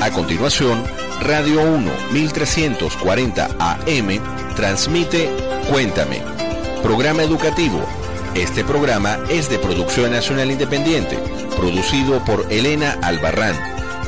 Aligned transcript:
A 0.00 0.10
continuación, 0.10 0.82
Radio 1.20 1.60
1 1.60 1.90
1340 2.12 3.48
AM 3.58 4.54
transmite 4.56 5.28
Cuéntame, 5.70 6.22
programa 6.82 7.22
educativo. 7.22 7.78
Este 8.34 8.64
programa 8.64 9.18
es 9.28 9.50
de 9.50 9.58
Producción 9.58 10.12
Nacional 10.12 10.50
Independiente, 10.50 11.18
producido 11.56 12.24
por 12.24 12.46
Elena 12.50 12.98
Albarrán, 13.02 13.54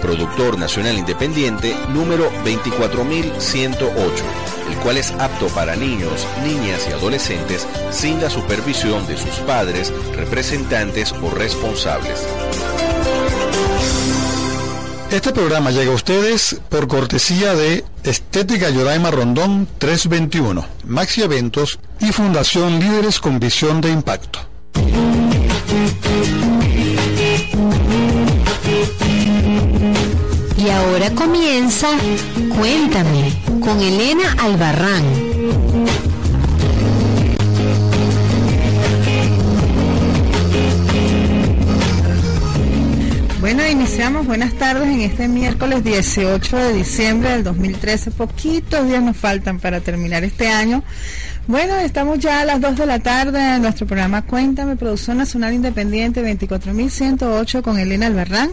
productor 0.01 0.59
nacional 0.59 0.99
independiente 0.99 1.77
número 1.91 2.31
24108, 2.45 4.25
el 4.71 4.77
cual 4.79 4.97
es 4.97 5.13
apto 5.13 5.49
para 5.49 5.77
niños, 5.77 6.27
niñas 6.45 6.87
y 6.89 6.93
adolescentes 6.93 7.67
sin 7.91 8.21
la 8.21 8.31
supervisión 8.31 9.07
de 9.07 9.17
sus 9.17 9.35
padres, 9.47 9.93
representantes 10.17 11.13
o 11.13 11.31
responsables. 11.31 12.27
Este 15.11 15.33
programa 15.33 15.73
llega 15.73 15.91
a 15.91 15.95
ustedes 15.97 16.61
por 16.69 16.87
cortesía 16.87 17.55
de 17.55 17.85
Estética 18.05 18.71
Yoraima 18.71 19.11
Rondón 19.11 19.67
321, 19.79 20.65
Maxi 20.87 21.23
Eventos 21.23 21.81
y 21.99 22.13
Fundación 22.13 22.79
Líderes 22.79 23.19
con 23.19 23.41
Visión 23.41 23.81
de 23.81 23.91
Impacto. 23.91 24.50
Y 30.61 30.69
ahora 30.69 31.11
comienza 31.15 31.89
Cuéntame 32.55 33.33
con 33.61 33.81
Elena 33.81 34.31
Albarrán. 34.39 35.05
Bueno, 43.41 43.67
iniciamos. 43.67 44.27
Buenas 44.27 44.53
tardes 44.53 44.89
en 44.89 45.01
este 45.01 45.29
miércoles 45.29 45.83
18 45.83 46.57
de 46.59 46.73
diciembre 46.75 47.31
del 47.31 47.43
2013. 47.43 48.11
Poquitos 48.11 48.87
días 48.87 49.03
nos 49.03 49.17
faltan 49.17 49.61
para 49.61 49.81
terminar 49.81 50.25
este 50.25 50.49
año. 50.49 50.85
Bueno, 51.47 51.77
estamos 51.79 52.19
ya 52.21 52.41
a 52.41 52.45
las 52.45 52.61
2 52.61 52.77
de 52.77 52.87
la 52.87 53.01
tarde 53.01 53.57
en 53.57 53.63
nuestro 53.63 53.87
programa 53.87 54.23
Cuéntame, 54.23 54.77
Producción 54.77 55.17
Nacional 55.17 55.53
Independiente 55.53 56.23
24108 56.23 57.63
con 57.63 57.79
Elena 57.79 58.07
Albarrán 58.07 58.51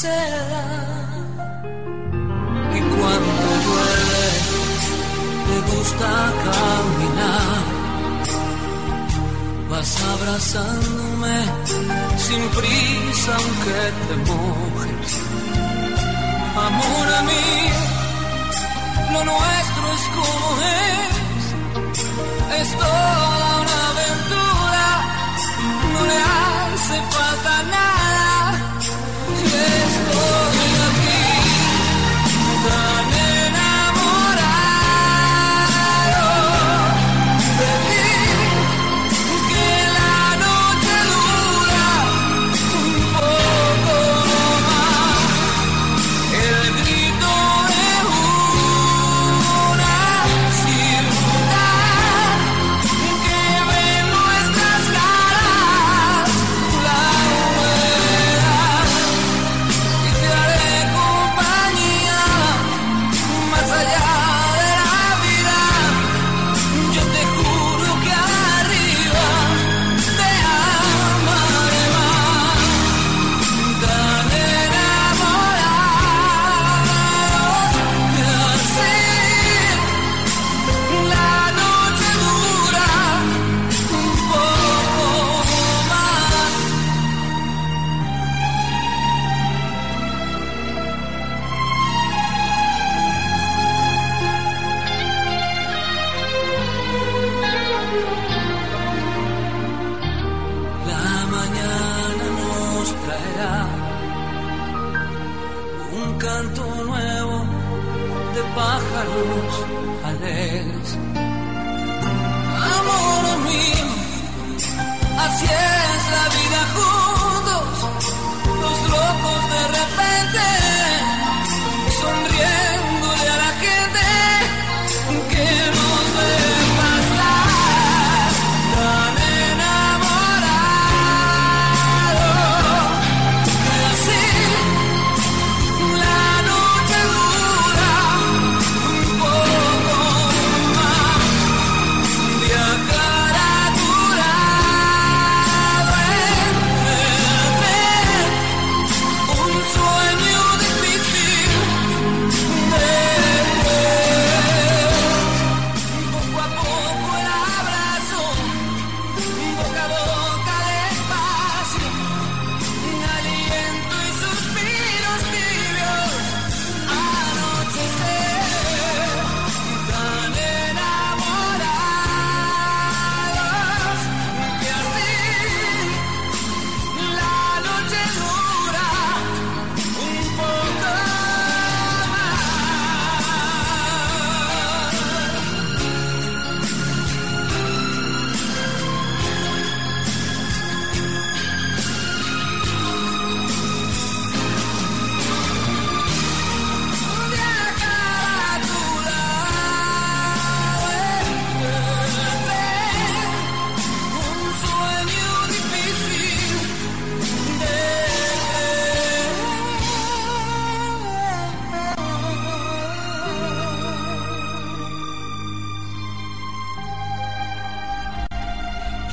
seda. 0.00 0.64
Y 2.76 2.80
cuando 2.92 3.42
llueve 3.64 4.26
te 5.46 5.56
gusta 5.70 6.10
caminar. 6.46 7.62
Vas 9.70 9.92
abrazándome 10.14 11.38
sin 12.24 12.42
prisa 12.56 13.32
aunque 13.40 13.80
te 14.06 14.16
mojes. 14.30 15.10
Amor 16.68 17.06
a 17.18 17.22
mí, 17.30 17.48
lo 19.12 19.20
nuestro 19.30 19.84
es 19.96 20.04
como 20.16 20.46
es. 20.86 21.14
Es 22.60 22.68
toda 22.82 23.48
una 23.62 23.78
aventura, 23.92 24.86
no 25.92 26.00
le 26.10 26.18
hace 26.34 26.96
falta 27.14 27.52
nada. 27.70 27.79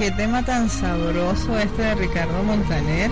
Qué 0.08 0.14
tema 0.14 0.42
tan 0.42 0.70
sabroso 0.70 1.60
este 1.60 1.82
de 1.82 1.96
Ricardo 1.96 2.42
Montaner, 2.42 3.12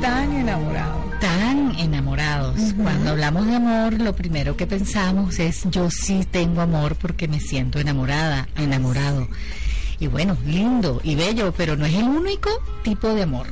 tan 0.00 0.32
enamorado. 0.32 1.04
Tan 1.20 1.78
enamorados. 1.78 2.58
Cuando 2.76 3.10
hablamos 3.10 3.46
de 3.46 3.54
amor, 3.54 3.92
lo 4.00 4.12
primero 4.12 4.56
que 4.56 4.66
pensamos 4.66 5.38
es 5.38 5.62
yo 5.70 5.88
sí 5.88 6.26
tengo 6.28 6.62
amor 6.62 6.96
porque 6.96 7.28
me 7.28 7.38
siento 7.38 7.78
enamorada, 7.78 8.48
enamorado. 8.56 9.28
Y 10.00 10.08
bueno, 10.08 10.36
lindo 10.44 11.00
y 11.04 11.14
bello, 11.14 11.54
pero 11.56 11.76
no 11.76 11.86
es 11.86 11.94
el 11.94 12.08
único 12.08 12.50
tipo 12.82 13.14
de 13.14 13.22
amor. 13.22 13.46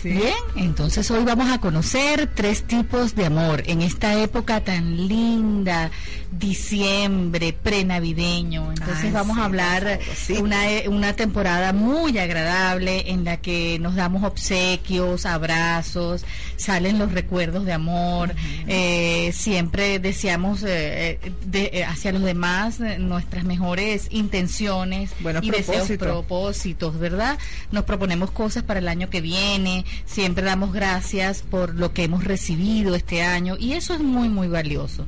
Sí. 0.00 0.08
Bien, 0.08 0.34
entonces 0.56 1.10
hoy 1.10 1.24
vamos 1.24 1.50
a 1.50 1.60
conocer 1.60 2.30
tres 2.34 2.62
tipos 2.62 3.14
de 3.14 3.26
amor 3.26 3.64
en 3.66 3.82
esta 3.82 4.18
época 4.18 4.64
tan 4.64 5.08
linda, 5.08 5.90
diciembre, 6.38 7.52
prenavideño. 7.52 8.70
Entonces 8.72 9.04
Ay, 9.04 9.10
vamos 9.10 9.36
sí, 9.36 9.40
a 9.42 9.44
hablar 9.44 9.98
sí. 10.16 10.32
una, 10.34 10.58
una 10.88 11.14
temporada 11.14 11.72
muy 11.72 12.18
agradable 12.18 13.10
en 13.10 13.24
la 13.24 13.38
que 13.38 13.78
nos 13.80 13.94
damos 13.94 14.24
obsequios, 14.24 15.26
abrazos, 15.26 16.24
salen 16.56 16.98
los 16.98 17.12
recuerdos 17.12 17.64
de 17.64 17.72
amor, 17.72 18.34
eh, 18.66 19.32
siempre 19.34 19.98
deseamos 19.98 20.62
eh, 20.66 21.18
de- 21.46 21.70
eh, 21.72 21.84
hacia 21.84 22.12
los 22.12 22.22
demás 22.22 22.80
eh, 22.80 22.98
nuestras 22.98 23.44
mejores 23.44 24.08
intenciones 24.10 25.10
Buenos 25.20 25.44
y 25.44 25.50
deseos 25.50 25.88
propósitos, 25.98 26.98
¿verdad? 26.98 27.38
Nos 27.72 27.84
proponemos 27.84 28.30
cosas 28.30 28.62
para 28.62 28.80
el 28.80 28.88
año 28.88 29.10
que 29.10 29.20
viene, 29.20 29.84
siempre 30.04 30.44
damos 30.44 30.72
gracias 30.72 31.42
por 31.42 31.74
lo 31.74 31.92
que 31.92 32.04
hemos 32.04 32.24
recibido 32.24 32.94
este 32.94 33.22
año 33.22 33.56
y 33.58 33.72
eso 33.72 33.94
es 33.94 34.00
muy, 34.00 34.28
muy 34.28 34.48
valioso. 34.48 35.06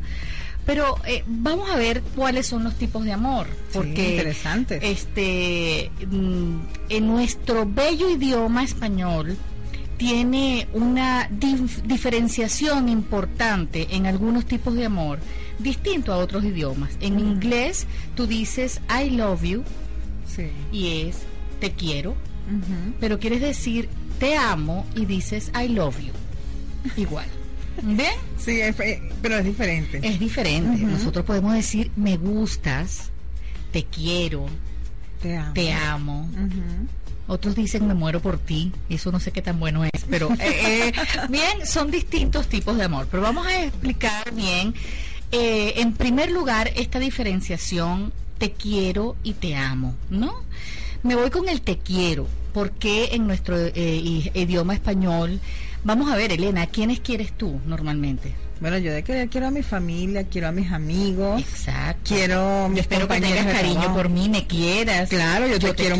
Pero 0.67 0.97
eh, 1.07 1.23
vamos 1.27 1.71
a 1.71 1.77
ver 1.77 2.03
cuáles 2.15 2.47
son 2.49 2.65
los 2.65 2.75
tipos 2.75 3.05
de 3.05 3.13
amor, 3.13 3.47
porque 3.73 4.11
interesante. 4.17 4.81
este 4.83 5.91
mm, 6.11 6.57
en 6.89 7.07
nuestro 7.07 7.65
bello 7.67 8.11
idioma 8.11 8.65
español 8.65 9.37
tiene 9.97 10.67
una 10.75 11.31
dif- 11.31 11.83
diferenciación 11.83 12.89
importante 12.89 13.87
en 13.93 14.07
algunos 14.07 14.45
tipos 14.45 14.75
de 14.75 14.85
amor 14.87 15.21
distinto 15.61 16.13
a 16.13 16.19
otros 16.19 16.45
idiomas. 16.45 16.91
En 17.01 17.19
inglés 17.21 17.87
tú 18.15 18.27
dices 18.27 18.81
I 18.91 19.11
love 19.11 19.43
you 19.45 19.63
Sí. 20.27 20.49
y 20.73 21.03
es 21.07 21.19
te 21.61 21.71
quiero, 21.73 22.15
pero 23.01 23.19
quieres 23.21 23.41
decir 23.41 23.89
te 24.19 24.37
amo 24.37 24.85
y 24.97 25.07
dices 25.07 25.51
I 25.59 25.69
love 25.69 25.97
you. 26.01 26.13
Igual. 27.01 27.27
¿Ven? 27.83 28.15
Sí, 28.39 28.61
es- 28.61 28.75
pero 29.23 29.39
es 29.39 29.45
diferente. 29.45 30.01
Es 30.03 30.19
diferente. 30.19 30.83
Nosotros 30.83 31.25
podemos 31.25 31.55
decir 31.55 31.91
me 31.97 32.17
gustas, 32.17 33.11
te 33.73 33.85
quiero, 33.85 34.47
Te 35.23 35.37
amo. 35.37 35.53
te 35.55 35.73
amo. 35.73 36.31
Ujú. 36.33 36.89
Otros 37.29 37.57
dicen 37.57 37.89
me 37.89 37.95
muero 37.95 38.21
por 38.21 38.39
ti, 38.39 38.73
eso 38.89 39.11
no 39.11 39.19
sé 39.19 39.33
qué 39.33 39.43
tan 39.43 39.59
bueno 39.59 39.85
es, 39.85 40.05
pero 40.09 40.31
eh, 40.35 40.89
eh, 40.89 40.93
bien, 41.29 41.67
son 41.67 41.91
distintos 41.91 42.47
tipos 42.49 42.77
de 42.77 42.85
amor. 42.85 43.09
Pero 43.11 43.23
vamos 43.23 43.47
a 43.49 43.65
explicar 43.65 44.33
bien, 44.33 44.75
eh, 45.33 45.75
en 45.79 45.93
primer 45.95 46.31
lugar, 46.31 46.71
esta 46.77 47.01
diferenciación 47.01 48.13
te 48.39 48.53
quiero 48.53 49.17
y 49.25 49.33
te 49.33 49.57
amo, 49.57 49.95
¿no? 50.09 50.35
Me 51.03 51.17
voy 51.17 51.31
con 51.31 51.49
el 51.49 51.63
te 51.63 51.79
quiero, 51.79 52.29
porque 52.55 53.09
en 53.13 53.27
nuestro 53.27 53.57
eh, 53.59 54.31
idioma 54.35 54.75
español, 54.75 55.41
vamos 55.87 56.11
a 56.13 56.17
ver, 56.17 56.33
Elena, 56.33 56.63
¿a 56.63 56.67
quiénes 56.67 57.01
quieres 57.01 57.33
tú 57.33 57.61
normalmente? 57.67 58.35
Bueno, 58.59 58.79
yo 58.79 58.91
de 58.91 59.05
querer 59.05 59.29
quiero 59.29 59.49
a 59.49 59.51
mi 59.51 59.63
familia, 59.63 60.25
quiero 60.25 60.49
a 60.49 60.53
mis 60.53 60.73
amigos, 60.73 61.41
Exacto. 61.43 62.15
quiero 62.15 62.71
Yo 62.73 62.81
espero 62.81 63.07
que 63.07 63.21
tengas 63.21 63.45
cariño 63.55 63.93
por 63.95 64.09
mí, 64.09 64.31
me 64.31 64.47
quieras. 64.47 65.11
Claro, 65.11 65.47
yo 65.47 65.59
te 65.59 65.75
quiero 65.75 65.97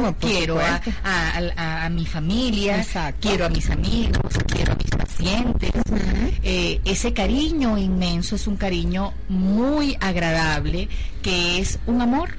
por 0.00 0.14
quiero 0.18 0.60
a, 0.60 0.80
a- 1.02 1.40
a- 1.56 1.84
a 1.86 1.88
mi 1.90 2.06
familia, 2.06 2.78
Exacto. 2.78 3.28
quiero 3.28 3.46
a 3.46 3.48
mis 3.48 3.68
amigos, 3.70 4.20
quiero 4.46 4.72
a 4.72 4.76
mis 4.76 4.90
pacientes. 4.90 5.72
Eh, 6.44 6.80
ese 6.84 7.12
cariño 7.12 7.76
inmenso 7.76 8.36
es 8.36 8.46
un 8.46 8.56
cariño 8.56 9.12
muy 9.28 9.96
agradable, 10.00 10.88
que 11.22 11.58
es 11.58 11.80
un 11.86 12.00
amor. 12.02 12.36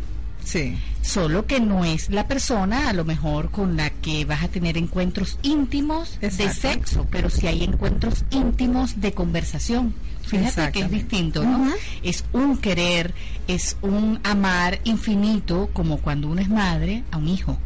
Sí, 0.48 0.78
Solo 1.02 1.46
que 1.46 1.60
no 1.60 1.84
es 1.84 2.10
la 2.10 2.26
persona 2.28 2.88
a 2.88 2.94
lo 2.94 3.04
mejor 3.04 3.52
con 3.52 3.76
la 3.76 3.90
que 3.90 4.24
vas 4.24 4.44
a 4.44 4.48
tener 4.48 4.78
encuentros 4.78 5.40
íntimos 5.42 6.20
de 6.22 6.32
sexo, 6.32 7.06
pero 7.12 7.30
si 7.30 7.48
hay 7.48 7.66
encuentros 7.66 8.24
íntimos 8.30 9.02
de 9.02 9.14
conversación. 9.14 9.94
Fíjate 10.26 10.72
que 10.72 10.80
es 10.82 10.92
distinto, 10.92 11.44
¿no? 11.44 11.74
Es 12.02 12.24
un 12.32 12.58
querer, 12.58 13.14
es 13.48 13.78
un 13.82 14.20
amar 14.24 14.80
infinito, 14.86 15.70
como 15.74 15.98
cuando 15.98 16.30
uno 16.30 16.42
es 16.42 16.50
madre 16.50 17.04
a 17.12 17.18
un 17.18 17.28
hijo, 17.28 17.58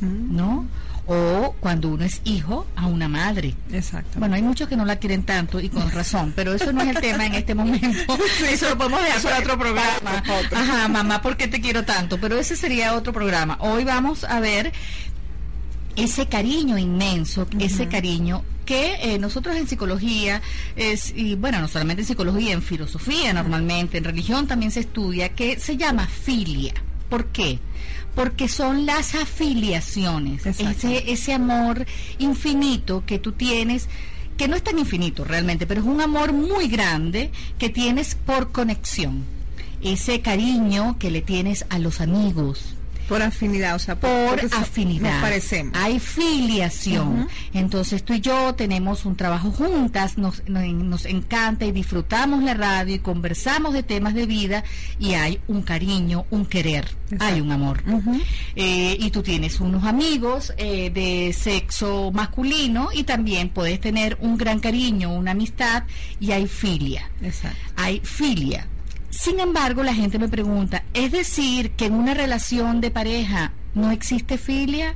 ¿no? 0.00 0.66
O 1.10 1.54
cuando 1.58 1.88
uno 1.88 2.04
es 2.04 2.20
hijo 2.24 2.66
a 2.76 2.86
una 2.86 3.08
madre. 3.08 3.54
exacto. 3.72 4.18
Bueno, 4.18 4.34
hay 4.34 4.42
muchos 4.42 4.68
que 4.68 4.76
no 4.76 4.84
la 4.84 4.96
quieren 4.96 5.24
tanto 5.24 5.58
y 5.58 5.70
con 5.70 5.90
razón, 5.90 6.34
pero 6.36 6.52
eso 6.52 6.70
no 6.70 6.82
es 6.82 6.88
el 6.88 7.00
tema 7.00 7.24
en 7.24 7.34
este 7.34 7.54
momento. 7.54 8.18
Eso 8.48 8.68
lo 8.68 8.76
podemos 8.78 9.02
dejar 9.02 9.22
para 9.22 9.38
otro 9.38 9.58
programa. 9.58 10.22
Ajá, 10.54 10.88
mamá, 10.88 11.22
¿por 11.22 11.36
qué 11.36 11.48
te 11.48 11.60
quiero 11.60 11.84
tanto? 11.84 12.18
Pero 12.18 12.38
ese 12.38 12.56
sería 12.56 12.94
otro 12.94 13.12
programa. 13.12 13.56
Hoy 13.60 13.84
vamos 13.84 14.24
a 14.24 14.38
ver 14.40 14.72
ese 15.96 16.26
cariño 16.26 16.76
inmenso, 16.76 17.46
ese 17.58 17.88
cariño 17.88 18.44
que 18.68 19.14
eh, 19.14 19.18
nosotros 19.18 19.56
en 19.56 19.66
psicología, 19.66 20.42
es, 20.76 21.14
y 21.16 21.36
bueno, 21.36 21.58
no 21.58 21.68
solamente 21.68 22.02
en 22.02 22.06
psicología, 22.06 22.52
en 22.52 22.60
filosofía 22.60 23.32
normalmente, 23.32 23.96
en 23.96 24.04
religión 24.04 24.46
también 24.46 24.70
se 24.70 24.80
estudia, 24.80 25.30
que 25.30 25.58
se 25.58 25.78
llama 25.78 26.06
filia. 26.06 26.74
¿Por 27.08 27.28
qué? 27.28 27.58
Porque 28.18 28.48
son 28.48 28.84
las 28.84 29.14
afiliaciones, 29.14 30.44
ese, 30.44 31.08
ese 31.08 31.32
amor 31.32 31.86
infinito 32.18 33.04
que 33.06 33.20
tú 33.20 33.30
tienes 33.30 33.88
que 34.36 34.48
no 34.48 34.56
es 34.56 34.64
tan 34.64 34.76
infinito 34.76 35.22
realmente, 35.24 35.68
pero 35.68 35.82
es 35.82 35.86
un 35.86 36.00
amor 36.00 36.32
muy 36.32 36.66
grande 36.66 37.30
que 37.58 37.68
tienes 37.68 38.16
por 38.16 38.50
conexión. 38.50 39.22
Ese 39.82 40.20
cariño 40.20 40.96
que 40.98 41.12
le 41.12 41.22
tienes 41.22 41.64
a 41.70 41.78
los 41.78 42.00
amigos, 42.00 42.74
Por 43.08 43.22
afinidad, 43.22 43.74
o 43.74 43.78
sea, 43.78 43.98
por 43.98 44.40
afinidad. 44.52 45.12
Nos 45.12 45.22
parecemos. 45.22 45.72
Hay 45.76 45.98
filiación. 45.98 47.28
Entonces 47.52 48.04
tú 48.04 48.12
y 48.12 48.20
yo 48.20 48.54
tenemos 48.54 49.04
un 49.04 49.16
trabajo 49.16 49.50
juntas, 49.50 50.18
nos, 50.18 50.42
nos, 50.48 50.64
nos 50.66 51.04
encanta 51.06 51.64
y 51.64 51.72
disfrutamos 51.72 52.42
la 52.42 52.54
radio 52.54 52.94
y 52.94 52.98
conversamos 52.98 53.72
de 53.72 53.82
temas 53.82 54.14
de 54.14 54.26
vida 54.26 54.64
y 54.98 55.14
hay 55.14 55.40
un 55.48 55.62
cariño, 55.62 56.26
un 56.30 56.46
querer, 56.46 56.88
hay 57.18 57.40
un 57.40 57.50
amor. 57.50 57.82
Eh, 58.56 58.96
y 58.98 59.10
tú 59.10 59.22
tienes 59.22 59.60
unos 59.60 59.84
amigos 59.84 60.52
eh, 60.56 60.90
de 60.90 61.32
sexo 61.32 62.10
masculino 62.12 62.90
y 62.92 63.04
también 63.04 63.48
puedes 63.48 63.80
tener 63.80 64.18
un 64.20 64.36
gran 64.36 64.60
cariño, 64.60 65.12
una 65.14 65.32
amistad 65.32 65.84
y 66.20 66.32
hay 66.32 66.46
filia 66.46 67.10
Exacto. 67.22 67.58
hay 67.76 68.00
filia. 68.00 68.66
Sin 69.10 69.40
embargo, 69.40 69.82
la 69.82 69.94
gente 69.94 70.18
me 70.18 70.28
pregunta, 70.28 70.84
¿es 70.94 71.12
decir 71.12 71.72
que 71.72 71.86
en 71.86 71.94
una 71.94 72.14
relación 72.14 72.80
de 72.80 72.90
pareja 72.90 73.52
no 73.74 73.90
existe 73.90 74.38
filia? 74.38 74.94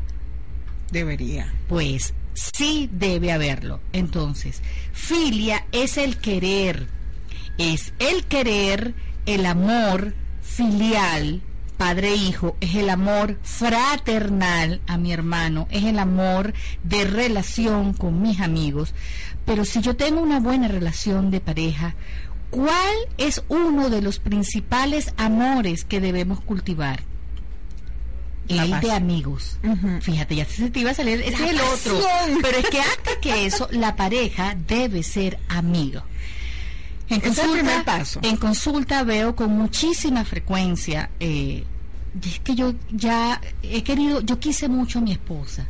Debería. 0.91 1.53
Pues 1.69 2.15
sí 2.35 2.89
debe 2.93 3.33
haberlo. 3.33 3.81
Entonces, 3.93 4.63
filia 4.93 5.65
es 5.73 5.97
el 5.97 6.19
querer, 6.19 6.87
es 7.59 7.93
el 7.99 8.25
querer, 8.25 8.95
el 9.25 9.47
amor 9.47 10.15
filial, 10.43 11.43
padre-hijo, 11.77 12.57
es 12.61 12.75
el 12.75 12.91
amor 12.91 13.39
fraternal 13.43 14.81
a 14.87 14.99
mi 14.99 15.13
hermano, 15.13 15.67
es 15.71 15.85
el 15.85 15.99
amor 15.99 16.53
de 16.85 17.05
relación 17.05 17.93
con 17.95 18.21
mis 18.21 18.41
amigos. 18.41 18.95
Pero 19.45 19.65
si 19.65 19.81
yo 19.81 19.97
tengo 19.97 20.21
una 20.21 20.41
buena 20.41 20.69
relación 20.69 21.31
de 21.31 21.41
pareja, 21.41 21.95
¿cuál 22.53 22.95
es 23.17 23.43
uno 23.49 23.91
de 23.91 24.03
los 24.03 24.21
principales 24.21 25.13
amores 25.17 25.85
que 25.85 26.01
debemos 26.01 26.41
cultivar? 26.41 27.03
La 28.47 28.65
el 28.65 28.81
de 28.81 28.93
amigos. 28.93 29.59
Fíjate, 30.03 30.37
ya 30.37 30.45
se 30.45 30.71
te 30.71 30.81
iba 30.81 30.91
a 30.91 30.95
salir, 30.95 31.21
ese 31.23 31.39
La 31.39 31.47
es 31.47 31.51
el 31.51 31.61
otro. 31.61 32.01
Pero 32.43 32.59
es 32.59 32.69
que 32.69 32.81
antes 32.81 33.17
que 33.21 33.47
eso, 33.47 33.69
la 33.71 33.97
pareja 33.97 34.55
debe 34.69 35.03
ser 35.03 35.39
amigo. 35.49 36.03
En 37.09 37.19
es 37.19 37.25
el 37.25 37.35
consulta, 37.35 37.53
primer 37.53 37.85
paso. 37.85 38.21
en 38.23 38.37
consulta 38.37 39.03
veo 39.05 39.35
con 39.35 39.51
muchísima 39.57 40.25
frecuencia, 40.25 41.11
eh, 41.21 41.65
es 42.25 42.41
que 42.41 42.55
yo 42.55 42.75
ya 42.91 43.41
he 43.63 43.83
querido, 43.83 44.21
yo 44.21 44.39
quise 44.39 44.69
mucho 44.69 44.99
a 44.99 45.03
mi 45.03 45.13
esposa, 45.13 45.67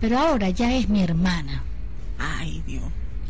pero 0.00 0.18
ahora 0.18 0.50
ya 0.50 0.74
es 0.74 0.88
mi 0.88 1.02
hermana. 1.02 1.62
Ay, 2.18 2.62
Dios. 2.66 2.84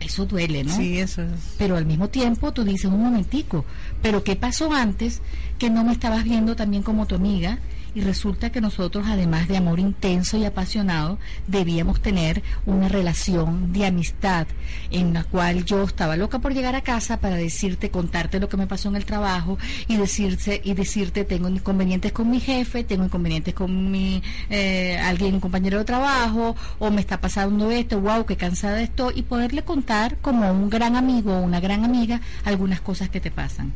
Eso 0.07 0.25
duele, 0.27 0.65
¿no? 0.65 0.75
Sí, 0.77 0.99
eso 0.99 1.23
es. 1.23 1.31
pero 1.59 1.77
al 1.77 1.85
mismo 1.85 2.09
tiempo 2.09 2.53
tú 2.53 2.65
dices 2.65 2.87
un 2.87 3.03
momentico, 3.03 3.65
pero 4.03 4.23
¿qué 4.25 4.37
pasó 4.37 4.73
antes 4.73 5.21
que 5.59 5.69
no 5.71 5.85
me 5.85 5.93
estabas 5.93 6.25
viendo 6.25 6.55
también 6.57 6.83
como 6.83 7.07
tu 7.07 7.15
amiga? 7.17 7.59
Y 7.97 8.03
resulta 8.03 8.53
que 8.53 8.61
nosotros, 8.61 9.07
además 9.09 9.49
de 9.49 9.57
amor 9.57 9.81
intenso 9.81 10.37
y 10.37 10.45
apasionado, 10.45 11.19
debíamos 11.47 12.03
tener 12.03 12.43
una 12.67 12.89
relación 12.89 13.73
de 13.73 13.87
amistad 13.87 14.47
en 14.91 15.15
la 15.15 15.25
cual 15.25 15.65
yo 15.65 15.83
estaba 15.83 16.15
loca 16.19 16.39
por 16.39 16.53
llegar 16.53 16.75
a 16.75 16.83
casa 16.83 17.21
para 17.21 17.37
decirte, 17.37 17.91
contarte 17.91 18.39
lo 18.39 18.51
que 18.51 18.59
me 18.59 18.67
pasó 18.67 18.91
en 18.91 18.97
el 18.97 19.07
trabajo 19.07 19.57
y 19.89 19.97
decirse 19.97 20.61
y 20.63 20.75
decirte 20.75 21.25
tengo 21.25 21.49
inconvenientes 21.49 22.13
con 22.13 22.29
mi 22.29 22.39
jefe, 22.39 22.85
tengo 22.85 23.07
inconvenientes 23.07 23.55
con 23.55 23.91
mi 23.91 24.23
eh, 24.51 24.99
alguien, 25.03 25.33
un 25.33 25.41
compañero 25.41 25.79
de 25.79 25.87
trabajo, 25.87 26.55
o 26.79 26.91
me 26.91 27.01
está 27.01 27.19
pasando 27.19 27.71
esto, 27.71 27.99
wow, 27.99 28.27
qué 28.27 28.37
cansada 28.37 28.83
estoy, 28.83 29.15
y 29.17 29.23
poderle 29.23 29.63
contar 29.63 30.19
como 30.19 30.53
un 30.53 30.69
gran 30.69 30.97
amigo 30.97 31.33
o 31.33 31.41
una 31.41 31.61
gran 31.61 31.83
amiga 31.83 32.21
algunas 32.45 32.83
cosas 32.83 33.09
que 33.09 33.23
te 33.23 33.31
pasan. 33.31 33.73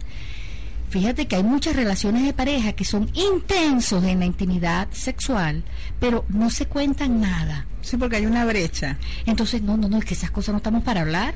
Fíjate 0.90 1.28
que 1.28 1.36
hay 1.36 1.44
muchas 1.44 1.76
relaciones 1.76 2.24
de 2.24 2.32
pareja 2.32 2.72
que 2.72 2.84
son 2.84 3.08
intensos 3.14 4.02
en 4.02 4.18
la 4.18 4.26
intimidad 4.26 4.88
sexual, 4.90 5.62
pero 6.00 6.24
no 6.28 6.50
se 6.50 6.66
cuentan 6.66 7.20
nada. 7.20 7.64
Sí, 7.80 7.96
porque 7.96 8.16
hay 8.16 8.26
una 8.26 8.44
brecha. 8.44 8.98
Entonces, 9.24 9.62
no, 9.62 9.76
no, 9.76 9.88
no, 9.88 9.98
es 9.98 10.04
que 10.04 10.14
esas 10.14 10.32
cosas 10.32 10.52
no 10.52 10.56
estamos 10.56 10.82
para 10.82 11.02
hablar. 11.02 11.34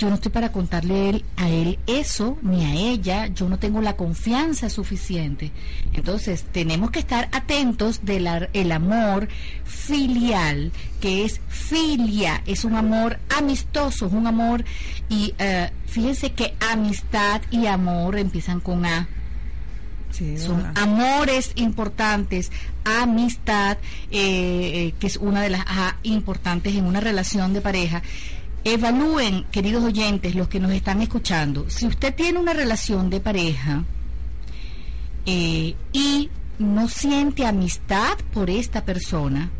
Yo 0.00 0.08
no 0.08 0.14
estoy 0.14 0.32
para 0.32 0.50
contarle 0.50 1.10
él- 1.10 1.24
a 1.36 1.50
él 1.50 1.78
eso, 1.86 2.38
ni 2.40 2.64
a 2.64 2.72
ella. 2.74 3.26
Yo 3.26 3.50
no 3.50 3.58
tengo 3.58 3.82
la 3.82 3.96
confianza 3.96 4.70
suficiente. 4.70 5.52
Entonces, 5.92 6.42
tenemos 6.50 6.90
que 6.90 7.00
estar 7.00 7.28
atentos 7.32 8.00
del 8.02 8.26
el 8.54 8.72
amor 8.72 9.28
filial, 9.64 10.72
que 11.00 11.24
es 11.24 11.40
filia, 11.48 12.42
es 12.46 12.64
un 12.64 12.76
amor 12.76 13.18
amistoso, 13.36 14.06
es 14.06 14.12
un 14.12 14.26
amor. 14.26 14.64
Y 15.10 15.34
eh, 15.38 15.70
fíjense 15.86 16.32
que 16.32 16.54
amistad 16.72 17.42
y 17.50 17.66
amor 17.66 18.18
empiezan 18.18 18.60
con 18.60 18.86
A 18.86 19.06
Sí, 20.12 20.38
son 20.38 20.56
¿verdad? 20.56 20.72
amores 20.82 21.52
importantes, 21.54 22.50
amistad, 22.84 23.78
eh, 24.10 24.88
eh, 24.88 24.94
que 24.98 25.06
es 25.06 25.16
una 25.18 25.40
de 25.42 25.50
las 25.50 25.64
A 25.68 25.96
importantes 26.02 26.74
en 26.74 26.84
una 26.86 27.00
relación 27.00 27.52
de 27.52 27.60
pareja. 27.60 28.02
Evalúen, 28.64 29.44
queridos 29.50 29.84
oyentes, 29.84 30.34
los 30.34 30.48
que 30.48 30.60
nos 30.60 30.72
están 30.72 31.00
escuchando, 31.00 31.68
si 31.70 31.86
usted 31.86 32.14
tiene 32.14 32.38
una 32.38 32.52
relación 32.52 33.08
de 33.08 33.20
pareja 33.20 33.84
eh, 35.24 35.74
y 35.92 36.30
no 36.58 36.88
siente 36.88 37.46
amistad 37.46 38.18
por 38.34 38.50
esta 38.50 38.84
persona, 38.84 39.50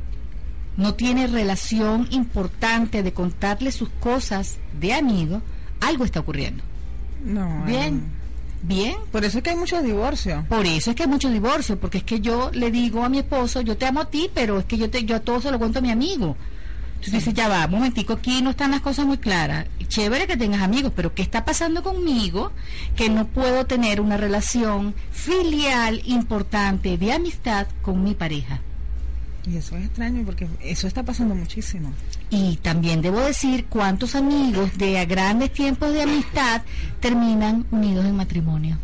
no 0.77 0.95
tiene 0.95 1.27
relación 1.27 2.09
importante 2.11 3.03
de 3.03 3.13
contarle 3.13 3.73
sus 3.73 3.89
cosas 3.89 4.59
de 4.79 4.93
amigo, 4.93 5.41
algo 5.81 6.05
está 6.05 6.21
ocurriendo. 6.21 6.63
No. 7.25 7.65
Bien, 7.65 8.03
ay. 8.05 8.69
bien. 8.69 8.97
Por 9.11 9.25
eso 9.25 9.39
es 9.39 9.45
que 9.45 9.51
hay 9.51 9.57
muchos 9.57 9.83
divorcios. 9.83 10.45
Por 10.47 10.67
eso 10.67 10.91
es 10.91 10.97
que 10.97 11.05
hay 11.05 11.09
muchos 11.09 11.33
divorcios, 11.33 11.79
porque 11.79 11.99
es 11.99 12.05
que 12.05 12.21
yo 12.21 12.51
le 12.53 12.71
digo 12.71 13.03
a 13.03 13.09
mi 13.09 13.19
esposo, 13.19 13.63
yo 13.63 13.79
te 13.79 13.87
amo 13.87 14.01
a 14.01 14.11
ti, 14.11 14.31
pero 14.33 14.59
es 14.59 14.67
que 14.67 14.77
yo 14.77 14.91
te, 14.91 15.05
yo 15.05 15.17
a 15.17 15.21
todo 15.21 15.41
se 15.41 15.51
lo 15.51 15.59
cuento 15.59 15.79
a 15.79 15.83
mi 15.83 15.91
amigo. 15.91 16.37
Entonces 17.01 17.25
dice, 17.25 17.33
ya 17.33 17.49
va, 17.49 17.65
un 17.65 17.71
momentico, 17.71 18.13
aquí 18.13 18.43
no 18.43 18.51
están 18.51 18.73
las 18.73 18.83
cosas 18.83 19.07
muy 19.07 19.17
claras. 19.17 19.65
Chévere 19.89 20.27
que 20.27 20.37
tengas 20.37 20.61
amigos, 20.61 20.93
pero 20.95 21.15
¿qué 21.15 21.23
está 21.23 21.47
pasando 21.47 21.83
conmigo? 21.83 22.53
Que 22.95 23.09
no 23.09 23.27
puedo 23.27 23.65
tener 23.65 24.03
una 24.03 24.19
relación 24.19 24.95
filial 25.11 26.03
importante 26.05 26.99
de 26.99 27.13
amistad 27.15 27.69
con 27.81 28.05
mi 28.05 28.15
pareja. 28.15 28.61
Y 29.51 29.57
eso 29.57 29.79
es 29.79 29.87
extraño 29.87 30.25
porque 30.27 30.47
eso 30.61 30.87
está 30.87 31.03
pasando 31.03 31.35
muchísimo. 31.35 31.91
Y 32.29 32.57
también 32.57 33.01
debo 33.01 33.21
decir 33.21 33.65
cuántos 33.65 34.15
amigos 34.15 34.77
de 34.77 34.99
a 34.99 35.07
grandes 35.07 35.55
tiempos 35.55 35.95
de 35.95 36.03
amistad 36.03 36.61
terminan 37.01 37.65
unidos 37.71 38.05
en 38.05 38.15
matrimonio. 38.15 38.77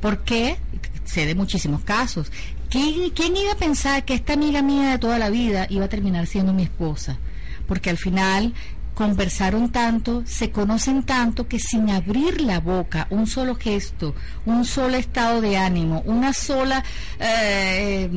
¿Por 0.00 0.24
qué? 0.24 0.56
Sé 1.04 1.26
de 1.26 1.36
muchísimos 1.36 1.82
casos. 1.82 2.32
¿Quién, 2.70 3.10
quién 3.10 3.36
iba 3.36 3.52
a 3.52 3.56
pensar 3.56 4.04
que 4.04 4.14
esta 4.14 4.34
amiga 4.34 4.62
mía 4.62 4.92
de 4.92 4.98
toda 4.98 5.18
la 5.18 5.28
vida 5.28 5.66
iba 5.70 5.86
a 5.86 5.88
terminar 5.88 6.28
siendo 6.28 6.52
mi 6.52 6.62
esposa? 6.62 7.18
Porque 7.66 7.90
al 7.90 7.98
final 7.98 8.54
conversaron 9.04 9.70
tanto, 9.70 10.22
se 10.26 10.50
conocen 10.50 11.04
tanto 11.04 11.48
que 11.48 11.58
sin 11.58 11.88
abrir 11.88 12.42
la 12.42 12.60
boca, 12.60 13.06
un 13.08 13.26
solo 13.26 13.54
gesto, 13.54 14.14
un 14.44 14.66
solo 14.66 14.98
estado 14.98 15.40
de 15.40 15.56
ánimo, 15.56 16.02
una 16.04 16.34
sola, 16.34 16.84
eh, 17.18 18.10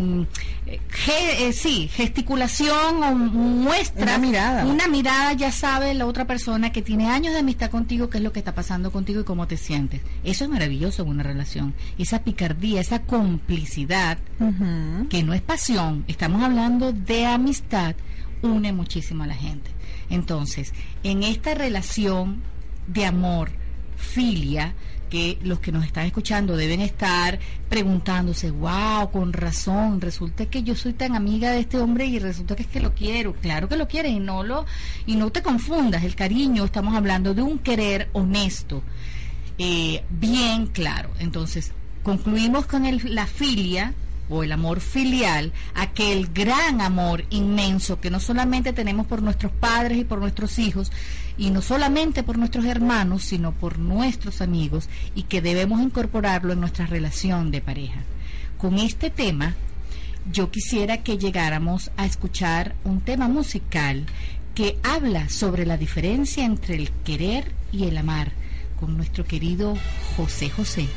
ge- 0.90 1.48
eh, 1.48 1.54
sí, 1.54 1.88
gesticulación 1.94 3.02
o 3.02 3.16
muestra, 3.16 4.04
Una 4.04 4.18
mirada. 4.18 4.66
una 4.66 4.88
mirada 4.90 5.32
ya 5.32 5.54
sabe 5.54 5.94
la 5.94 6.06
otra 6.06 6.26
persona 6.28 6.74
que 6.74 6.82
tiene 6.82 7.08
años 7.10 7.32
de 7.34 7.40
amistad 7.40 7.70
contigo 7.70 8.10
qué 8.10 8.18
es 8.18 8.24
lo 8.26 8.34
que 8.34 8.40
está 8.40 8.54
pasando 8.54 8.92
contigo 8.92 9.22
y 9.22 9.24
cómo 9.24 9.48
te 9.48 9.56
sientes. 9.56 10.02
Eso 10.26 10.44
es 10.44 10.50
maravilloso 10.50 11.04
en 11.04 11.10
una 11.10 11.24
relación. 11.24 11.74
Esa 11.98 12.20
picardía, 12.24 12.82
esa 12.82 13.00
complicidad, 13.04 14.18
que 15.10 15.24
no 15.24 15.34
es 15.34 15.42
pasión, 15.42 16.04
estamos 16.10 16.44
hablando 16.44 16.92
de 16.92 17.26
amistad, 17.26 17.96
une 18.42 18.74
muchísimo 18.74 19.24
a 19.24 19.28
la 19.28 19.36
gente. 19.36 19.72
Entonces, 20.10 20.74
en 21.04 21.24
esta 21.24 21.54
relación 21.54 22.42
de 22.88 23.06
amor, 23.06 23.50
filia, 23.98 24.74
que 25.10 25.38
los 25.44 25.60
que 25.60 25.72
nos 25.72 25.86
están 25.86 26.08
escuchando 26.08 26.58
deben 26.58 26.82
estar 26.82 27.38
preguntándose, 27.70 28.50
wow, 28.50 29.12
con 29.12 29.32
razón, 29.32 30.02
resulta 30.02 30.48
que 30.48 30.64
yo 30.64 30.76
soy 30.76 30.94
tan 30.94 31.16
amiga 31.16 31.52
de 31.52 31.60
este 31.60 31.78
hombre 31.78 32.06
y 32.06 32.18
resulta 32.18 32.56
que 32.56 32.64
es 32.64 32.68
que 32.68 32.80
lo 32.80 32.96
quiero, 32.96 33.34
claro 33.34 33.70
que 33.70 33.78
lo 33.78 33.88
quieres 33.88 34.12
y 34.12 34.20
no 34.20 34.44
lo 34.44 34.66
y 35.06 35.16
no 35.16 35.32
te 35.32 35.44
confundas, 35.44 36.04
el 36.04 36.16
cariño, 36.16 36.66
estamos 36.66 36.96
hablando 36.96 37.36
de 37.36 37.44
un 37.44 37.60
querer 37.60 38.10
honesto, 38.14 38.82
eh, 39.60 40.04
bien 40.10 40.66
claro. 40.68 41.12
Entonces, 41.20 41.74
concluimos 42.02 42.66
con 42.66 42.86
el- 42.88 43.14
la 43.14 43.28
filia 43.28 43.94
o 44.30 44.44
el 44.44 44.52
amor 44.52 44.80
filial, 44.80 45.52
aquel 45.76 46.28
gran 46.34 46.82
amor 46.82 47.26
inmenso 47.30 48.00
que 48.00 48.10
no 48.10 48.20
solamente 48.20 48.74
tenemos 48.74 49.06
por 49.06 49.22
nuestros 49.22 49.52
padres 49.52 49.98
y 49.98 50.04
por 50.04 50.20
nuestros 50.20 50.60
hijos, 50.60 50.92
y 51.38 51.50
no 51.50 51.62
solamente 51.62 52.24
por 52.24 52.38
nuestros 52.38 52.66
hermanos, 52.66 53.24
sino 53.24 53.52
por 53.52 53.80
nuestros 53.80 54.42
amigos, 54.42 54.90
y 55.16 55.24
que 55.24 55.42
debemos 55.42 55.82
incorporarlo 55.82 56.54
en 56.54 56.60
nuestra 56.60 56.86
relación 56.86 57.52
de 57.52 57.62
pareja. 57.62 58.02
Con 58.58 58.80
este 58.80 59.10
tema, 59.10 59.56
yo 60.32 60.52
quisiera 60.52 61.04
que 61.04 61.18
llegáramos 61.18 61.92
a 61.98 62.06
escuchar 62.06 62.76
un 62.84 63.02
tema 63.02 63.28
musical 63.28 64.06
que 64.56 64.78
habla 64.84 65.30
sobre 65.30 65.66
la 65.66 65.78
diferencia 65.78 66.46
entre 66.46 66.76
el 66.76 66.92
querer 67.04 67.52
y 67.72 67.86
el 67.86 67.98
amar 67.98 68.32
con 68.80 68.96
nuestro 68.96 69.26
querido 69.26 69.76
José 70.16 70.50
José. 70.50 70.88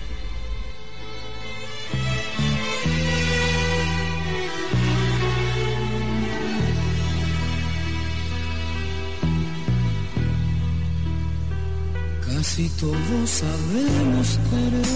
Casi 12.47 12.69
todos 12.81 13.29
sabemos 13.29 14.39
querer, 14.49 14.87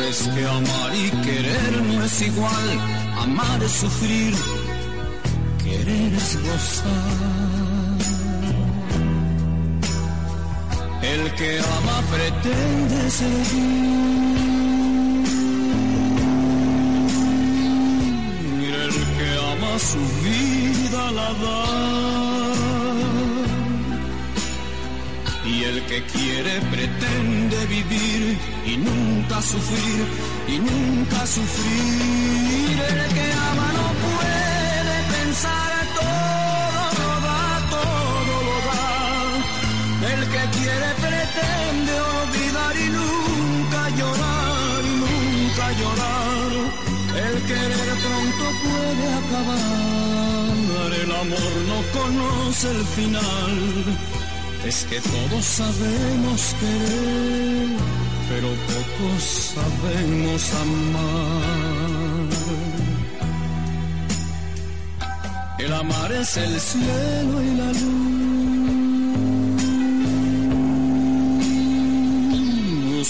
Es 0.09 0.19
que 0.23 0.47
amar 0.47 0.91
y 0.97 1.11
querer 1.27 1.83
no 1.85 2.03
es 2.03 2.23
igual, 2.23 2.81
amar 3.21 3.63
es 3.63 3.73
sufrir, 3.73 4.35
querer 5.63 6.15
es 6.15 6.39
gozar. 6.43 7.99
El 11.03 11.35
que 11.35 11.61
ama 11.61 12.03
pretende 12.11 13.11
seguir. 13.11 14.56
Y 25.45 25.65
el 25.65 25.87
que 25.87 26.03
quiere 26.05 26.61
pretende 26.73 27.67
vivir 27.67 28.39
y 28.67 28.77
nunca 28.77 29.41
sufrir, 29.43 30.07
y 30.49 30.59
nunca 30.59 31.27
sufrir. 31.27 32.81
El 32.91 33.15
que 33.15 33.27
ama 33.51 33.69
no 33.79 33.89
puede 34.07 34.97
pensar, 35.15 35.73
todo 35.99 36.83
lo 36.99 37.13
da, 37.27 37.45
todo 37.77 38.15
lo 38.29 38.41
da. 38.69 38.87
El 40.13 40.21
que 40.33 40.43
quiere 40.59 40.89
pretende 41.05 41.93
olvidar 42.23 42.75
y 42.77 42.89
nunca 42.99 43.81
llorar, 43.99 44.81
y 44.85 44.95
nunca 45.05 45.65
llorar. 45.81 46.51
El 47.27 47.35
querer 47.49 47.89
pronto 48.05 48.45
puede 48.63 49.07
acabar, 49.21 50.06
el 51.07 51.13
amor 51.13 51.53
no 51.69 51.79
conoce 51.99 52.71
el 52.71 52.85
final. 52.99 53.55
Es 54.67 54.85
que 54.91 55.01
todos 55.01 55.45
sabemos 55.45 56.55
querer, 56.61 57.69
pero 58.29 58.49
pocos 58.71 59.23
sabemos 59.55 60.43
amar. 60.65 61.47
El 65.59 65.73
amar 65.73 66.13
es 66.13 66.37
el 66.37 66.61
cielo 66.61 67.43
y 67.43 67.51
la 67.57 67.73
luz. 67.73 68.07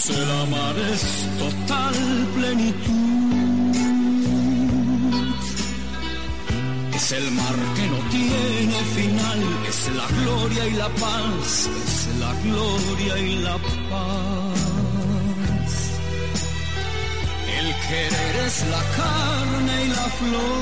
El 0.09 0.31
amar 0.43 0.77
es 0.93 1.03
total 1.39 1.95
es 9.69 9.89
la 9.95 10.07
gloria 10.19 10.67
y 10.67 10.73
la 10.73 10.89
paz, 10.89 11.69
es 11.85 12.09
la 12.19 12.33
gloria 12.45 13.19
y 13.19 13.37
la 13.37 13.57
paz. 13.91 14.61
El 17.59 17.69
querer 17.89 18.37
es 18.47 18.57
la 18.75 18.83
carne 19.01 19.75
y 19.85 19.89
la 19.89 20.09
flor, 20.19 20.57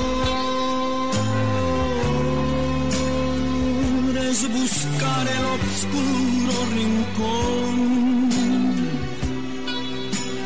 es 4.31 4.41
buscar 4.61 5.25
el 5.37 5.45
oscuro 5.59 6.55
rincón, 6.79 7.77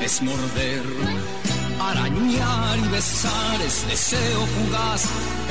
es 0.03 0.23
morder 0.23 0.87
arañar 1.81 2.79
y 2.79 2.89
besar 2.89 3.61
es 3.63 3.87
deseo 3.89 4.47
fugaz, 4.47 5.03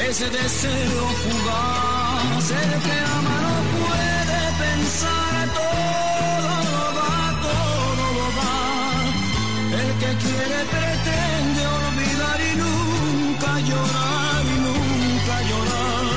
ese 0.10 0.30
deseo 0.30 1.08
fugaz. 1.24 1.97
El 2.18 2.82
que 2.86 2.98
ama 3.18 3.36
no 3.46 3.56
puede 3.78 4.42
pensar, 4.66 5.40
todo 5.58 6.56
lo 6.68 6.86
da, 6.98 7.18
todo 7.48 8.06
lo 8.18 8.28
da. 8.40 8.56
El 9.82 9.90
que 10.02 10.12
quiere 10.24 10.60
pretende 10.74 11.62
olvidar 11.82 12.40
y 12.50 12.54
nunca 12.64 13.52
llorar 13.70 14.42
y 14.46 14.58
nunca 14.68 15.36
llorar. 15.50 16.08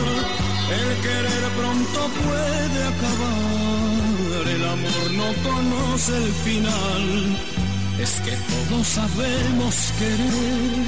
El 0.78 0.88
querer 1.04 1.44
pronto 1.58 2.00
puede 2.22 2.80
acabar, 2.92 4.44
el 4.56 4.64
amor 4.76 5.06
no 5.20 5.28
conoce 5.48 6.16
el 6.16 6.32
final. 6.46 7.06
Es 7.98 8.12
que 8.24 8.34
todos 8.52 8.86
sabemos 8.86 9.74
querer, 9.98 10.86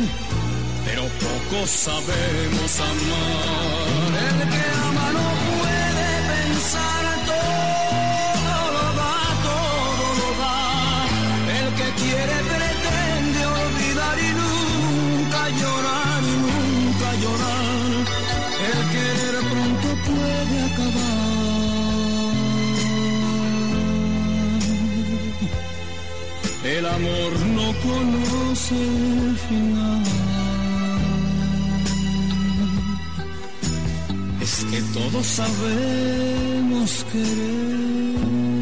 pocos 1.52 1.70
sabemos 1.70 2.80
amar. 2.80 4.12
El 4.26 4.38
que 4.52 4.64
ama 4.88 5.08
no 5.18 5.28
puede 5.48 6.08
pensar, 6.32 7.04
todo 7.30 8.58
lo 8.76 8.86
da, 9.00 9.16
todo 9.48 10.06
lo 10.20 10.28
da. 10.42 10.58
El 11.58 11.68
que 11.78 11.88
quiere 12.00 12.36
pretende 12.50 13.40
olvidar 13.64 14.16
y 14.18 14.30
nunca 14.40 15.40
llorar 15.60 16.20
y 16.22 16.36
nunca 16.46 17.08
llorar. 17.22 17.80
El 18.70 18.80
querer 18.94 19.36
pronto 19.50 19.88
puede 20.08 20.56
acabar. 20.68 21.22
El 26.64 26.84
amor 26.86 27.32
no 27.56 27.66
conoce 27.82 28.74
el 28.74 29.36
final. 29.48 30.31
Todos 34.92 35.26
sabemos 35.26 37.04
querer, 37.10 38.52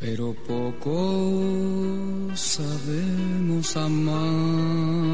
pero 0.00 0.34
poco 0.46 2.30
sabemos 2.34 3.76
amar. 3.76 5.04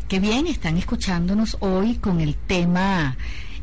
Qué 0.09 0.21
bien, 0.21 0.47
están 0.47 0.77
escuchándonos 0.77 1.57
hoy 1.61 1.97
con 1.97 2.21
el 2.21 2.37
tema 2.37 3.17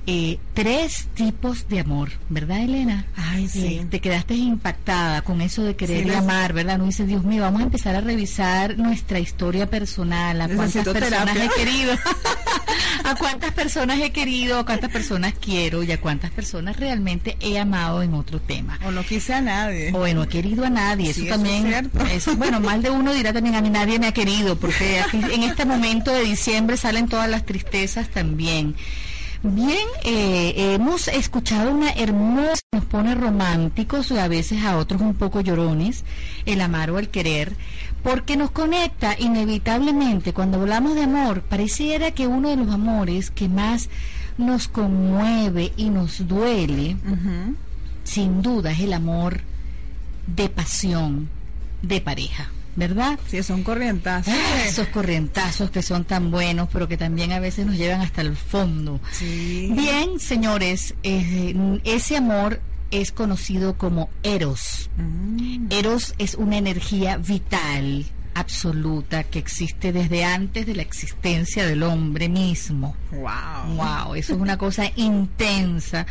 eh, 0.06 0.38
tres 0.54 1.08
tipos 1.14 1.68
de 1.70 1.80
amor, 1.80 2.10
¿verdad, 2.30 2.60
Elena? 2.62 3.06
Ay, 3.16 3.48
sí. 3.48 3.66
Eh, 3.66 3.88
te 3.90 4.02
quedaste 4.02 4.36
impactada 4.36 5.22
con 5.22 5.40
eso 5.42 5.64
de 5.64 5.76
querer 5.76 6.04
Sí, 6.04 6.14
amar, 6.14 6.52
¿verdad? 6.54 6.78
No 6.78 6.86
dices, 6.86 7.08
Dios 7.08 7.24
mío, 7.24 7.42
vamos 7.44 7.62
a 7.62 7.64
empezar 7.66 7.96
a 7.96 8.02
revisar 8.02 8.78
nuestra 8.78 9.20
historia 9.20 9.70
personal, 9.70 10.42
a 10.42 10.48
cuántas 10.48 10.76
Necesito 10.76 10.94
personas 10.94 11.34
terapia. 11.34 11.46
he 11.46 11.60
querido, 11.66 11.94
a 13.06 13.16
cuántas 13.16 13.52
personas 13.54 14.00
he 14.00 14.12
querido, 14.12 14.60
a 14.60 14.66
cuántas 14.66 14.90
personas 14.92 15.34
quiero 15.40 15.84
y 15.84 15.92
a 15.92 16.02
cuántas 16.02 16.32
personas 16.32 16.78
realmente 16.78 17.38
he 17.40 17.58
amado 17.58 18.04
en 18.04 18.14
otro 18.14 18.40
tema. 18.42 18.80
O 18.86 18.92
no 18.92 19.04
quise 19.04 19.34
a 19.34 19.42
nadie. 19.42 19.92
O 19.94 20.08
no 20.14 20.24
he 20.24 20.28
querido 20.28 20.66
a 20.66 20.70
nadie, 20.70 21.14
Sí, 21.14 21.22
eso 21.28 21.34
eso 21.34 21.36
también, 21.36 21.74
es 22.12 22.12
eso- 22.28 22.36
bueno, 22.36 22.60
más 22.60 22.82
de 22.82 22.90
uno 22.90 23.14
dirá 23.14 23.32
también 23.34 23.56
a 23.56 23.62
mí 23.62 23.70
nadie 23.70 24.00
me 24.00 24.08
ha 24.08 24.12
querido, 24.14 24.58
porque 24.58 25.00
aquí 25.00 25.18
en 25.32 25.44
este 25.44 25.66
momento 25.66 26.12
de 26.12 26.24
diciembre 26.24 26.78
salen 26.78 27.08
todas 27.08 27.30
las 27.30 27.46
tristezas 27.46 28.10
también. 28.10 28.76
Bien, 29.46 29.86
eh, 30.06 30.74
hemos 30.74 31.10
escuchado 31.10 31.72
una 31.72 31.92
hermosa, 31.92 32.62
nos 32.72 32.86
pone 32.86 33.14
románticos 33.14 34.10
y 34.12 34.18
a 34.18 34.30
veces 34.30 34.64
a 34.64 34.78
otros 34.78 35.02
un 35.02 35.16
poco 35.16 35.42
llorones, 35.42 36.06
el 36.46 36.62
amar 36.62 36.92
o 36.92 36.98
el 36.98 37.10
querer, 37.10 37.54
porque 38.04 38.38
nos 38.38 38.52
conecta 38.52 39.18
inevitablemente, 39.20 40.32
cuando 40.32 40.62
hablamos 40.62 40.96
de 40.96 41.04
amor, 41.04 41.42
pareciera 41.42 42.12
que 42.12 42.26
uno 42.26 42.48
de 42.48 42.56
los 42.56 42.70
amores 42.70 43.32
que 43.32 43.50
más 43.50 43.90
nos 44.38 44.70
conmueve 44.70 45.74
y 45.76 45.90
nos 45.90 46.26
duele, 46.26 46.96
sin 48.06 48.42
duda 48.42 48.72
es 48.72 48.80
el 48.80 48.94
amor 48.94 49.42
de 50.26 50.48
pasión 50.48 51.28
de 51.82 52.00
pareja. 52.00 52.53
¿Verdad? 52.76 53.20
Sí, 53.28 53.44
son 53.44 53.64
corrientazos. 53.64 54.34
Ah, 54.34 54.64
esos 54.66 54.88
corrientazos 54.88 55.70
que 55.70 55.82
son 55.82 56.06
tan 56.06 56.32
buenos, 56.32 56.70
pero 56.72 56.88
que 56.88 56.98
también 56.98 57.32
a 57.32 57.40
veces 57.40 57.66
nos 57.66 57.78
llevan 57.78 58.02
hasta 58.02 58.22
el 58.22 58.36
fondo. 58.36 59.00
Bien, 59.22 60.20
señores, 60.20 60.96
eh, 61.04 61.80
ese 61.84 62.18
amor 62.18 62.60
es 62.90 63.12
conocido 63.12 63.78
como 63.78 64.10
Eros. 64.24 64.90
Mm. 64.98 65.68
Eros 65.72 66.14
es 66.18 66.36
una 66.36 66.58
energía 66.58 67.18
vital, 67.18 68.06
absoluta, 68.34 69.24
que 69.24 69.40
existe 69.40 69.92
desde 69.92 70.24
antes 70.24 70.66
de 70.66 70.76
la 70.76 70.82
existencia 70.82 71.66
del 71.66 71.84
hombre 71.84 72.30
mismo. 72.30 72.96
Wow. 73.12 73.76
Wow, 73.76 74.16
eso 74.16 74.34
es 74.34 74.40
una 74.40 74.58
cosa 74.58 74.92
intensa 74.96 76.06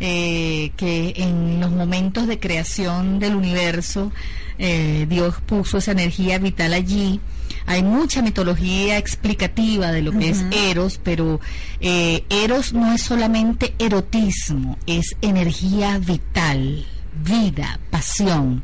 eh, 0.00 0.72
que 0.76 1.14
en 1.16 1.60
los 1.60 1.70
momentos 1.70 2.26
de 2.26 2.38
creación 2.38 3.18
del 3.18 3.34
universo 3.34 4.12
eh, 4.58 5.06
Dios 5.08 5.36
puso 5.46 5.78
esa 5.78 5.92
energía 5.92 6.38
vital 6.38 6.74
allí 6.74 7.20
hay 7.66 7.82
mucha 7.82 8.20
mitología 8.20 8.98
explicativa 8.98 9.90
de 9.90 10.02
lo 10.02 10.12
que 10.12 10.28
es 10.30 10.44
Eros, 10.50 11.00
pero 11.02 11.40
eh, 11.80 12.24
Eros 12.28 12.74
no 12.74 12.92
es 12.92 13.02
solamente 13.02 13.74
erotismo, 13.78 14.78
es 14.86 15.16
energía 15.22 15.98
vital, 15.98 16.84
vida, 17.24 17.80
pasión. 17.90 18.62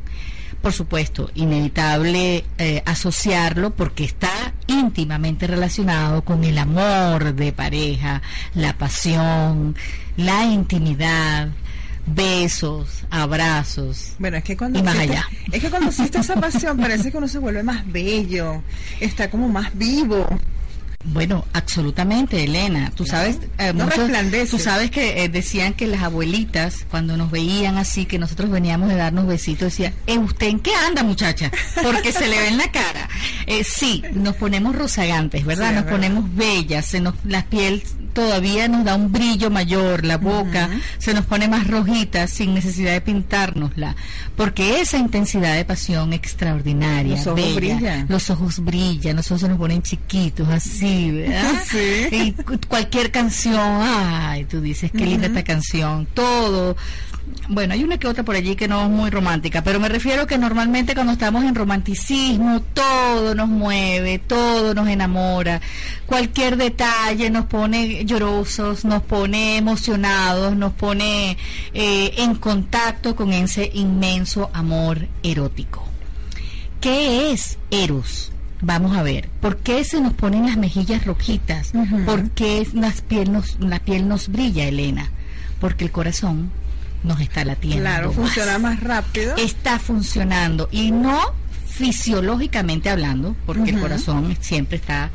Por 0.62 0.72
supuesto, 0.74 1.30
inevitable 1.34 2.44
eh, 2.58 2.82
asociarlo 2.84 3.70
porque 3.70 4.04
está 4.04 4.52
íntimamente 4.66 5.46
relacionado 5.46 6.22
con 6.22 6.44
el 6.44 6.58
amor 6.58 7.34
de 7.34 7.52
pareja, 7.52 8.20
la 8.54 8.76
pasión, 8.76 9.74
la 10.18 10.44
intimidad, 10.44 11.48
besos, 12.06 13.04
abrazos. 13.10 14.14
Bueno, 14.18 14.36
es 14.36 14.44
que 14.44 14.56
cuando 14.56 14.78
y 14.78 14.82
más 14.82 14.98
allá. 14.98 15.26
es 15.50 15.62
que 15.62 15.70
cuando 15.70 15.88
existe 15.88 16.18
esa 16.18 16.36
pasión 16.38 16.76
parece 16.76 17.10
que 17.10 17.16
uno 17.16 17.28
se 17.28 17.38
vuelve 17.38 17.62
más 17.62 17.90
bello, 17.90 18.62
está 19.00 19.30
como 19.30 19.48
más 19.48 19.76
vivo. 19.76 20.26
Bueno, 21.04 21.46
absolutamente, 21.54 22.44
Elena. 22.44 22.92
Tú 22.94 23.06
sabes, 23.06 23.38
eh, 23.58 23.72
tú 24.50 24.58
sabes 24.58 24.90
que 24.90 25.24
eh, 25.24 25.28
decían 25.30 25.72
que 25.72 25.86
las 25.86 26.02
abuelitas 26.02 26.84
cuando 26.90 27.16
nos 27.16 27.30
veían 27.30 27.78
así, 27.78 28.04
que 28.04 28.18
nosotros 28.18 28.50
veníamos 28.50 28.90
de 28.90 28.96
darnos 28.96 29.26
besitos, 29.26 29.72
decían, 29.72 29.94
¿Eh, 30.06 30.18
¿usted 30.18 30.48
en 30.48 30.60
qué 30.60 30.74
anda, 30.74 31.02
muchacha? 31.02 31.50
Porque 31.82 32.12
se 32.12 32.26
le 32.28 32.38
ve 32.38 32.48
en 32.48 32.58
la 32.58 32.70
cara. 32.70 33.08
Eh, 33.46 33.64
sí, 33.64 34.02
nos 34.12 34.36
ponemos 34.36 34.76
rozagantes, 34.76 35.44
¿verdad? 35.46 35.72
nos 35.72 35.84
ponemos 35.84 36.34
bellas, 36.36 36.84
se 36.84 37.00
nos 37.00 37.14
la 37.24 37.46
piel 37.46 37.82
todavía 38.12 38.68
nos 38.68 38.84
da 38.84 38.94
un 38.94 39.12
brillo 39.12 39.50
mayor, 39.50 40.04
la 40.04 40.16
boca 40.16 40.68
se 40.98 41.14
nos 41.14 41.24
pone 41.26 41.48
más 41.48 41.66
rojita 41.66 42.26
sin 42.26 42.54
necesidad 42.54 42.92
de 42.92 43.00
pintárnosla, 43.00 43.96
porque 44.36 44.80
esa 44.80 44.98
intensidad 44.98 45.54
de 45.54 45.64
pasión 45.64 46.12
extraordinaria, 46.12 47.16
los 47.16 47.26
ojos 47.26 47.54
brillan, 47.54 48.06
los 48.08 48.30
ojos 48.30 48.64
brillan, 48.64 49.16
los 49.16 49.30
ojos 49.30 49.40
se 49.42 49.48
nos 49.48 49.58
ponen 49.58 49.82
chiquitos 49.82 50.48
así, 50.48 51.10
¿verdad? 51.10 51.54
Y 52.12 52.32
cualquier 52.68 53.10
canción, 53.10 53.80
ay, 53.82 54.44
tú 54.44 54.60
dices 54.60 54.90
qué 54.90 55.06
linda 55.06 55.26
esta 55.26 55.44
canción, 55.44 56.06
todo 56.12 56.76
bueno, 57.48 57.74
hay 57.74 57.82
una 57.82 57.98
que 57.98 58.06
otra 58.06 58.24
por 58.24 58.36
allí 58.36 58.56
que 58.56 58.68
no 58.68 58.84
es 58.84 58.90
muy 58.90 59.10
romántica, 59.10 59.62
pero 59.62 59.80
me 59.80 59.88
refiero 59.88 60.26
que 60.26 60.38
normalmente 60.38 60.94
cuando 60.94 61.12
estamos 61.12 61.44
en 61.44 61.54
romanticismo 61.54 62.60
todo 62.74 63.34
nos 63.34 63.48
mueve, 63.48 64.18
todo 64.18 64.74
nos 64.74 64.88
enamora, 64.88 65.60
cualquier 66.06 66.56
detalle 66.56 67.30
nos 67.30 67.46
pone 67.46 68.04
llorosos, 68.04 68.84
nos 68.84 69.02
pone 69.02 69.56
emocionados, 69.56 70.56
nos 70.56 70.72
pone 70.72 71.36
eh, 71.74 72.14
en 72.18 72.34
contacto 72.36 73.16
con 73.16 73.32
ese 73.32 73.70
inmenso 73.74 74.50
amor 74.52 75.08
erótico. 75.22 75.84
¿Qué 76.80 77.32
es 77.32 77.58
Eros? 77.70 78.32
Vamos 78.62 78.96
a 78.96 79.02
ver, 79.02 79.28
¿por 79.40 79.56
qué 79.58 79.84
se 79.84 80.00
nos 80.00 80.12
ponen 80.12 80.46
las 80.46 80.56
mejillas 80.56 81.04
rojitas? 81.04 81.72
¿Por 82.04 82.30
qué 82.30 82.66
piel 83.08 83.32
nos, 83.32 83.58
la 83.58 83.78
piel 83.78 84.06
nos 84.06 84.28
brilla, 84.28 84.64
Elena? 84.64 85.10
Porque 85.60 85.84
el 85.84 85.90
corazón 85.90 86.50
nos 87.02 87.20
está 87.20 87.44
latiendo. 87.44 87.82
Claro, 87.82 88.12
funciona 88.12 88.58
más 88.58 88.80
rápido. 88.80 89.36
Está 89.36 89.78
funcionando 89.78 90.68
y 90.70 90.90
no 90.90 91.20
fisiológicamente 91.66 92.90
hablando, 92.90 93.34
porque 93.46 93.70
el 93.70 93.80
corazón 93.80 94.36
siempre 94.40 94.76
está 94.76 95.10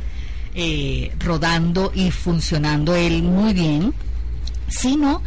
eh, 0.56 1.14
rodando 1.20 1.92
y 1.94 2.10
funcionando 2.12 2.96
él 2.96 3.22
muy 3.22 3.54
bien, 3.54 3.94
sino 4.68 5.22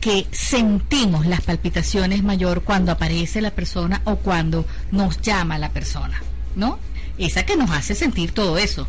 que 0.00 0.26
sentimos 0.32 1.26
las 1.26 1.42
palpitaciones 1.42 2.22
mayor 2.24 2.62
cuando 2.62 2.90
aparece 2.90 3.40
la 3.40 3.50
persona 3.50 4.00
o 4.04 4.16
cuando 4.16 4.66
nos 4.90 5.20
llama 5.20 5.58
la 5.58 5.70
persona, 5.70 6.22
¿no? 6.56 6.78
Esa 7.20 7.44
que 7.44 7.56
nos 7.56 7.70
hace 7.70 7.94
sentir 7.94 8.32
todo 8.32 8.58
eso. 8.58 8.88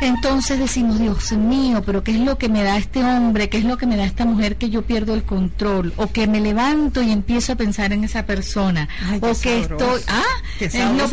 Entonces 0.00 0.58
decimos, 0.58 0.98
Dios 0.98 1.32
mío, 1.32 1.82
pero 1.86 2.02
¿qué 2.02 2.12
es 2.12 2.18
lo 2.18 2.36
que 2.36 2.48
me 2.48 2.62
da 2.62 2.76
este 2.78 3.04
hombre? 3.04 3.48
¿Qué 3.48 3.58
es 3.58 3.64
lo 3.64 3.76
que 3.76 3.86
me 3.86 3.96
da 3.96 4.04
esta 4.04 4.24
mujer 4.24 4.56
que 4.56 4.70
yo 4.70 4.82
pierdo 4.82 5.14
el 5.14 5.22
control? 5.22 5.92
O 5.96 6.10
que 6.10 6.26
me 6.26 6.40
levanto 6.40 7.02
y 7.02 7.12
empiezo 7.12 7.52
a 7.52 7.56
pensar 7.56 7.92
en 7.92 8.04
esa 8.04 8.26
persona. 8.26 8.88
o 9.20 9.38
que 9.38 9.60
estoy... 9.60 10.00
Ah, 10.08 10.22
es 10.58 10.74
lo 10.74 11.08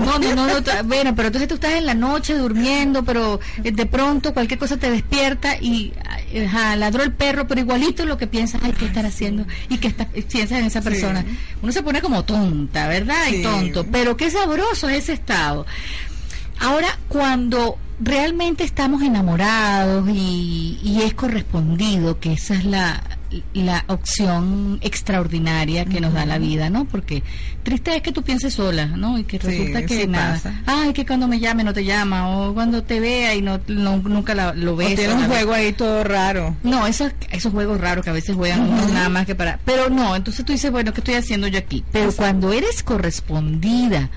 No, 0.00 0.18
no, 0.18 0.34
no, 0.34 0.46
no, 0.46 0.54
bueno, 0.84 1.14
pero 1.14 1.28
entonces 1.28 1.48
tú 1.48 1.54
estás 1.54 1.74
en 1.74 1.86
la 1.86 1.94
noche 1.94 2.34
durmiendo, 2.34 3.04
pero 3.04 3.40
eh, 3.64 3.72
de 3.72 3.86
pronto 3.86 4.34
cualquier 4.34 4.58
cosa 4.58 4.76
te 4.76 4.90
despierta 4.90 5.56
y 5.56 5.92
ajá, 6.44 6.76
ladró 6.76 7.02
el 7.02 7.12
perro, 7.12 7.46
pero 7.46 7.60
igualito 7.60 8.04
lo 8.04 8.18
que 8.18 8.26
piensas, 8.26 8.62
hay 8.62 8.72
que 8.72 8.86
estar 8.86 9.06
haciendo 9.06 9.46
y 9.68 9.78
que 9.78 9.88
está, 9.88 10.06
piensas 10.06 10.58
en 10.58 10.66
esa 10.66 10.82
persona. 10.82 11.24
Uno 11.62 11.72
se 11.72 11.82
pone 11.82 12.02
como 12.02 12.24
tonta, 12.24 12.88
¿verdad? 12.88 13.28
Y 13.30 13.42
tonto, 13.42 13.86
pero 13.90 14.16
qué 14.16 14.30
sabroso 14.30 14.88
es 14.88 15.04
ese 15.04 15.14
estado. 15.14 15.35
Ahora, 16.58 16.98
cuando 17.08 17.78
realmente 18.00 18.64
estamos 18.64 19.02
enamorados 19.02 20.08
y, 20.08 20.78
y 20.82 21.02
es 21.02 21.14
correspondido, 21.14 22.18
que 22.18 22.32
esa 22.34 22.54
es 22.54 22.64
la, 22.64 23.02
la 23.54 23.84
opción 23.88 24.78
extraordinaria 24.82 25.84
que 25.84 26.00
nos 26.00 26.12
da 26.12 26.26
la 26.26 26.38
vida, 26.38 26.70
¿no? 26.70 26.84
Porque 26.84 27.22
triste 27.62 27.96
es 27.96 28.02
que 28.02 28.12
tú 28.12 28.22
pienses 28.22 28.54
sola, 28.54 28.86
¿no? 28.86 29.18
Y 29.18 29.24
que 29.24 29.38
resulta 29.38 29.84
que 29.84 30.06
nada. 30.06 30.40
Ay, 30.66 30.92
que 30.92 31.04
cuando 31.06 31.26
me 31.26 31.40
llame 31.40 31.64
no 31.64 31.72
te 31.72 31.84
llama, 31.84 32.28
o 32.28 32.54
cuando 32.54 32.82
te 32.82 33.00
vea 33.00 33.34
y 33.34 33.42
no, 33.42 33.60
nunca 33.66 34.52
lo 34.52 34.76
ves. 34.76 34.92
O 34.92 34.96
tiene 34.96 35.14
un 35.14 35.26
juego 35.26 35.52
ahí 35.52 35.72
todo 35.72 36.04
raro. 36.04 36.56
No, 36.62 36.86
esos, 36.86 37.12
esos 37.30 37.52
juegos 37.52 37.80
raros 37.80 38.04
que 38.04 38.10
a 38.10 38.14
veces 38.14 38.36
juegan 38.36 38.68
nada 38.92 39.08
más 39.08 39.26
que 39.26 39.34
para. 39.34 39.58
Pero 39.64 39.88
no, 39.90 40.14
entonces 40.14 40.44
tú 40.44 40.52
dices, 40.52 40.70
bueno, 40.70 40.92
¿qué 40.92 41.00
estoy 41.00 41.14
haciendo 41.14 41.48
yo 41.48 41.58
aquí? 41.58 41.84
Pero 41.92 42.12
cuando 42.12 42.52
eres 42.52 42.82
correspondida, 42.82 44.10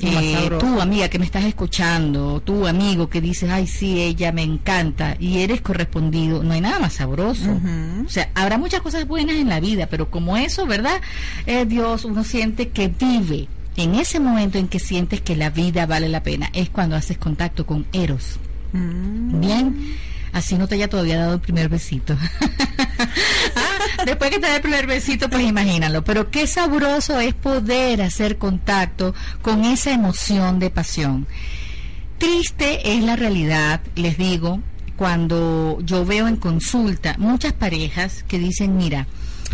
eh, 0.00 0.50
tú 0.58 0.80
amiga 0.80 1.08
que 1.08 1.18
me 1.18 1.24
estás 1.24 1.44
escuchando, 1.44 2.40
tú 2.40 2.66
amigo 2.66 3.08
que 3.08 3.20
dices, 3.20 3.50
ay 3.50 3.66
sí, 3.66 4.00
ella 4.00 4.32
me 4.32 4.42
encanta 4.42 5.16
y 5.18 5.38
eres 5.38 5.60
correspondido, 5.60 6.42
no 6.42 6.52
hay 6.52 6.60
nada 6.60 6.78
más 6.78 6.94
sabroso. 6.94 7.58
O 8.04 8.08
sea, 8.08 8.30
habrá 8.34 8.58
muchas 8.58 8.80
cosas 8.80 9.06
buenas 9.06 9.36
en 9.36 9.48
la 9.48 9.60
vida, 9.60 9.86
pero 9.86 10.10
como 10.10 10.36
eso, 10.36 10.66
¿verdad? 10.66 11.00
Eh, 11.46 11.66
Dios, 11.66 12.04
uno 12.04 12.24
siente 12.24 12.68
que 12.68 12.88
vive. 12.88 13.48
En 13.76 13.94
ese 13.94 14.20
momento 14.20 14.58
en 14.58 14.68
que 14.68 14.78
sientes 14.78 15.20
que 15.20 15.36
la 15.36 15.50
vida 15.50 15.86
vale 15.86 16.08
la 16.08 16.22
pena, 16.22 16.50
es 16.52 16.70
cuando 16.70 16.96
haces 16.96 17.18
contacto 17.18 17.64
con 17.64 17.86
Eros. 17.92 18.38
Mm. 18.72 19.40
Bien 19.40 19.96
así 20.32 20.56
no 20.56 20.68
te 20.68 20.76
haya 20.76 20.88
todavía 20.88 21.18
dado 21.18 21.34
el 21.34 21.40
primer 21.40 21.68
besito. 21.68 22.16
Ah, 23.56 24.04
después 24.04 24.30
que 24.30 24.38
te 24.38 24.46
dé 24.46 24.56
el 24.56 24.62
primer 24.62 24.86
besito, 24.86 25.28
pues 25.28 25.42
imagínalo. 25.42 26.04
Pero 26.04 26.30
qué 26.30 26.46
sabroso 26.46 27.18
es 27.18 27.34
poder 27.34 28.02
hacer 28.02 28.38
contacto 28.38 29.14
con 29.42 29.64
esa 29.64 29.90
emoción 29.92 30.58
de 30.58 30.70
pasión. 30.70 31.26
Triste 32.18 32.92
es 32.92 33.02
la 33.02 33.16
realidad, 33.16 33.80
les 33.96 34.18
digo, 34.18 34.60
cuando 34.96 35.78
yo 35.82 36.04
veo 36.04 36.28
en 36.28 36.36
consulta 36.36 37.16
muchas 37.18 37.54
parejas 37.54 38.22
que 38.28 38.38
dicen, 38.38 38.76
mira, 38.76 39.06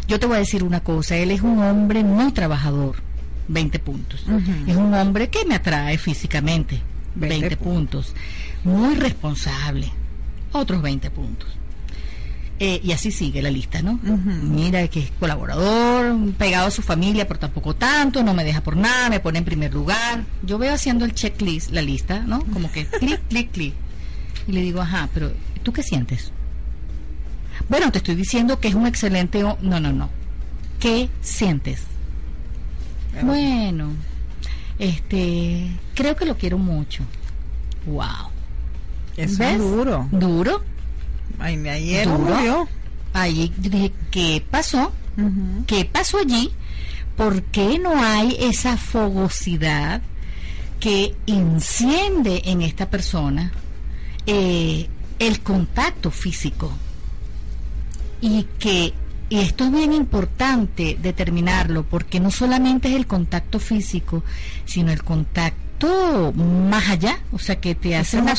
yo 0.08 0.18
te 0.18 0.26
voy 0.26 0.36
a 0.36 0.40
decir 0.40 0.64
una 0.64 0.80
cosa, 0.80 1.16
él 1.16 1.30
es 1.30 1.42
un 1.42 1.60
hombre 1.60 2.02
muy 2.02 2.32
trabajador, 2.32 2.96
20 3.46 3.78
puntos. 3.78 4.24
Es 4.66 4.74
un 4.74 4.92
hombre 4.94 5.28
que 5.28 5.44
me 5.44 5.54
atrae 5.54 5.98
físicamente, 5.98 6.80
20, 7.14 7.56
puntos. 7.56 8.14
Muy 8.64 8.96
responsable, 8.96 9.92
otros 10.52 10.82
20 10.82 11.10
puntos. 11.10 11.48
Eh, 12.58 12.80
y 12.82 12.92
así 12.92 13.10
sigue 13.10 13.42
la 13.42 13.50
lista, 13.50 13.82
¿no? 13.82 14.00
Mira 14.02 14.88
que 14.88 15.00
es 15.00 15.10
colaborador, 15.20 16.16
pegado 16.38 16.68
a 16.68 16.70
su 16.70 16.80
familia, 16.80 17.28
pero 17.28 17.38
tampoco 17.38 17.76
tanto, 17.76 18.22
no 18.22 18.32
me 18.32 18.44
deja 18.44 18.62
por 18.62 18.76
nada, 18.76 19.10
me 19.10 19.20
pone 19.20 19.38
en 19.38 19.44
primer 19.44 19.74
lugar. 19.74 20.24
Yo 20.42 20.56
veo 20.56 20.72
haciendo 20.72 21.04
el 21.04 21.12
checklist, 21.12 21.70
la 21.72 21.82
lista, 21.82 22.20
¿no? 22.20 22.40
Como 22.52 22.72
que 22.72 22.86
clic, 22.86 23.20
clic, 23.28 23.50
clic. 23.50 23.74
Y 24.48 24.52
le 24.52 24.62
digo, 24.62 24.80
ajá, 24.80 25.10
pero 25.12 25.32
¿tú 25.62 25.72
qué 25.72 25.82
sientes? 25.82 26.32
Bueno, 27.68 27.92
te 27.92 27.98
estoy 27.98 28.14
diciendo 28.14 28.58
que 28.58 28.68
es 28.68 28.74
un 28.74 28.86
excelente... 28.86 29.42
No, 29.42 29.58
no, 29.60 29.92
no. 29.92 30.08
¿Qué 30.80 31.10
sientes? 31.20 31.82
Bueno, 33.22 33.90
este, 34.78 35.68
creo 35.94 36.16
que 36.16 36.24
lo 36.24 36.36
quiero 36.36 36.58
mucho. 36.58 37.02
Wow. 37.86 38.35
Es 39.16 39.38
duro. 39.38 40.08
Duro. 40.10 40.62
Ay, 41.38 41.68
ayer 41.68 42.06
Duro. 42.06 42.18
murió. 42.18 42.68
Ahí 43.12 43.52
dije, 43.56 43.92
¿qué 44.10 44.44
pasó? 44.50 44.92
¿Qué 45.66 45.86
pasó 45.86 46.18
allí? 46.18 46.52
¿Por 47.16 47.42
qué 47.44 47.78
no 47.78 48.02
hay 48.02 48.36
esa 48.38 48.76
fogosidad 48.76 50.02
que 50.78 51.16
enciende 51.26 52.42
en 52.44 52.60
esta 52.60 52.90
persona 52.90 53.52
eh, 54.26 54.88
el 55.18 55.40
contacto 55.40 56.10
físico? 56.10 56.70
Y 58.20 58.44
que 58.58 58.92
y 59.28 59.38
esto 59.38 59.64
es 59.64 59.72
bien 59.72 59.92
importante 59.92 60.96
determinarlo 61.00 61.82
porque 61.82 62.20
no 62.20 62.30
solamente 62.30 62.88
es 62.88 62.94
el 62.94 63.06
contacto 63.08 63.58
físico, 63.58 64.22
sino 64.66 64.92
el 64.92 65.02
contacto 65.02 65.65
más 66.34 66.88
allá, 66.88 67.18
o 67.32 67.38
sea 67.38 67.56
que 67.60 67.74
te 67.74 67.94
hace 67.96 68.16
una 68.22 68.32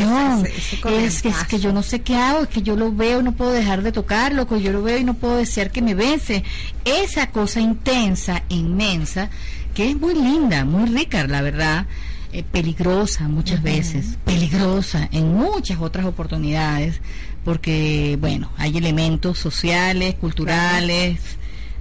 conexión. 0.00 0.46
ese- 0.46 0.80
es, 1.04 1.22
que, 1.22 1.28
es 1.28 1.44
que 1.44 1.58
yo 1.60 1.72
no 1.72 1.82
sé 1.82 2.00
qué 2.00 2.16
hago, 2.16 2.42
es 2.42 2.48
que 2.48 2.62
yo 2.62 2.76
lo 2.76 2.92
veo 2.92 3.20
y 3.20 3.22
no 3.24 3.32
puedo 3.32 3.52
dejar 3.52 3.82
de 3.82 3.92
tocarlo, 3.92 4.46
que 4.48 4.60
yo 4.62 4.72
lo 4.72 4.82
veo 4.82 4.98
y 4.98 5.04
no 5.04 5.14
puedo 5.14 5.36
desear 5.36 5.70
que 5.70 5.82
me 5.82 5.94
bese. 5.94 6.44
Esa 6.84 7.28
cosa 7.30 7.60
intensa, 7.60 8.42
inmensa, 8.48 9.28
que 9.74 9.90
es 9.90 9.96
muy 10.00 10.14
linda, 10.14 10.64
muy 10.64 10.86
rica, 10.88 11.26
la 11.26 11.42
verdad, 11.42 11.86
eh, 12.32 12.42
peligrosa 12.50 13.28
muchas 13.28 13.62
veces, 13.62 14.16
peligrosa 14.24 15.08
en 15.12 15.34
muchas 15.34 15.78
otras 15.80 16.06
oportunidades, 16.06 17.00
porque, 17.44 18.16
bueno, 18.20 18.50
hay 18.56 18.76
elementos 18.78 19.38
sociales, 19.38 20.14
culturales, 20.14 21.18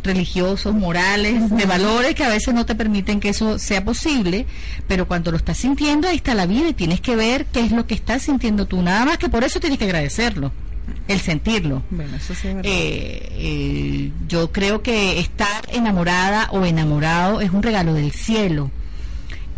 religiosos, 0.03 0.73
morales, 0.73 1.49
de 1.49 1.65
valores 1.65 2.15
que 2.15 2.23
a 2.23 2.29
veces 2.29 2.53
no 2.53 2.65
te 2.65 2.75
permiten 2.75 3.19
que 3.19 3.29
eso 3.29 3.59
sea 3.59 3.83
posible, 3.83 4.45
pero 4.87 5.07
cuando 5.07 5.31
lo 5.31 5.37
estás 5.37 5.57
sintiendo, 5.57 6.07
ahí 6.07 6.17
está 6.17 6.33
la 6.33 6.45
vida 6.45 6.69
y 6.69 6.73
tienes 6.73 7.01
que 7.01 7.15
ver 7.15 7.45
qué 7.45 7.61
es 7.61 7.71
lo 7.71 7.87
que 7.87 7.95
estás 7.95 8.23
sintiendo 8.23 8.65
tú, 8.65 8.81
nada 8.81 9.05
más 9.05 9.17
que 9.17 9.29
por 9.29 9.43
eso 9.43 9.59
tienes 9.59 9.79
que 9.79 9.85
agradecerlo, 9.85 10.51
el 11.07 11.19
sentirlo. 11.19 11.83
Bueno, 11.89 12.15
eso 12.15 12.33
sí 12.33 12.47
es 12.47 12.55
verdad. 12.55 12.71
Eh, 12.71 13.29
eh, 13.31 14.11
yo 14.27 14.51
creo 14.51 14.81
que 14.81 15.19
estar 15.19 15.63
enamorada 15.69 16.49
o 16.51 16.65
enamorado 16.65 17.41
es 17.41 17.51
un 17.51 17.63
regalo 17.63 17.93
del 17.93 18.11
cielo. 18.11 18.71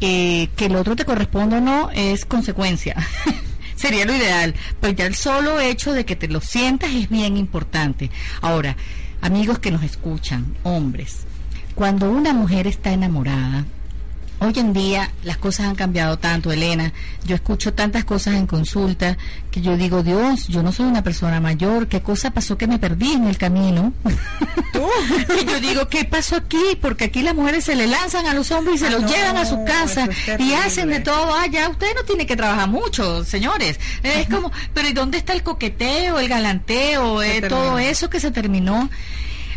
Eh, 0.05 0.49
que 0.57 0.65
el 0.65 0.75
otro 0.75 0.97
te 0.97 1.05
corresponda 1.05 1.59
o 1.59 1.61
no 1.61 1.89
es 1.91 2.25
consecuencia. 2.25 2.95
Sería 3.75 4.05
lo 4.05 4.13
ideal. 4.13 4.53
Pero 4.81 4.93
ya 4.93 5.05
el 5.05 5.15
solo 5.15 5.59
hecho 5.59 5.93
de 5.93 6.05
que 6.05 6.15
te 6.15 6.27
lo 6.27 6.41
sientas 6.41 6.91
es 6.93 7.09
bien 7.09 7.37
importante. 7.37 8.11
Ahora, 8.41 8.75
amigos 9.23 9.57
que 9.59 9.71
nos 9.71 9.83
escuchan, 9.83 10.53
hombres, 10.63 11.25
cuando 11.75 12.11
una 12.11 12.33
mujer 12.33 12.67
está 12.67 12.91
enamorada, 12.91 13.63
Hoy 14.39 14.53
en 14.57 14.73
día 14.73 15.09
las 15.23 15.37
cosas 15.37 15.67
han 15.67 15.75
cambiado 15.75 16.17
tanto, 16.19 16.51
Elena. 16.51 16.91
Yo 17.25 17.35
escucho 17.35 17.73
tantas 17.73 18.03
cosas 18.03 18.35
en 18.35 18.45
consulta 18.45 19.17
que 19.51 19.61
yo 19.61 19.77
digo, 19.77 20.03
Dios, 20.03 20.47
yo 20.47 20.61
no 20.61 20.71
soy 20.71 20.85
una 20.85 21.01
persona 21.01 21.39
mayor. 21.39 21.87
¿Qué 21.87 22.01
cosa 22.01 22.31
pasó 22.31 22.57
que 22.57 22.67
me 22.67 22.77
perdí 22.77 23.13
en 23.13 23.25
el 23.25 23.37
camino? 23.37 23.93
y 24.03 25.45
yo 25.45 25.59
digo, 25.61 25.87
¿qué 25.87 26.03
pasó 26.03 26.35
aquí? 26.35 26.77
Porque 26.81 27.05
aquí 27.05 27.21
las 27.21 27.35
mujeres 27.35 27.63
se 27.63 27.75
le 27.75 27.87
lanzan 27.87 28.25
a 28.25 28.33
los 28.33 28.51
hombres 28.51 28.75
y 28.75 28.79
se 28.79 28.87
Ah, 28.87 28.91
los 28.91 29.03
no, 29.03 29.07
llevan 29.07 29.37
a 29.37 29.45
su 29.45 29.63
casa 29.63 30.09
es 30.27 30.39
y 30.39 30.53
hacen 30.53 30.89
de 30.89 30.99
todo. 30.99 31.33
Ah, 31.33 31.47
ya 31.47 31.69
usted 31.69 31.95
no 31.95 32.03
tiene 32.03 32.25
que 32.25 32.35
trabajar 32.35 32.67
mucho, 32.67 33.23
señores. 33.23 33.79
Es 34.01 34.27
como, 34.27 34.51
pero 34.73 34.89
¿y 34.89 34.93
dónde 34.93 35.17
está 35.19 35.33
el 35.33 35.43
coqueteo, 35.43 36.19
el 36.19 36.27
galanteo, 36.27 37.23
eh, 37.23 37.41
todo 37.47 37.79
eso 37.79 38.09
que 38.09 38.19
se 38.19 38.31
terminó? 38.31 38.89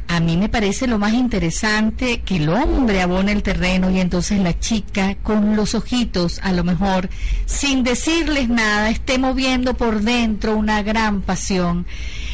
A 0.08 0.20
mí 0.20 0.36
me 0.36 0.48
parece 0.48 0.86
lo 0.86 0.98
más 0.98 1.14
interesante 1.14 2.20
que 2.20 2.36
el 2.36 2.48
hombre 2.48 3.02
abone 3.02 3.32
el 3.32 3.42
terreno 3.42 3.90
y 3.90 4.00
entonces 4.00 4.38
la 4.38 4.58
chica 4.58 5.16
con 5.22 5.56
los 5.56 5.74
ojitos, 5.74 6.38
a 6.42 6.52
lo 6.52 6.62
mejor, 6.62 7.08
sin 7.44 7.82
decirles 7.82 8.48
nada, 8.48 8.88
esté 8.88 9.18
moviendo 9.18 9.74
por 9.74 10.00
dentro 10.02 10.56
una 10.56 10.82
gran 10.82 11.22
pasión. 11.22 11.86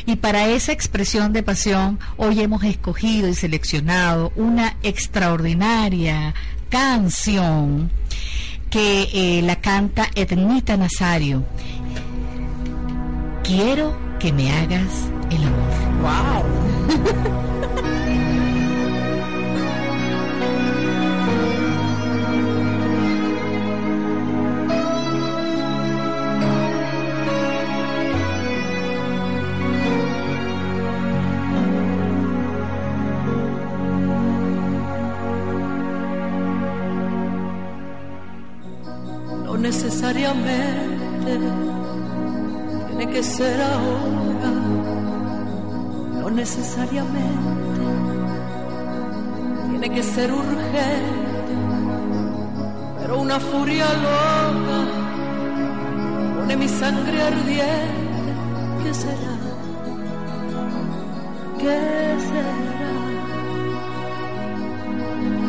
Y 0.04 0.16
para 0.16 0.48
esa 0.48 0.72
expresión 0.72 1.32
de 1.32 1.42
pasión, 1.42 1.98
hoy 2.16 2.40
hemos 2.40 2.62
escogido 2.64 3.28
y 3.28 3.34
seleccionado 3.34 4.32
una 4.36 4.76
extraordinaria 4.82 6.34
canción 6.68 7.90
que 8.68 9.08
eh, 9.12 9.42
la 9.42 9.60
canta 9.60 10.08
Etnita 10.14 10.76
Nazario. 10.76 11.44
Quiero 13.44 13.96
que 14.18 14.32
me 14.32 14.50
hagas 14.50 15.08
el 15.30 15.42
amor. 15.44 15.82
No 16.02 17.61
necesariamente 40.12 41.38
tiene 42.88 43.12
que 43.12 43.22
ser 43.22 43.62
ahora, 43.62 44.50
no 46.20 46.30
necesariamente 46.30 47.84
tiene 49.70 49.90
que 49.90 50.02
ser 50.02 50.32
urgente, 50.32 51.54
pero 53.00 53.20
una 53.20 53.40
furia 53.40 53.86
loca 53.94 54.78
pone 56.36 56.56
mi 56.56 56.68
sangre 56.68 57.22
ardiente. 57.22 58.02
¿Qué 58.82 58.94
será? 58.94 59.34
¿Qué 61.58 62.16
será? 62.28 62.56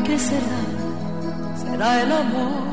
¿Qué 0.06 0.20
será? 0.20 0.60
Será 1.58 2.02
el 2.02 2.12
amor. 2.12 2.73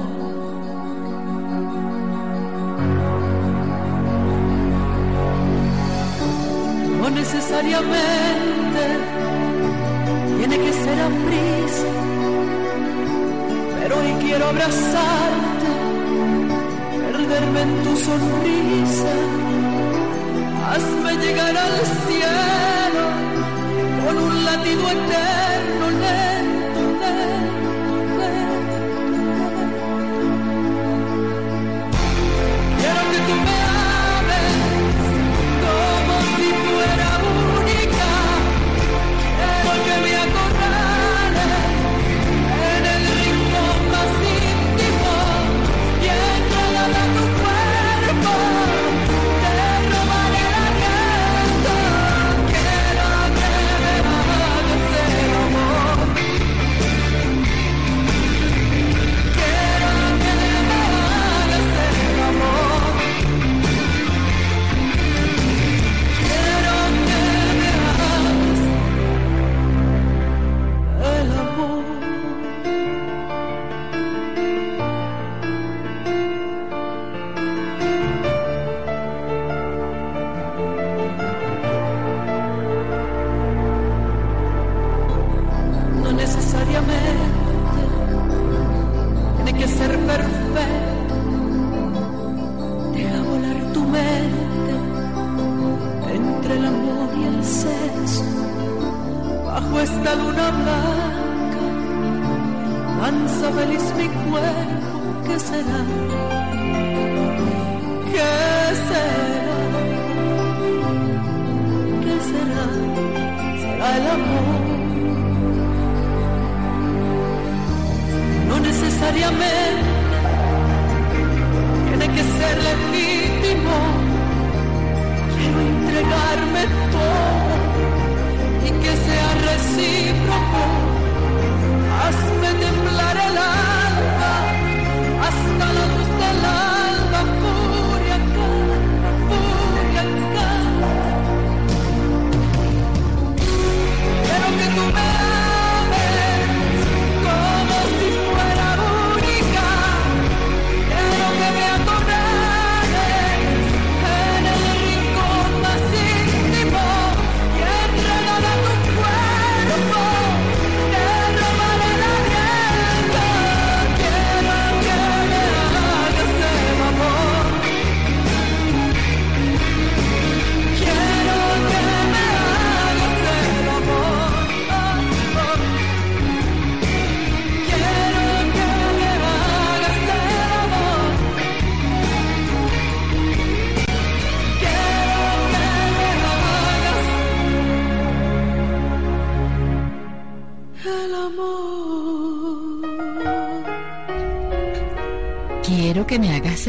Necesariamente 7.14 8.83
tiene 10.38 10.57
que 10.59 10.73
ser 10.73 11.01
a 11.01 11.09
prisa, 11.27 11.90
pero 13.81 13.99
hoy 13.99 14.12
quiero 14.25 14.46
abrazarte, 14.46 15.70
perderme 17.12 17.61
en 17.62 17.83
tu 17.85 17.96
sonrisa, 17.96 19.14
hazme 20.70 21.12
llegar 21.25 21.57
al 21.57 21.77
cielo 22.07 23.05
con 24.07 24.18
un 24.18 24.44
latido 24.44 24.83
eterno, 24.90 25.87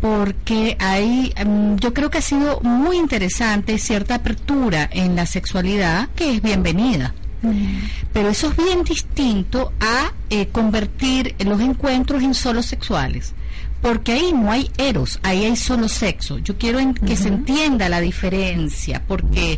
porque 0.00 0.76
hay, 0.78 1.32
mm, 1.44 1.76
yo 1.76 1.92
creo 1.92 2.10
que 2.10 2.18
ha 2.18 2.22
sido 2.22 2.60
muy 2.62 2.96
interesante 2.96 3.78
cierta 3.78 4.16
apertura 4.16 4.88
en 4.92 5.14
la 5.16 5.26
sexualidad 5.26 6.08
que 6.16 6.34
es 6.36 6.42
bienvenida. 6.42 7.14
Pero 8.12 8.28
eso 8.28 8.48
es 8.50 8.56
bien 8.56 8.84
distinto 8.84 9.72
a 9.80 10.12
eh, 10.28 10.48
convertir 10.48 11.34
los 11.44 11.60
encuentros 11.60 12.22
en 12.22 12.34
solo 12.34 12.62
sexuales. 12.62 13.34
Porque 13.80 14.12
ahí 14.12 14.32
no 14.34 14.52
hay 14.52 14.70
eros, 14.76 15.18
ahí 15.22 15.46
hay 15.46 15.56
solo 15.56 15.88
sexo. 15.88 16.38
Yo 16.38 16.58
quiero 16.58 16.78
en- 16.80 16.92
que 16.92 17.16
se 17.16 17.28
entienda 17.28 17.88
la 17.88 18.00
diferencia, 18.00 19.02
porque 19.08 19.54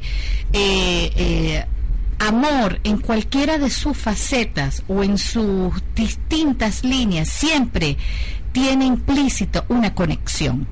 eh, 0.53 1.11
eh, 1.17 1.67
amor 2.21 2.79
en 2.85 2.99
cualquiera 2.99 3.59
de 3.59 3.69
sus 3.69 3.97
facetas 3.97 4.85
o 4.87 5.03
en 5.03 5.19
sus 5.19 5.73
distintas 5.97 6.85
líneas 6.85 7.29
siempre 7.29 7.97
tiene 8.53 8.87
implícito 8.87 9.65
una 9.69 9.95
conexión. 9.95 10.67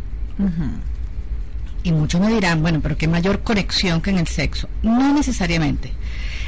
Y 1.82 1.92
muchos 1.92 2.20
me 2.20 2.28
dirán, 2.28 2.62
bueno, 2.62 2.80
pero 2.82 2.96
qué 2.96 3.08
mayor 3.08 3.42
conexión 3.42 4.00
que 4.00 4.10
en 4.10 4.18
el 4.18 4.26
sexo. 4.26 4.68
No 4.82 5.12
necesariamente. 5.14 5.92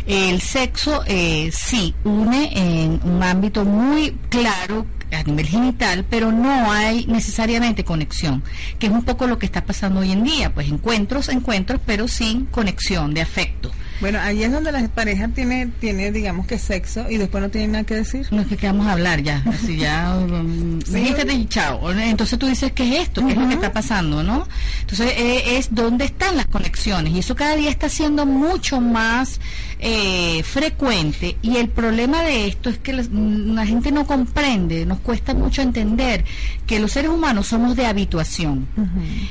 El 0.06 0.40
sexo 0.40 1.02
eh, 1.06 1.50
sí 1.52 1.94
une 2.04 2.50
en 2.54 3.00
un 3.04 3.22
ámbito 3.22 3.64
muy 3.64 4.12
claro 4.28 4.86
a 5.12 5.22
nivel 5.22 5.46
genital, 5.46 6.04
pero 6.08 6.32
no 6.32 6.72
hay 6.72 7.06
necesariamente 7.06 7.84
conexión, 7.84 8.42
que 8.78 8.86
es 8.86 8.92
un 8.92 9.04
poco 9.04 9.26
lo 9.26 9.38
que 9.38 9.46
está 9.46 9.64
pasando 9.64 10.00
hoy 10.00 10.12
en 10.12 10.24
día, 10.24 10.52
pues 10.52 10.68
encuentros, 10.68 11.28
encuentros, 11.28 11.80
pero 11.84 12.08
sin 12.08 12.46
conexión 12.46 13.14
de 13.14 13.20
afecto. 13.20 13.70
Bueno, 14.02 14.18
ahí 14.20 14.42
es 14.42 14.50
donde 14.50 14.72
la 14.72 14.86
pareja 14.88 15.28
tiene, 15.28 15.68
tiene, 15.80 16.10
digamos 16.10 16.44
que 16.48 16.58
sexo 16.58 17.08
y 17.08 17.18
después 17.18 17.40
no 17.40 17.50
tiene 17.50 17.68
nada 17.68 17.84
que 17.84 17.94
decir. 17.94 18.26
No 18.32 18.42
es 18.42 18.48
que 18.48 18.56
queramos 18.56 18.88
hablar 18.88 19.22
ya, 19.22 19.40
así 19.46 19.76
ya, 19.76 20.16
um, 20.18 20.80
Sí. 20.82 21.46
chao. 21.48 21.90
Entonces 21.92 22.36
tú 22.36 22.46
dices, 22.48 22.72
¿qué 22.72 22.96
es 22.96 23.02
esto? 23.04 23.24
¿Qué 23.24 23.32
es 23.32 23.38
lo 23.38 23.46
que 23.46 23.54
está 23.54 23.72
pasando? 23.72 24.24
¿no? 24.24 24.48
Entonces 24.80 25.12
eh, 25.16 25.56
es 25.56 25.72
dónde 25.72 26.04
están 26.04 26.36
las 26.36 26.46
conexiones 26.46 27.12
y 27.14 27.20
eso 27.20 27.36
cada 27.36 27.54
día 27.54 27.70
está 27.70 27.88
siendo 27.88 28.26
mucho 28.26 28.80
más 28.80 29.40
eh, 29.84 30.44
frecuente 30.44 31.36
y 31.42 31.56
el 31.56 31.68
problema 31.68 32.22
de 32.22 32.46
esto 32.46 32.70
es 32.70 32.78
que 32.78 32.92
las- 32.92 33.08
mm, 33.10 33.54
la 33.54 33.66
gente 33.66 33.90
no 33.90 34.06
comprende, 34.06 34.86
nos 34.86 35.00
cuesta 35.00 35.34
mucho 35.34 35.60
entender 35.60 36.24
que 36.68 36.78
los 36.78 36.92
seres 36.92 37.10
humanos 37.10 37.48
somos 37.48 37.74
de 37.74 37.86
habituación. 37.86 38.68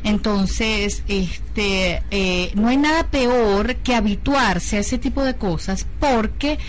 Entonces, 0.04 1.04
este, 1.08 2.04
eh, 2.12 2.52
no 2.56 2.68
hay 2.68 2.78
nada 2.78 3.08
peor 3.08 3.76
que 3.78 3.96
habituarse 3.96 4.78
a 4.78 4.80
ese 4.82 4.98
tipo 4.98 5.24
de 5.24 5.36
cosas 5.36 5.88
porque 6.00 6.60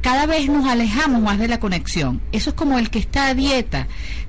cada 0.00 0.26
vez 0.26 0.48
nos 0.48 0.66
alejamos 0.66 1.20
más 1.22 1.38
de 1.38 1.48
la 1.48 1.60
conexión. 1.60 2.20
Eso 2.32 2.50
es 2.50 2.56
como 2.56 2.78
el 2.78 2.90
que 2.90 2.98
está 2.98 3.28
a 3.28 3.34
dieta. 3.34 3.86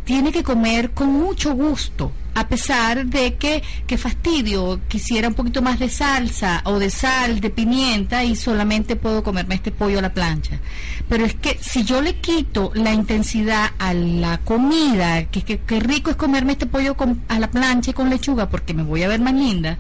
Tiene 0.10 0.32
que 0.32 0.42
comer 0.42 0.90
con 0.90 1.10
mucho 1.14 1.54
gusto, 1.54 2.12
a 2.34 2.48
pesar 2.48 3.06
de 3.06 3.36
que, 3.36 3.62
que 3.86 3.96
fastidio, 3.96 4.82
quisiera 4.88 5.28
un 5.28 5.36
poquito 5.36 5.62
más 5.62 5.78
de 5.78 5.88
salsa 5.88 6.64
o 6.66 6.80
de 6.80 6.90
sal, 6.90 7.40
de 7.42 7.52
pimienta 7.52 8.24
y 8.24 8.36
solamente 8.36 8.96
puedo 8.96 9.22
comerme 9.24 9.54
este 9.54 9.70
pollo 9.72 10.00
a 10.00 10.02
la 10.02 10.12
plancha. 10.12 10.58
Pero 11.08 11.26
es 11.26 11.36
que 11.36 11.60
si 11.62 11.84
yo 11.84 12.02
le 12.02 12.16
quito 12.16 12.72
la 12.74 12.92
intensidad 12.92 13.70
a 13.78 13.94
la 13.94 14.40
comida, 14.40 15.26
que, 15.26 15.44
que, 15.44 15.60
que 15.60 15.80
rico 15.80 16.10
es 16.10 16.16
comerme 16.16 16.54
este 16.54 16.66
pollo 16.66 16.98
con- 16.98 17.22
a 17.28 17.38
la 17.40 17.52
plancha 17.52 17.92
y 17.92 17.94
con 17.94 18.10
lechuga 18.10 18.50
porque 18.50 18.74
me 18.74 18.82
voy 18.82 19.04
a 19.04 19.08
ver 19.10 19.20
más 19.20 19.36
linda, 19.36 19.78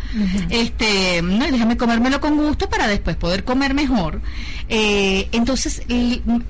este, 0.51 1.23
no, 1.23 1.43
déjame 1.45 1.75
comérmelo 1.75 2.21
con 2.21 2.37
gusto 2.37 2.69
para 2.69 2.87
después 2.87 3.15
poder 3.15 3.43
comer 3.43 3.73
mejor. 3.73 4.21
Eh, 4.67 5.27
entonces 5.31 5.81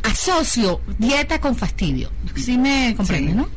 asocio 0.04 0.82
dieta 0.98 1.40
con 1.40 1.56
fastidio. 1.56 2.12
¿Sí 2.36 2.58
me 2.58 2.94
comprendes, 2.98 3.36
no? 3.36 3.48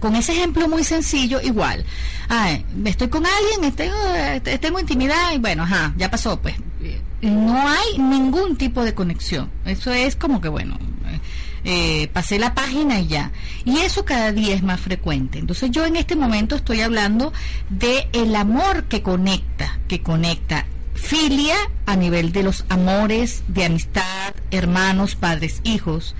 Con 0.00 0.16
ese 0.16 0.32
ejemplo 0.32 0.68
muy 0.68 0.82
sencillo, 0.82 1.40
igual. 1.40 1.84
Ay, 2.28 2.64
estoy 2.84 3.08
con 3.08 3.24
alguien, 3.24 3.72
tengo, 3.72 3.94
eh, 4.14 4.58
tengo 4.58 4.80
intimidad 4.80 5.32
y 5.34 5.38
bueno, 5.38 5.62
ajá, 5.62 5.94
ya 5.96 6.10
pasó, 6.10 6.40
pues. 6.40 6.56
No 7.20 7.68
hay 7.68 7.98
ningún 7.98 8.56
tipo 8.56 8.84
de 8.84 8.94
conexión. 8.94 9.48
Eso 9.64 9.92
es 9.92 10.16
como 10.16 10.40
que, 10.40 10.48
bueno, 10.48 10.76
eh, 11.64 12.08
pasé 12.12 12.40
la 12.40 12.54
página 12.54 12.98
y 12.98 13.06
ya. 13.06 13.30
Y 13.64 13.78
eso 13.78 14.04
cada 14.04 14.32
día 14.32 14.54
es 14.54 14.62
más 14.62 14.80
frecuente. 14.80 15.38
Entonces 15.38 15.70
yo 15.70 15.86
en 15.86 15.96
este 15.96 16.16
momento 16.16 16.56
estoy 16.56 16.80
hablando 16.80 17.32
de 17.70 18.08
el 18.12 18.34
amor 18.34 18.84
que 18.84 19.02
conecta, 19.02 19.78
que 19.86 20.02
conecta 20.02 20.66
filia 20.94 21.56
a 21.86 21.96
nivel 21.96 22.32
de 22.32 22.42
los 22.42 22.64
amores, 22.68 23.44
de 23.48 23.64
amistad, 23.64 24.34
hermanos, 24.50 25.14
padres, 25.14 25.60
hijos, 25.64 26.14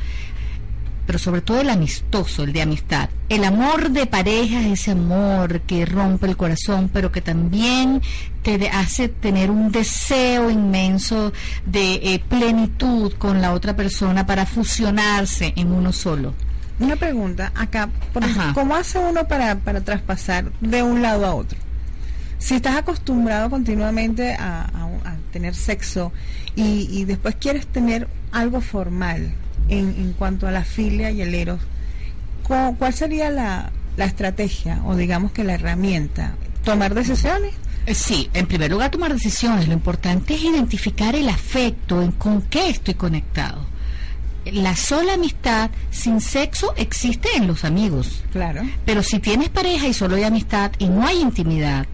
pero 1.07 1.19
sobre 1.19 1.41
todo 1.41 1.61
el 1.61 1.71
amistoso, 1.71 2.45
el 2.45 2.53
de 2.53 2.63
amistad. 2.63 3.09
El 3.29 3.45
amor 3.45 3.91
de 3.91 4.07
pareja 4.07 4.61
es 4.61 4.81
ese 4.81 4.91
amor 4.93 5.63
que 5.63 5.85
rompe 5.85 6.27
el 6.27 6.37
corazón, 6.37 6.91
pero 6.93 7.11
que 7.11 7.21
también 7.21 8.03
te 8.43 8.69
hace 8.69 9.09
tener 9.09 9.51
un 9.51 9.73
deseo 9.73 10.51
inmenso 10.51 11.33
de 11.67 11.95
eh, 11.95 12.23
plenitud 12.29 13.13
con 13.15 13.41
la 13.41 13.53
otra 13.53 13.75
persona 13.75 14.27
para 14.27 14.47
fusionarse 14.47 15.53
en 15.57 15.73
uno 15.73 15.93
solo. 15.93 16.35
Una 16.79 16.97
pregunta 16.97 17.53
acá, 17.55 17.89
¿cómo 18.55 18.75
hace 18.75 18.99
uno 18.99 19.29
para, 19.29 19.57
para 19.57 19.83
traspasar 19.83 20.51
de 20.61 20.83
un 20.83 21.03
lado 21.03 21.27
a 21.27 21.35
otro? 21.35 21.59
Si 22.39 22.57
estás 22.57 22.77
acostumbrado 22.77 23.51
continuamente 23.51 24.35
a, 24.35 24.69
tener 25.31 25.55
sexo 25.55 26.13
y, 26.55 27.05
después 27.05 27.37
quieres 27.37 27.67
tener 27.67 28.09
algo 28.33 28.61
formal 28.61 29.33
en, 29.73 29.89
en, 29.99 30.13
cuanto 30.13 30.47
a 30.47 30.51
la 30.51 30.65
filia 30.65 31.11
y 31.11 31.23
el 31.23 31.35
eros, 31.35 31.61
¿cuál 32.47 32.95
sería 32.95 33.31
la, 33.31 33.71
la 33.97 34.05
estrategia 34.05 34.81
o 34.85 34.97
digamos 34.97 35.33
que 35.33 35.45
la 35.45 35.55
herramienta? 35.55 36.35
¿Tomar 36.65 36.95
decisiones? 36.95 37.55
Eh, 37.87 37.95
sí, 37.95 38.31
en 38.35 38.47
primer 38.47 38.71
lugar 38.71 38.91
tomar 38.91 39.13
decisiones. 39.13 39.67
Lo 39.67 39.75
importante 39.75 40.35
es 40.35 40.43
identificar 40.43 41.17
el 41.17 41.29
afecto, 41.29 42.03
en 42.03 42.13
con 42.13 42.43
qué 42.43 42.69
estoy 42.69 42.95
conectado 42.95 43.73
la 44.45 44.75
sola 44.75 45.15
amistad 45.15 45.71
sin 45.91 46.21
sexo 46.21 46.75
existe 46.77 47.29
en 47.37 47.47
los 47.47 47.65
amigos. 47.65 48.23
Claro. 48.33 48.63
Pero 48.85 49.03
si 49.03 49.21
tienes 49.21 49.49
pareja 49.51 49.87
y 49.87 49.95
solo 49.95 50.17
hay 50.17 50.25
amistad 50.25 50.73
y 50.79 50.89
no 50.89 51.07
hay 51.07 51.21
intimidad, 51.21 51.87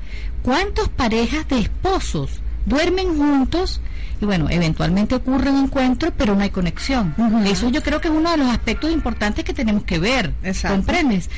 ¿cuántas 0.43 0.89
parejas 0.89 1.47
de 1.49 1.61
esposos 1.61 2.41
duermen 2.67 3.17
juntos? 3.17 3.81
Y 4.21 4.25
bueno, 4.25 4.49
eventualmente 4.51 5.15
ocurre 5.15 5.51
un 5.51 5.65
encuentro, 5.65 6.13
pero 6.17 6.35
no 6.35 6.43
hay 6.43 6.51
conexión. 6.51 7.15
Eso 7.47 7.69
yo 7.69 7.83
creo 7.83 8.01
que 8.01 8.09
es 8.09 8.15
uno 8.15 8.31
de 8.33 8.37
los 8.37 8.49
aspectos 8.49 8.91
importantes 8.93 9.45
que 9.45 9.55
tenemos 9.55 9.85
que 9.85 9.99
ver. 9.99 10.35
¿Comprendes? 10.67 11.31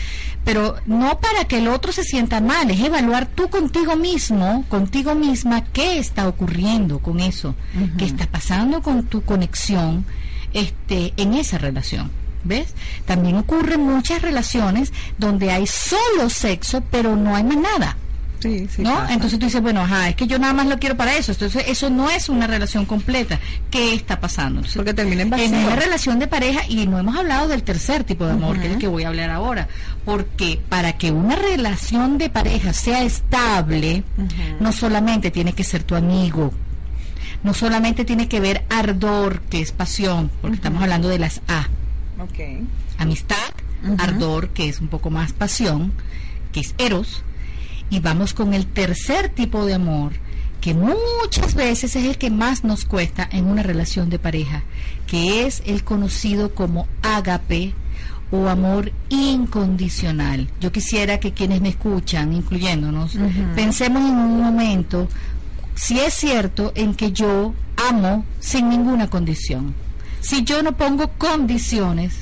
Pero 0.45 0.77
no 0.87 1.21
para 1.21 1.45
que 1.45 1.59
el 1.59 1.69
otro 1.69 1.93
se 1.93 2.05
sienta 2.05 2.41
mal, 2.41 2.71
es 2.71 2.81
evaluar 2.81 3.27
tú 3.27 3.51
contigo 3.51 3.97
mismo, 3.97 4.65
contigo 4.69 5.15
misma, 5.15 5.65
qué 5.65 5.99
está 5.99 6.27
ocurriendo 6.27 7.01
con 7.01 7.21
eso, 7.21 7.55
qué 7.99 8.07
está 8.07 8.27
pasando 8.27 8.81
con 8.81 9.05
tu 9.05 9.23
conexión 9.23 10.07
este, 10.55 11.13
en 11.19 11.35
esa 11.35 11.59
relación. 11.59 12.11
¿Ves? 12.43 12.75
También 13.05 13.37
ocurren 13.37 13.83
muchas 13.83 14.23
relaciones 14.23 14.95
donde 15.19 15.51
hay 15.51 15.67
solo 15.67 16.31
sexo, 16.31 16.83
pero 16.91 17.15
no 17.15 17.37
hay 17.37 17.45
más 17.45 17.59
nada. 17.59 17.97
Sí, 18.41 18.67
sí, 18.75 18.83
¿no? 18.83 19.09
Entonces 19.09 19.39
tú 19.39 19.47
dices, 19.47 19.61
bueno, 19.61 19.83
ajá, 19.83 20.09
es 20.09 20.17
que 20.17 20.27
yo 20.27 20.39
nada 20.39 20.53
más 20.53 20.67
lo 20.67 20.79
quiero 20.79 20.97
para 20.97 21.15
eso. 21.15 21.33
Entonces, 21.33 21.65
eso 21.69 21.91
no 21.91 22.09
es 22.11 22.29
una 22.29 22.47
relación 22.47 22.87
completa. 22.87 23.39
¿Qué 23.71 23.95
está 23.95 24.19
pasando? 24.19 24.63
Porque 24.75 24.95
termina 24.95 25.23
en 25.23 25.31
En 25.55 25.55
una 25.55 25.77
relación 25.77 26.19
de 26.19 26.27
pareja, 26.27 26.63
y 26.69 26.87
no 26.87 26.99
hemos 26.99 27.17
hablado 27.17 27.49
del 27.49 27.63
tercer 27.63 28.05
tipo 28.05 28.25
de 28.25 28.33
amor, 28.33 28.59
que 28.59 28.67
es 28.67 28.73
el 28.73 28.79
que 28.79 28.89
voy 28.89 29.05
a 29.05 29.09
hablar 29.09 29.31
ahora. 29.31 29.69
Porque 30.05 30.61
para 30.69 30.95
que 30.95 31.13
una 31.13 31.37
relación 31.37 32.19
de 32.19 32.31
pareja 32.31 32.73
sea 32.73 33.03
estable, 33.03 34.05
no 34.59 34.73
solamente 34.73 35.31
tiene 35.31 35.53
que 35.53 35.65
ser 35.65 35.83
tu 35.83 35.95
amigo, 35.95 36.53
no 37.43 37.55
solamente 37.55 38.05
tiene 38.05 38.29
que 38.29 38.41
ver 38.41 38.65
ardor, 38.71 39.43
que 39.43 39.61
es 39.61 39.73
pasión, 39.73 40.31
porque 40.41 40.57
estamos 40.57 40.83
hablando 40.83 41.09
de 41.09 41.19
las 41.19 41.43
A. 41.49 41.69
Amistad, 42.99 43.37
ardor, 43.99 44.49
que 44.51 44.69
es 44.69 44.81
un 44.81 44.89
poco 44.89 45.11
más 45.11 45.33
pasión, 45.33 45.93
que 46.53 46.61
es 46.61 46.75
eros. 46.79 47.23
Y 47.91 48.01
vamos 48.01 48.35
con 48.35 48.55
el 48.55 48.67
tercer 48.67 49.29
tipo 49.31 49.67
de 49.67 49.75
amor, 49.75 50.13
que 50.61 50.75
muchas 50.75 51.55
veces 51.55 51.97
es 51.97 52.05
el 52.05 52.19
que 52.19 52.31
más 52.31 52.65
nos 52.65 52.85
cuesta 52.85 53.29
en 53.31 53.47
una 53.47 53.63
relación 53.63 54.11
de 54.11 54.19
pareja, 54.19 54.63
que 55.07 55.47
es 55.47 55.63
el 55.67 55.85
conocido 55.85 56.55
como 56.55 56.87
ágape 57.03 57.75
o 58.31 58.49
amor 58.49 58.93
incondicional. 59.09 60.49
Yo 60.61 60.71
quisiera 60.71 61.19
que 61.19 61.33
quienes 61.33 61.61
me 61.61 61.71
escuchan, 61.71 62.33
incluyéndonos, 62.33 63.17
pensemos 63.55 64.03
en 64.03 64.17
un 64.17 64.41
momento 64.41 65.09
si 65.75 65.99
es 65.99 66.15
cierto 66.15 66.73
en 66.75 66.95
que 66.95 67.13
yo 67.13 67.55
amo 67.89 68.25
sin 68.39 68.69
ninguna 68.69 69.09
condición. 69.09 69.75
Si 70.21 70.45
yo 70.45 70.63
no 70.63 70.77
pongo 70.77 71.09
condiciones 71.13 72.15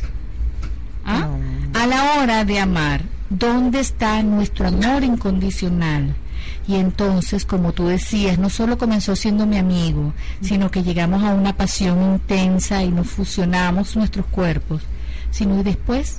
¿ah? 1.04 1.28
a 1.74 1.86
la 1.86 2.20
hora 2.20 2.44
de 2.44 2.60
amar, 2.60 3.02
¿dónde 3.30 3.80
está 3.80 4.22
nuestro 4.22 4.68
amor 4.68 5.04
incondicional? 5.04 6.14
Y 6.66 6.76
entonces, 6.76 7.44
como 7.46 7.72
tú 7.72 7.86
decías, 7.86 8.38
no 8.38 8.50
solo 8.50 8.76
comenzó 8.76 9.16
siendo 9.16 9.46
mi 9.46 9.56
amigo, 9.56 10.12
sino 10.42 10.70
que 10.70 10.82
llegamos 10.82 11.22
a 11.24 11.34
una 11.34 11.56
pasión 11.56 12.02
intensa 12.12 12.82
y 12.82 12.90
nos 12.90 13.06
fusionamos 13.06 13.96
nuestros 13.96 14.26
cuerpos, 14.26 14.82
sino 15.30 15.58
y 15.60 15.62
después, 15.62 16.18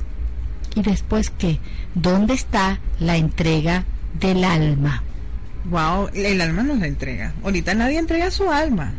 ¿y 0.76 0.82
después 0.82 1.30
qué? 1.30 1.60
¿Dónde 1.93 2.34
está 2.34 2.80
la 2.99 3.18
entrega 3.18 3.86
del 4.20 4.43
alma? 4.43 5.03
Wow, 5.66 6.10
el 6.14 6.41
alma 6.41 6.64
nos 6.64 6.80
la 6.80 6.88
entrega. 6.88 7.34
Ahorita 7.43 7.76
nadie 7.76 7.99
entrega 7.99 8.32
su 8.32 8.49
alma. 8.49 8.93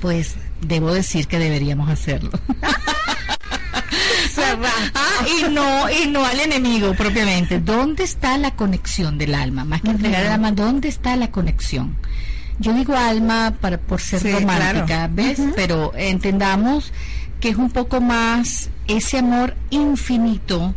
Pues 0.00 0.36
debo 0.60 0.92
decir 0.92 1.26
que 1.26 1.38
deberíamos 1.38 1.90
hacerlo. 1.90 2.30
ah, 4.94 5.26
y 5.26 5.50
no 5.50 5.90
y 5.90 6.06
no 6.06 6.24
al 6.24 6.40
enemigo 6.40 6.94
propiamente. 6.94 7.60
¿Dónde 7.60 8.04
está 8.04 8.38
la 8.38 8.52
conexión 8.52 9.18
del 9.18 9.34
alma? 9.34 9.64
Más 9.64 9.82
que 9.82 9.90
entregar 9.90 10.22
el 10.22 10.32
alma, 10.32 10.52
¿dónde 10.52 10.88
está 10.88 11.16
la 11.16 11.30
conexión? 11.30 11.96
Yo 12.58 12.72
digo 12.72 12.96
alma 12.96 13.54
para 13.60 13.78
por 13.78 14.00
ser 14.00 14.22
romántica, 14.32 15.08
¿ves? 15.12 15.40
Pero 15.54 15.92
entendamos 15.94 16.92
que 17.40 17.50
es 17.50 17.56
un 17.56 17.70
poco 17.70 18.00
más 18.00 18.70
ese 18.88 19.18
amor 19.18 19.54
infinito 19.70 20.74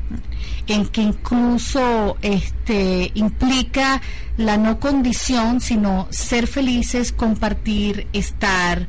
en 0.68 0.86
que 0.86 1.02
incluso 1.02 2.18
este 2.22 3.12
implica 3.16 4.02
la 4.38 4.58
no 4.58 4.80
condición, 4.80 5.60
sino 5.60 6.08
ser 6.12 6.48
felices, 6.48 7.12
compartir, 7.12 8.08
estar, 8.14 8.88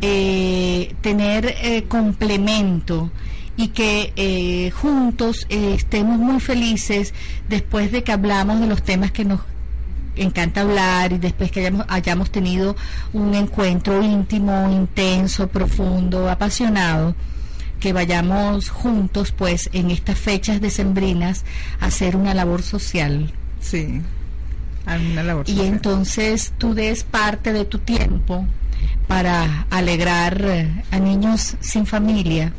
eh, 0.00 0.94
tener 1.00 1.46
eh, 1.46 1.84
complemento 1.88 3.10
y 3.56 3.68
que 3.68 4.12
eh, 4.16 4.70
juntos 4.70 5.46
estemos 5.48 6.18
muy 6.18 6.40
felices 6.40 7.14
después 7.48 7.92
de 7.92 8.02
que 8.02 8.12
hablamos 8.12 8.60
de 8.60 8.66
los 8.66 8.82
temas 8.82 9.12
que 9.12 9.24
nos 9.24 9.40
encanta 10.16 10.62
hablar 10.62 11.12
y 11.12 11.18
después 11.18 11.50
que 11.50 11.60
hayamos, 11.60 11.86
hayamos 11.88 12.30
tenido 12.30 12.76
un 13.12 13.34
encuentro 13.34 14.02
íntimo, 14.02 14.70
intenso, 14.70 15.48
profundo, 15.48 16.28
apasionado 16.28 17.14
que 17.80 17.92
vayamos 17.92 18.70
juntos, 18.70 19.32
pues, 19.32 19.68
en 19.72 19.90
estas 19.90 20.18
fechas 20.18 20.60
decembrinas 20.60 21.44
a 21.80 21.86
hacer 21.86 22.16
una 22.16 22.32
labor 22.32 22.62
social. 22.62 23.32
Sí, 23.60 24.00
una 24.86 25.22
labor 25.22 25.46
social. 25.46 25.66
Y 25.66 25.68
entonces 25.68 26.54
tú 26.56 26.74
des 26.74 27.04
parte 27.04 27.52
de 27.52 27.64
tu 27.64 27.78
tiempo 27.80 28.46
para 29.06 29.66
alegrar 29.70 30.40
eh, 30.42 30.82
a 30.90 30.98
niños 30.98 31.56
sin 31.60 31.84
familia 31.84 32.52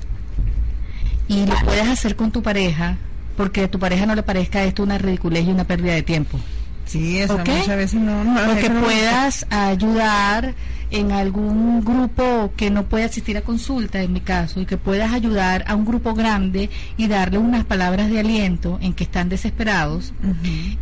y 1.27 1.45
lo 1.45 1.55
puedes 1.65 1.87
hacer 1.87 2.15
con 2.15 2.31
tu 2.31 2.41
pareja 2.41 2.97
porque 3.35 3.63
a 3.63 3.71
tu 3.71 3.79
pareja 3.79 4.05
no 4.05 4.15
le 4.15 4.23
parezca 4.23 4.63
esto 4.63 4.83
una 4.83 4.97
ridiculez 4.97 5.45
y 5.45 5.51
una 5.51 5.65
pérdida 5.65 5.93
de 5.93 6.03
tiempo. 6.03 6.39
Sí, 6.85 7.17
eso 7.17 7.37
muchas 7.39 7.67
veces 7.67 7.99
no. 7.99 8.23
no 8.23 8.55
que 8.57 8.69
puedas 8.69 9.45
ayudar 9.49 10.53
en 10.91 11.11
algún 11.11 11.83
grupo 11.83 12.53
que 12.55 12.69
no 12.69 12.85
puede 12.85 13.05
asistir 13.05 13.37
a 13.37 13.41
consulta, 13.41 14.01
en 14.01 14.13
mi 14.13 14.21
caso, 14.21 14.61
y 14.61 14.67
que 14.67 14.77
puedas 14.77 15.11
ayudar 15.11 15.65
a 15.67 15.75
un 15.75 15.83
grupo 15.83 16.13
grande 16.13 16.69
y 16.95 17.07
darle 17.07 17.39
unas 17.39 17.65
palabras 17.65 18.09
de 18.09 18.19
aliento 18.19 18.77
en 18.81 18.93
que 18.93 19.03
están 19.03 19.29
desesperados, 19.29 20.13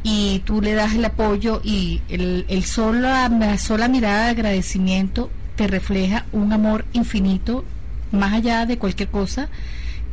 y 0.03 0.41
tú 0.45 0.61
le 0.61 0.73
das 0.73 0.93
el 0.93 1.05
apoyo 1.05 1.61
y 1.63 2.01
el, 2.09 2.45
el 2.49 2.65
la 3.01 3.57
sola 3.57 3.87
mirada 3.87 4.25
de 4.25 4.31
agradecimiento 4.31 5.31
te 5.55 5.67
refleja 5.67 6.25
un 6.33 6.51
amor 6.51 6.83
infinito, 6.91 7.63
más 8.11 8.33
allá 8.33 8.65
de 8.65 8.77
cualquier 8.77 9.09
cosa 9.09 9.47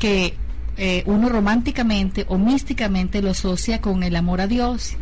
que 0.00 0.34
eh, 0.76 1.02
uno 1.04 1.28
románticamente 1.28 2.24
o 2.28 2.38
místicamente 2.38 3.20
lo 3.20 3.30
asocia 3.30 3.82
con 3.82 4.02
el 4.02 4.16
amor 4.16 4.40
a 4.40 4.46
Dios. 4.46 4.96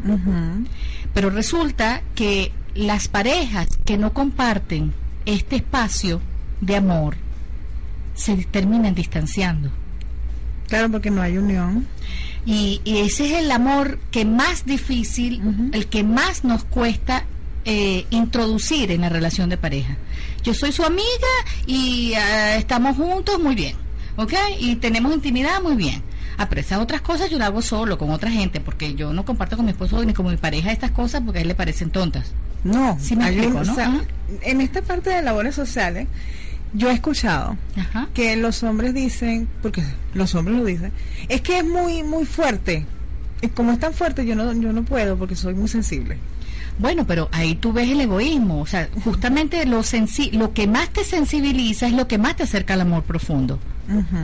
Pero 1.14 1.30
resulta 1.30 2.02
que 2.14 2.52
las 2.74 3.08
parejas 3.08 3.68
que 3.86 3.96
no 3.96 4.12
comparten 4.12 4.92
este 5.24 5.56
espacio 5.56 6.20
de 6.60 6.76
amor 6.76 7.16
se 8.14 8.36
terminan 8.46 8.94
distanciando. 8.94 9.70
Claro, 10.66 10.90
porque 10.90 11.12
no 11.12 11.22
hay 11.22 11.38
unión. 11.38 11.86
Y, 12.44 12.80
ese 12.84 13.26
es 13.26 13.44
el 13.44 13.50
amor 13.52 14.00
que 14.10 14.24
más 14.24 14.66
difícil, 14.66 15.70
el 15.72 15.86
que 15.86 16.02
más 16.02 16.42
nos 16.42 16.64
cuesta 16.64 17.24
eh, 17.64 18.04
introducir 18.10 18.90
en 18.90 19.02
la 19.02 19.10
relación 19.10 19.48
de 19.48 19.58
pareja. 19.58 19.96
Yo 20.42 20.54
soy 20.54 20.72
su 20.72 20.82
amiga 20.82 21.04
y 21.66 22.14
ah, 22.14 22.56
estamos 22.56 22.96
juntos, 22.96 23.38
muy 23.40 23.54
bien 23.54 23.87
¿ok? 24.18 24.34
Y 24.60 24.76
tenemos 24.76 25.14
intimidad 25.14 25.62
muy 25.62 25.76
bien. 25.76 26.02
Ah, 26.36 26.48
pero 26.48 26.60
esas 26.60 26.78
otras 26.78 27.00
cosas 27.00 27.30
yo 27.30 27.38
las 27.38 27.48
hago 27.48 27.62
solo, 27.62 27.96
con 27.98 28.10
otra 28.10 28.30
gente, 28.30 28.60
porque 28.60 28.94
yo 28.94 29.12
no 29.12 29.24
comparto 29.24 29.56
con 29.56 29.64
mi 29.64 29.72
esposo 29.72 30.04
ni 30.04 30.12
con 30.12 30.26
mi 30.30 30.36
pareja 30.36 30.70
estas 30.70 30.90
cosas 30.90 31.22
porque 31.24 31.38
a 31.38 31.42
él 31.42 31.48
le 31.48 31.54
parecen 31.54 31.90
tontas. 31.90 32.32
No, 32.64 32.96
Sí 33.00 33.16
me 33.16 33.28
explico, 33.28 33.64
¿no? 33.64 33.72
o 33.72 33.74
sea, 33.74 33.86
Ajá. 33.88 34.00
en 34.42 34.60
esta 34.60 34.82
parte 34.82 35.10
de 35.10 35.22
labores 35.22 35.54
sociales, 35.54 36.06
yo 36.74 36.90
he 36.90 36.92
escuchado 36.92 37.56
Ajá. 37.76 38.08
que 38.14 38.36
los 38.36 38.62
hombres 38.62 38.92
dicen, 38.94 39.48
porque 39.62 39.82
los 40.14 40.34
hombres 40.34 40.58
lo 40.58 40.64
dicen, 40.64 40.92
es 41.28 41.40
que 41.40 41.58
es 41.58 41.64
muy 41.64 42.02
muy 42.02 42.24
fuerte. 42.26 42.84
Y 43.40 43.48
como 43.48 43.72
es 43.72 43.78
tan 43.78 43.92
fuerte, 43.94 44.26
yo 44.26 44.34
no 44.36 44.52
yo 44.52 44.72
no 44.72 44.82
puedo 44.84 45.16
porque 45.16 45.34
soy 45.36 45.54
muy 45.54 45.68
sensible. 45.68 46.18
Bueno, 46.78 47.04
pero 47.06 47.28
ahí 47.32 47.56
tú 47.56 47.72
ves 47.72 47.88
el 47.88 48.00
egoísmo, 48.00 48.60
o 48.60 48.66
sea, 48.66 48.88
justamente 49.02 49.64
lo 49.66 49.82
sensi 49.82 50.30
lo 50.30 50.52
que 50.52 50.66
más 50.68 50.88
te 50.90 51.02
sensibiliza 51.04 51.86
es 51.88 51.92
lo 51.94 52.06
que 52.06 52.18
más 52.18 52.36
te 52.36 52.44
acerca 52.44 52.74
al 52.74 52.82
amor 52.82 53.02
profundo. 53.02 53.58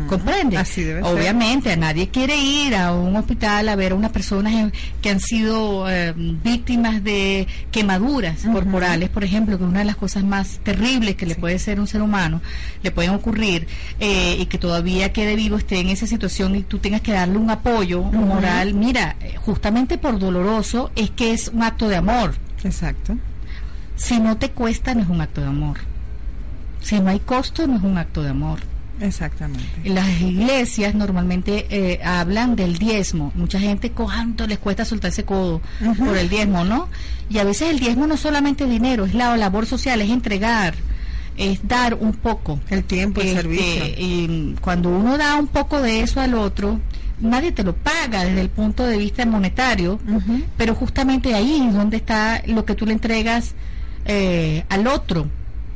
¿Comprende? 0.09 0.59
Así 0.59 0.83
debe 0.83 1.03
ser. 1.03 1.13
Obviamente, 1.13 1.73
a 1.73 1.77
nadie 1.77 2.09
quiere 2.09 2.37
ir 2.37 2.75
a 2.75 2.93
un 2.93 3.17
hospital 3.17 3.69
a 3.69 3.77
ver 3.77 3.93
a 3.93 3.95
unas 3.95 4.13
personas 4.13 4.73
que 5.01 5.11
han 5.11 5.21
sido 5.21 5.89
eh, 5.89 6.13
víctimas 6.15 7.03
de 7.03 7.47
quemaduras 7.71 8.45
corporales, 8.45 9.09
por 9.09 9.25
ejemplo, 9.25 9.57
que 9.57 9.65
es 9.65 9.71
una 9.71 9.79
de 9.81 9.87
las 9.87 9.97
cosas 9.97 10.23
más 10.23 10.59
terribles 10.63 11.17
que 11.17 11.27
le 11.27 11.35
puede 11.35 11.59
ser 11.59 11.79
a 11.79 11.81
un 11.81 11.87
ser 11.87 12.03
humano, 12.03 12.43
le 12.83 12.91
pueden 12.91 13.13
ocurrir, 13.13 13.67
eh, 14.01 14.37
y 14.39 14.47
que 14.47 14.59
todavía 14.59 15.13
quede 15.13 15.35
vivo, 15.35 15.57
esté 15.57 15.81
en 15.81 15.89
esa 15.89 16.07
situación 16.07 16.55
y 16.57 16.63
tú 16.63 16.79
tengas 16.79 17.01
que 17.01 17.13
darle 17.13 17.39
un 17.39 17.51
apoyo 17.51 18.03
moral. 18.03 18.75
Mira, 18.75 19.17
eh, 19.21 19.37
justamente 19.37 19.97
por 19.97 20.19
doloroso 20.19 20.91
es 20.95 21.11
que 21.11 21.33
es 21.33 21.49
un 21.49 21.63
acto 21.63 21.89
de 21.89 21.97
amor. 21.97 22.35
Exacto. 22.63 23.17
Si 23.97 24.19
no 24.21 24.37
te 24.37 24.51
cuesta, 24.51 24.95
no 24.95 25.03
es 25.03 25.09
un 25.09 25.21
acto 25.21 25.41
de 25.41 25.47
amor. 25.47 25.79
Si 26.81 27.01
no 27.01 27.09
hay 27.09 27.21
costo, 27.21 27.67
no 27.67 27.77
es 27.77 27.83
un 27.83 27.97
acto 27.97 28.23
de 28.23 28.31
amor. 28.31 28.74
Exactamente. 29.01 29.65
Las 29.85 30.09
iglesias 30.21 30.95
normalmente 30.95 31.67
eh, 31.69 32.01
hablan 32.05 32.55
del 32.57 32.79
diezmo. 32.79 33.33
Mucha 33.35 33.59
gente, 33.59 33.91
¿cuánto 33.91 34.47
les 34.47 34.59
cuesta 34.59 34.85
soltarse 34.85 35.25
codo 35.25 35.61
Ujú. 35.85 36.05
por 36.07 36.17
el 36.17 36.29
diezmo, 36.29 36.65
no? 36.65 36.89
Y 37.29 37.39
a 37.39 37.45
veces 37.45 37.71
el 37.71 37.81
diezmo 37.81 38.07
no 38.07 38.15
es 38.15 38.21
solamente 38.21 38.67
dinero, 38.67 39.05
es 39.05 39.15
la 39.15 39.37
labor 39.37 39.67
social, 39.67 40.01
es 40.01 40.11
entregar, 40.11 40.75
es 41.37 41.67
dar 41.67 41.95
un 41.95 42.13
poco. 42.13 42.61
El 42.71 42.85
tiempo, 42.85 43.21
el 43.21 43.29
Este, 43.29 43.43
servicio. 43.43 43.85
y 43.99 44.55
cuando 44.61 44.91
uno 44.91 45.19
da 45.19 45.35
un 45.37 45.49
poco 45.49 45.81
de 45.83 46.01
eso 46.01 46.21
al 46.21 46.35
otro, 46.35 46.81
nadie 47.21 47.51
te 47.53 47.65
lo 47.65 47.75
paga 47.75 48.25
desde 48.25 48.41
el 48.43 48.49
punto 48.51 48.87
de 48.87 48.97
vista 48.99 49.27
monetario, 49.27 49.99
pero 50.57 50.75
justamente 50.75 51.35
ahí 51.35 51.67
es 51.69 51.75
donde 51.75 51.97
está 51.97 52.43
lo 52.47 52.65
que 52.65 52.75
tú 52.75 52.87
le 52.87 52.93
entregas 52.93 53.55
eh, 54.05 54.65
al 54.69 54.87
otro. 54.87 55.27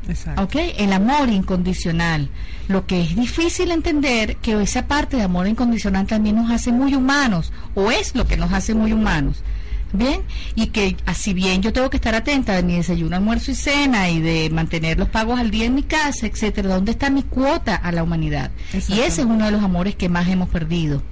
Exacto. 0.09 0.43
¿Ok? 0.43 0.57
El 0.77 0.93
amor 0.93 1.29
incondicional. 1.29 2.31
Lo 2.67 2.87
que 2.87 3.03
es 3.03 3.15
difícil 3.15 3.71
entender 3.71 4.37
que 4.37 4.61
esa 4.61 4.87
parte 4.87 5.17
de 5.17 5.23
amor 5.23 5.47
incondicional 5.47 6.07
también 6.07 6.37
nos 6.37 6.51
hace 6.51 6.73
muy 6.73 6.95
humanos, 6.95 7.53
o 7.75 7.91
es 7.91 8.15
lo 8.15 8.27
que 8.27 8.37
nos 8.37 8.53
hace 8.53 8.75
muy 8.75 8.93
humanos. 8.93 9.43
Bien, 9.91 10.21
y 10.55 10.67
que 10.67 10.97
así 11.07 11.33
bien 11.33 11.63
yo 11.63 11.73
tengo 11.73 11.89
que 11.89 11.97
estar 11.97 12.15
atenta 12.15 12.55
de 12.55 12.63
mi 12.63 12.77
desayuno, 12.77 13.17
almuerzo 13.17 13.53
y 13.53 13.55
cena 13.55 14.11
y 14.11 14.21
de 14.21 14.51
mantener 14.51 14.99
los 14.99 15.09
pagos 15.09 15.41
al 15.41 15.51
día 15.51 15.65
en 15.65 15.75
mi 15.75 15.83
casa, 15.83 16.27
etcétera. 16.27 16.75
¿Dónde 16.75 16.93
está 16.93 17.09
mi 17.09 17.23
cuota 17.23 17.75
a 17.75 17.91
la 17.91 18.03
humanidad? 18.03 18.51
Y 18.75 19.01
ese 19.01 19.23
es 19.23 19.27
uno 19.27 19.47
de 19.47 19.51
los 19.51 19.63
amores 19.63 19.95
que 19.97 20.11
más 20.11 20.29
hemos 20.29 20.51
perdido. 20.51 21.03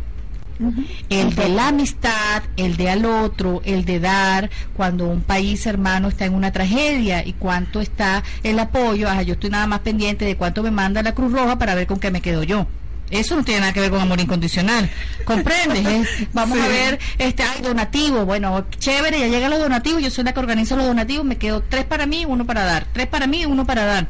El 1.11 1.35
de 1.35 1.49
la 1.49 1.69
amistad, 1.69 2.43
el 2.57 2.77
de 2.77 2.91
al 2.91 3.05
otro, 3.05 3.61
el 3.65 3.85
de 3.85 4.01
dar 4.01 4.51
cuando 4.75 5.07
un 5.07 5.23
país 5.23 5.67
hermano 5.67 6.09
está 6.09 6.25
en 6.25 6.35
una 6.35 6.53
tragedia 6.53 7.25
y 7.27 7.33
cuánto 7.35 7.81
está 7.81 8.23
el 8.43 8.59
apoyo. 8.59 9.09
Ah, 9.09 9.23
yo 9.23 9.35
estoy 9.35 9.51
nada 9.51 9.67
más 9.67 9.81
pendiente 9.81 10.25
de 10.25 10.37
cuánto 10.37 10.63
me 10.63 10.71
manda 10.71 11.03
la 11.03 11.13
Cruz 11.13 11.33
Roja 11.33 11.59
para 11.59 11.75
ver 11.75 11.87
con 11.87 11.99
qué 12.01 12.11
me 12.11 12.21
quedo 12.21 12.43
yo. 12.43 12.67
Eso 13.11 13.37
no 13.37 13.45
tiene 13.45 13.61
nada 13.61 13.73
que 13.73 13.79
ver 13.81 13.91
con 13.91 14.01
amor 14.01 14.19
incondicional. 14.19 14.91
¿Comprendes? 15.25 15.87
Es- 15.87 16.33
vamos 16.33 16.59
a 16.59 16.67
ver, 16.67 16.99
este, 17.19 17.45
ay, 17.45 17.63
donativo. 17.63 18.25
Bueno, 18.25 18.67
chévere, 18.79 19.21
ya 19.21 19.29
llegan 19.29 19.51
los 19.51 19.61
donativos. 19.61 20.03
Yo 20.03 20.11
soy 20.11 20.25
la 20.25 20.33
que 20.33 20.41
organizo 20.41 20.77
los 20.77 20.87
donativos. 20.87 21.25
Me 21.25 21.37
quedo 21.37 21.63
tres 21.63 21.85
para 21.85 22.07
mí, 22.07 22.25
uno 22.27 22.45
para 22.47 22.65
dar. 22.65 22.87
Tres 22.93 23.07
para 23.07 23.27
mí, 23.29 23.47
uno 23.47 23.65
para 23.65 23.85
dar. 23.85 24.09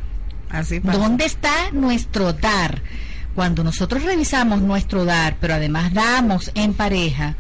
Así 0.49 0.80
pasa. 0.80 0.97
¿Dónde 0.99 1.26
está 1.26 1.53
nuestro 1.72 2.32
dar? 2.32 2.80
Cuando 3.37 3.62
nosotros 3.62 4.03
revisamos 4.03 4.62
nuestro 4.62 5.05
dar, 5.05 5.37
pero 5.39 5.53
además 5.53 5.93
damos 5.93 6.51
en 6.55 6.72
pareja, 6.72 7.37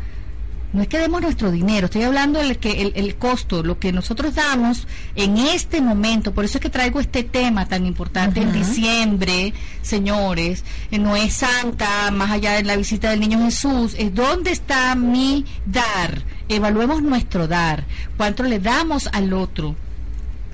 no 0.74 0.82
es 0.82 0.88
que 0.88 0.98
demos 0.98 1.22
nuestro 1.22 1.50
dinero, 1.50 1.86
estoy 1.86 2.02
hablando 2.02 2.38
del 2.38 2.58
que 2.58 2.82
el, 2.82 2.92
el 2.96 3.16
costo, 3.16 3.62
lo 3.62 3.78
que 3.78 3.92
nosotros 3.92 4.34
damos 4.34 4.86
en 5.14 5.38
este 5.38 5.80
momento, 5.80 6.34
por 6.34 6.44
eso 6.44 6.58
es 6.58 6.62
que 6.62 6.68
traigo 6.68 7.00
este 7.00 7.22
tema 7.22 7.66
tan 7.66 7.86
importante 7.86 8.42
en 8.42 8.52
diciembre, 8.52 9.54
señores, 9.80 10.64
no 10.90 11.16
es 11.16 11.32
Santa, 11.32 12.10
más 12.10 12.30
allá 12.30 12.52
de 12.52 12.64
la 12.64 12.76
visita 12.76 13.08
del 13.08 13.20
niño 13.20 13.42
Jesús, 13.46 13.94
es 13.96 14.14
dónde 14.14 14.50
está 14.50 14.94
mi 14.96 15.46
dar. 15.64 16.22
Evaluemos 16.50 17.02
nuestro 17.02 17.48
dar, 17.48 17.86
cuánto 18.18 18.42
le 18.42 18.58
damos 18.58 19.08
al 19.14 19.32
otro, 19.32 19.76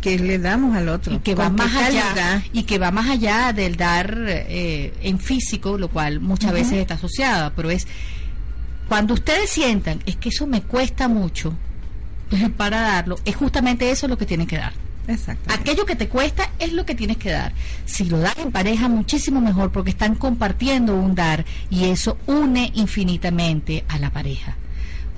Que 0.03 0.19
le 0.19 0.39
damos 0.39 0.77
al 0.77 0.89
otro. 0.91 1.15
y 1.15 1.19
que 1.21 1.35
va 1.35 1.45
¿Con 1.47 1.57
qué 1.57 1.63
más 1.63 1.77
allá 1.77 2.43
y 2.53 2.65
que 2.65 2.79
va 2.79 2.91
más 2.91 3.09
allá 3.09 3.53
del 3.55 3.77
dar 3.77 4.15
eh, 4.29 4.93
en 5.03 5.19
físico 5.19 5.79
lo 5.79 5.89
cual 5.89 6.21
muchas 6.21 6.53
veces 6.53 6.75
está 6.75 6.95
asociada 6.95 7.53
pero 7.57 7.71
es 7.71 7.87
cuando 8.89 9.15
ustedes 9.15 9.49
sientan 9.49 10.03
es 10.05 10.17
que 10.17 10.29
eso 10.31 10.47
me 10.47 10.61
cuesta 10.63 11.09
mucho 11.09 11.55
para 12.57 12.81
darlo 12.81 13.17
es 13.25 13.37
justamente 13.37 13.91
eso 13.91 14.09
lo 14.09 14.19
que 14.19 14.27
tienen 14.27 14.47
que 14.47 14.57
dar 14.59 14.73
Exacto. 15.09 15.53
aquello 15.55 15.85
que 15.87 15.97
te 15.97 16.09
cuesta 16.09 16.51
es 16.59 16.73
lo 16.73 16.85
que 16.85 16.95
tienes 16.95 17.17
que 17.17 17.31
dar 17.31 17.53
si 17.87 18.05
lo 18.05 18.19
das 18.19 18.37
en 18.39 18.53
pareja 18.53 18.89
muchísimo 18.89 19.41
mejor 19.41 19.71
porque 19.73 19.91
están 19.91 20.15
compartiendo 20.17 20.95
un 20.97 21.15
dar 21.15 21.45
y 21.71 21.85
eso 21.87 22.19
une 22.27 22.71
infinitamente 22.75 23.85
a 23.89 23.99
la 23.99 24.11
pareja 24.11 24.57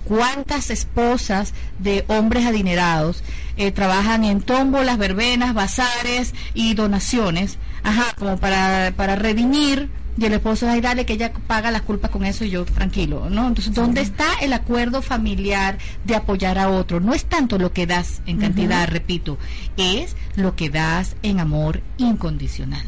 cuántas 0.05 0.71
esposas 0.71 1.55
de 1.79 2.05
hombres 2.09 2.47
adinerados 2.47 3.23
eh, 3.57 3.71
trabajan 3.73 4.25
en 4.25 4.41
tómbolas, 4.41 4.99
verbenas, 4.99 5.55
bazares 5.55 6.35
y 6.55 6.75
donaciones, 6.75 7.59
ajá, 7.83 8.15
como 8.19 8.37
para, 8.39 8.93
para 8.97 9.17
redimir 9.17 9.89
y 10.17 10.25
el 10.27 10.33
esposo 10.33 10.69
ay 10.69 10.81
dale 10.81 11.07
que 11.07 11.15
ella 11.15 11.33
paga 11.33 11.71
las 11.71 11.83
culpas 11.83 12.11
con 12.11 12.25
eso 12.25 12.45
y 12.45 12.51
yo 12.51 12.65
tranquilo, 12.65 13.29
¿no? 13.31 13.49
Entonces, 13.49 13.75
¿dónde 13.75 14.01
está 14.01 14.27
el 14.41 14.53
acuerdo 14.53 15.03
familiar 15.03 15.79
de 16.05 16.15
apoyar 16.15 16.59
a 16.59 16.69
otro? 16.69 17.01
No 17.01 17.15
es 17.15 17.25
tanto 17.25 17.59
lo 17.59 17.73
que 17.73 17.87
das 17.87 18.23
en 18.27 18.39
cantidad, 18.39 18.87
repito, 18.89 19.39
es 19.77 20.17
lo 20.37 20.55
que 20.55 20.71
das 20.71 21.17
en 21.23 21.41
amor 21.41 21.81
incondicional. 21.99 22.87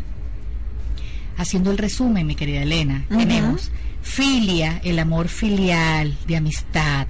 Haciendo 1.37 1.71
el 1.71 1.79
resumen, 1.79 2.27
mi 2.27 2.35
querida 2.35 2.63
Elena, 2.63 3.05
tenemos 3.09 3.71
filia, 4.07 4.81
el 4.85 4.99
amor 4.99 5.29
filial 5.29 6.17
de 6.27 6.37
amistad. 6.37 7.07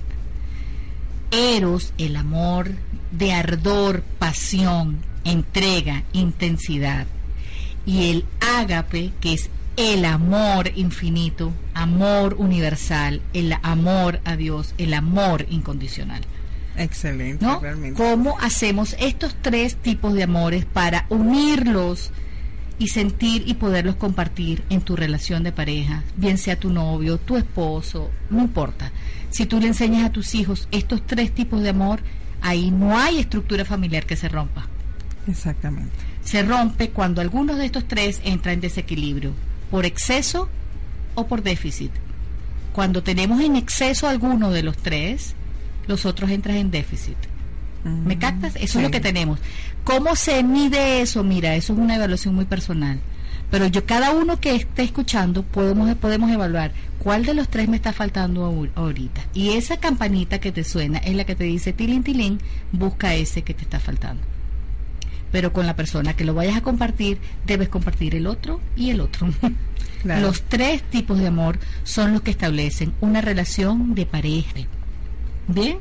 Eros, 1.31 1.93
el 1.99 2.17
amor 2.17 2.71
de 3.13 3.33
ardor, 3.33 4.03
pasión, 4.19 4.99
entrega, 5.25 6.03
intensidad. 6.13 7.07
Y 7.85 8.11
el 8.11 8.25
ágape, 8.41 9.13
que 9.21 9.35
es 9.35 9.51
el 9.77 10.05
amor 10.05 10.73
infinito, 10.75 11.53
amor 11.75 12.35
universal, 12.39 13.21
el 13.35 13.55
amor 13.63 14.21
a 14.25 14.35
Dios, 14.37 14.75
el 14.79 14.95
amor 14.95 15.47
incondicional. 15.51 16.23
Excelente, 16.77 17.45
¿no? 17.45 17.61
realmente. 17.61 18.03
¿Cómo 18.03 18.39
hacemos 18.41 18.97
estos 18.99 19.37
tres 19.43 19.77
tipos 19.77 20.15
de 20.15 20.25
amores 20.25 20.65
para 20.65 21.07
unirlos 21.11 22.11
y 22.79 22.89
sentir 22.89 23.45
y 23.47 23.55
poderlos 23.55 23.97
compartir 23.97 24.63
en 24.69 24.83
tu 24.83 24.97
relación 24.97 25.43
de 25.43 25.53
pareja, 25.53 26.03
bien 26.17 26.39
sea 26.39 26.59
tu 26.59 26.71
novio, 26.71 27.19
tu 27.19 27.37
esposo, 27.37 28.11
no 28.31 28.41
importa. 28.41 28.93
Si 29.31 29.47
tú 29.47 29.61
le 29.61 29.69
enseñas 29.69 30.05
a 30.05 30.13
tus 30.13 30.35
hijos 30.35 30.69
estos 30.71 31.05
tres 31.07 31.35
tipos 31.35 31.63
de 31.63 31.71
amor, 31.71 32.01
ahí 32.43 32.71
no 32.71 32.99
hay 32.99 33.19
estructura 33.19 33.65
familiar 33.65 34.05
que 34.05 34.17
se 34.17 34.29
rompa. 34.29 34.69
Exactamente. 35.27 35.93
Se 36.23 36.43
rompe 36.43 36.91
cuando 36.91 37.21
algunos 37.21 37.57
de 37.57 37.67
estos 37.67 37.89
tres 37.89 38.21
entra 38.25 38.53
en 38.53 38.61
desequilibrio, 38.61 39.33
por 39.71 39.87
exceso 39.87 40.49
o 41.15 41.27
por 41.27 41.43
déficit. 41.43 41.93
Cuando 42.73 43.03
tenemos 43.03 43.41
en 43.41 43.57
exceso 43.57 44.07
alguno 44.07 44.51
de 44.51 44.63
los 44.63 44.77
tres, 44.77 45.35
los 45.87 46.05
otros 46.05 46.31
entran 46.31 46.57
en 46.57 46.71
déficit. 46.71 47.17
¿Me 47.85 48.19
captas? 48.19 48.57
Eso 48.57 48.79
es 48.79 48.85
lo 48.85 48.91
que 48.91 49.01
tenemos. 49.01 49.39
¿Cómo 49.87 50.17
se 50.17 50.43
mide 50.43 51.01
eso? 51.01 51.23
Mira, 51.25 51.55
eso 51.55 51.73
es 51.73 51.79
una 51.79 51.97
evaluación 51.97 52.35
muy 52.35 52.45
personal. 52.45 52.99
Pero 53.51 53.67
yo, 53.67 53.87
cada 53.87 54.11
uno 54.11 54.41
que 54.41 54.57
esté 54.57 54.83
escuchando, 54.83 55.45
podemos, 55.45 55.95
podemos 55.97 56.31
evaluar 56.31 56.73
cuál 56.99 57.25
de 57.25 57.33
los 57.35 57.49
tres 57.49 57.69
me 57.69 57.77
está 57.77 57.93
faltando 57.93 58.45
ahor- 58.51 58.73
ahorita. 58.75 59.23
Y 59.33 59.51
esa 59.51 59.77
campanita 59.77 60.41
que 60.41 60.51
te 60.51 60.65
suena 60.65 60.99
es 60.99 61.15
la 61.15 61.25
que 61.25 61.37
te 61.37 61.45
dice 61.45 61.73
tilín, 61.73 62.03
tilín, 62.03 62.41
busca 62.73 63.15
ese 63.15 63.43
que 63.43 63.55
te 63.55 63.63
está 63.63 63.79
faltando. 63.79 64.23
Pero 65.31 65.53
con 65.53 65.67
la 65.67 65.77
persona 65.77 66.15
que 66.15 66.25
lo 66.25 66.35
vayas 66.35 66.57
a 66.57 66.61
compartir, 66.63 67.19
debes 67.47 67.69
compartir 67.69 68.17
el 68.17 68.27
otro 68.27 68.61
y 68.77 68.91
el 68.91 69.01
otro. 69.01 69.29
Claro. 70.03 70.21
Los 70.27 70.43
tres 70.43 70.83
tipos 70.83 71.19
de 71.19 71.27
amor 71.27 71.59
son 71.83 72.13
los 72.13 72.21
que 72.23 72.31
establecen 72.31 72.93
una 73.01 73.23
relación 73.23 73.95
de 73.97 74.07
pareja. 74.07 74.53
¿Bien? 75.49 75.79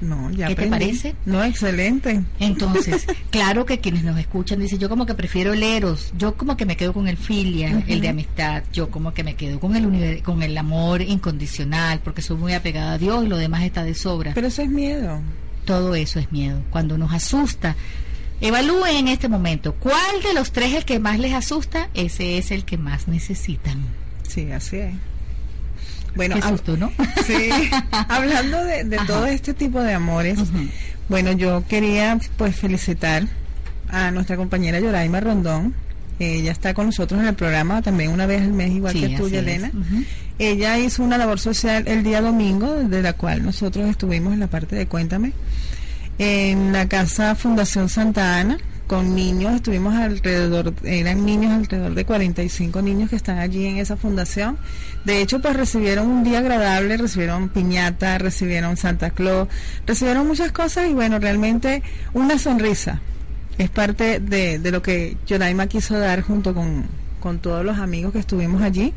No, 0.00 0.30
ya 0.30 0.46
¿Qué 0.48 0.54
te 0.54 0.66
parece? 0.66 1.14
No, 1.26 1.42
excelente. 1.42 2.22
Entonces, 2.38 3.06
claro 3.30 3.66
que 3.66 3.80
quienes 3.80 4.04
nos 4.04 4.18
escuchan 4.18 4.60
dicen, 4.60 4.78
yo 4.78 4.88
como 4.88 5.06
que 5.06 5.14
prefiero 5.14 5.52
el 5.52 5.62
eros, 5.62 6.12
yo 6.16 6.36
como 6.36 6.56
que 6.56 6.66
me 6.66 6.76
quedo 6.76 6.92
con 6.92 7.08
el 7.08 7.16
filia, 7.16 7.82
el 7.86 8.00
de 8.00 8.08
amistad, 8.08 8.62
yo 8.72 8.90
como 8.90 9.12
que 9.12 9.24
me 9.24 9.34
quedo 9.34 9.58
con 9.58 9.74
el 9.74 10.22
con 10.22 10.42
el 10.42 10.56
amor 10.56 11.02
incondicional, 11.02 12.00
porque 12.00 12.22
soy 12.22 12.36
muy 12.36 12.52
apegada 12.52 12.92
a 12.92 12.98
Dios 12.98 13.24
y 13.24 13.28
lo 13.28 13.36
demás 13.36 13.62
está 13.64 13.82
de 13.82 13.94
sobra. 13.94 14.32
Pero 14.34 14.46
eso 14.46 14.62
es 14.62 14.68
miedo. 14.68 15.20
todo 15.64 15.94
eso 15.94 16.18
es 16.18 16.30
miedo. 16.32 16.62
Cuando 16.70 16.96
nos 16.96 17.12
asusta, 17.12 17.76
evalúen 18.40 18.96
en 18.96 19.08
este 19.08 19.28
momento 19.28 19.74
cuál 19.74 20.22
de 20.22 20.32
los 20.34 20.52
tres 20.52 20.74
el 20.74 20.84
que 20.84 20.98
más 20.98 21.18
les 21.18 21.34
asusta, 21.34 21.90
ese 21.94 22.38
es 22.38 22.50
el 22.50 22.64
que 22.64 22.78
más 22.78 23.08
necesitan. 23.08 23.82
Sí, 24.26 24.50
así 24.52 24.76
es. 24.76 24.94
Bueno, 26.18 26.34
Qué 26.34 26.42
susto, 26.42 26.76
¿no? 26.76 26.90
Sí, 27.26 27.48
hablando 28.08 28.62
de, 28.64 28.82
de 28.84 28.98
todo 29.06 29.24
este 29.26 29.54
tipo 29.54 29.80
de 29.80 29.94
amores, 29.94 30.38
bueno, 31.08 31.30
yo 31.32 31.64
quería 31.68 32.18
pues 32.36 32.56
felicitar 32.56 33.22
a 33.88 34.10
nuestra 34.10 34.36
compañera 34.36 34.80
Yoraima 34.80 35.20
Rondón. 35.20 35.74
Ella 36.18 36.50
está 36.50 36.74
con 36.74 36.86
nosotros 36.86 37.20
en 37.20 37.28
el 37.28 37.34
programa 37.36 37.80
también 37.82 38.10
una 38.10 38.26
vez 38.26 38.42
al 38.42 38.52
mes, 38.52 38.72
igual 38.72 38.92
Sí, 38.92 39.02
que 39.02 39.16
tú, 39.16 39.26
es. 39.28 39.32
Elena. 39.34 39.70
Ella 40.40 40.76
hizo 40.76 41.04
una 41.04 41.16
labor 41.18 41.38
social 41.38 41.84
el 41.86 42.02
día 42.02 42.20
domingo, 42.20 42.74
de 42.74 43.00
la 43.00 43.12
cual 43.12 43.44
nosotros 43.44 43.88
estuvimos 43.88 44.32
en 44.32 44.40
la 44.40 44.48
parte 44.48 44.74
de 44.74 44.86
Cuéntame, 44.88 45.32
en 46.18 46.72
la 46.72 46.88
casa 46.88 47.36
Fundación 47.36 47.88
Santa 47.88 48.38
Ana, 48.40 48.58
con 48.88 49.14
niños, 49.14 49.54
estuvimos 49.54 49.94
alrededor, 49.94 50.74
eran 50.82 51.24
niños 51.24 51.52
alrededor 51.52 51.94
de 51.94 52.04
45 52.04 52.82
niños 52.82 53.10
que 53.10 53.16
están 53.16 53.38
allí 53.38 53.66
en 53.66 53.76
esa 53.76 53.96
fundación. 53.96 54.58
De 55.04 55.20
hecho, 55.20 55.40
pues 55.40 55.54
recibieron 55.54 56.08
un 56.08 56.24
día 56.24 56.38
agradable, 56.38 56.96
recibieron 56.96 57.50
piñata, 57.50 58.18
recibieron 58.18 58.76
Santa 58.76 59.10
Claus, 59.10 59.48
recibieron 59.86 60.26
muchas 60.26 60.50
cosas 60.52 60.88
y 60.88 60.94
bueno, 60.94 61.18
realmente 61.20 61.82
una 62.14 62.38
sonrisa 62.38 63.00
es 63.58 63.68
parte 63.70 64.20
de, 64.20 64.58
de 64.58 64.70
lo 64.70 64.80
que 64.82 65.18
Yoraima 65.26 65.66
quiso 65.66 65.98
dar 65.98 66.22
junto 66.22 66.54
con, 66.54 66.86
con 67.20 67.40
todos 67.40 67.64
los 67.64 67.78
amigos 67.78 68.12
que 68.12 68.20
estuvimos 68.20 68.62
allí. 68.62 68.94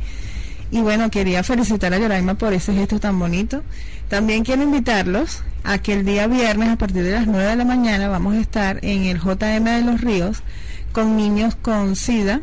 Y 0.72 0.80
bueno, 0.82 1.12
quería 1.12 1.44
felicitar 1.44 1.94
a 1.94 2.00
Yoraima 2.00 2.36
por 2.36 2.54
ese 2.54 2.74
gesto 2.74 3.00
tan 3.00 3.20
bonito. 3.20 3.62
También 4.08 4.44
quiero 4.44 4.64
invitarlos 4.64 5.44
a 5.64 5.78
que 5.78 5.94
el 5.94 6.06
día 6.06 6.28
viernes 6.28 6.70
a 6.70 6.78
partir 6.78 7.04
de 7.04 7.12
las 7.12 7.28
9 7.28 7.44
de 7.44 7.56
la 7.58 7.66
mañana 7.66 8.08
vamos 8.08 8.36
a 8.36 8.40
estar 8.40 8.80
en 8.82 9.04
el 9.04 9.20
JM 9.20 9.64
de 9.64 9.82
los 9.84 10.02
Ríos 10.02 10.44
con 10.92 11.16
niños 11.16 11.56
con 11.56 11.96
SIDA 11.96 12.42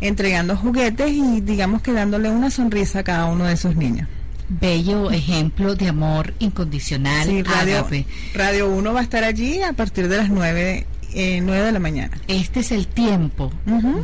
entregando 0.00 0.56
juguetes 0.56 1.10
y 1.12 1.40
digamos 1.40 1.82
que 1.82 1.92
dándole 1.92 2.30
una 2.30 2.50
sonrisa 2.50 3.00
a 3.00 3.02
cada 3.04 3.26
uno 3.26 3.44
de 3.44 3.54
esos 3.54 3.76
niños. 3.76 4.08
Bello 4.48 5.10
ejemplo 5.10 5.76
de 5.76 5.88
amor 5.88 6.34
incondicional. 6.40 7.26
Sí, 7.28 7.42
Radio, 7.42 7.78
ágape. 7.78 8.06
Radio 8.34 8.68
1 8.68 8.92
va 8.92 9.00
a 9.00 9.02
estar 9.02 9.22
allí 9.22 9.62
a 9.62 9.72
partir 9.74 10.08
de 10.08 10.16
las 10.16 10.28
9, 10.28 10.86
eh, 11.14 11.40
9 11.42 11.64
de 11.64 11.72
la 11.72 11.78
mañana. 11.78 12.18
Este 12.28 12.60
es 12.60 12.72
el 12.72 12.86
tiempo 12.86 13.52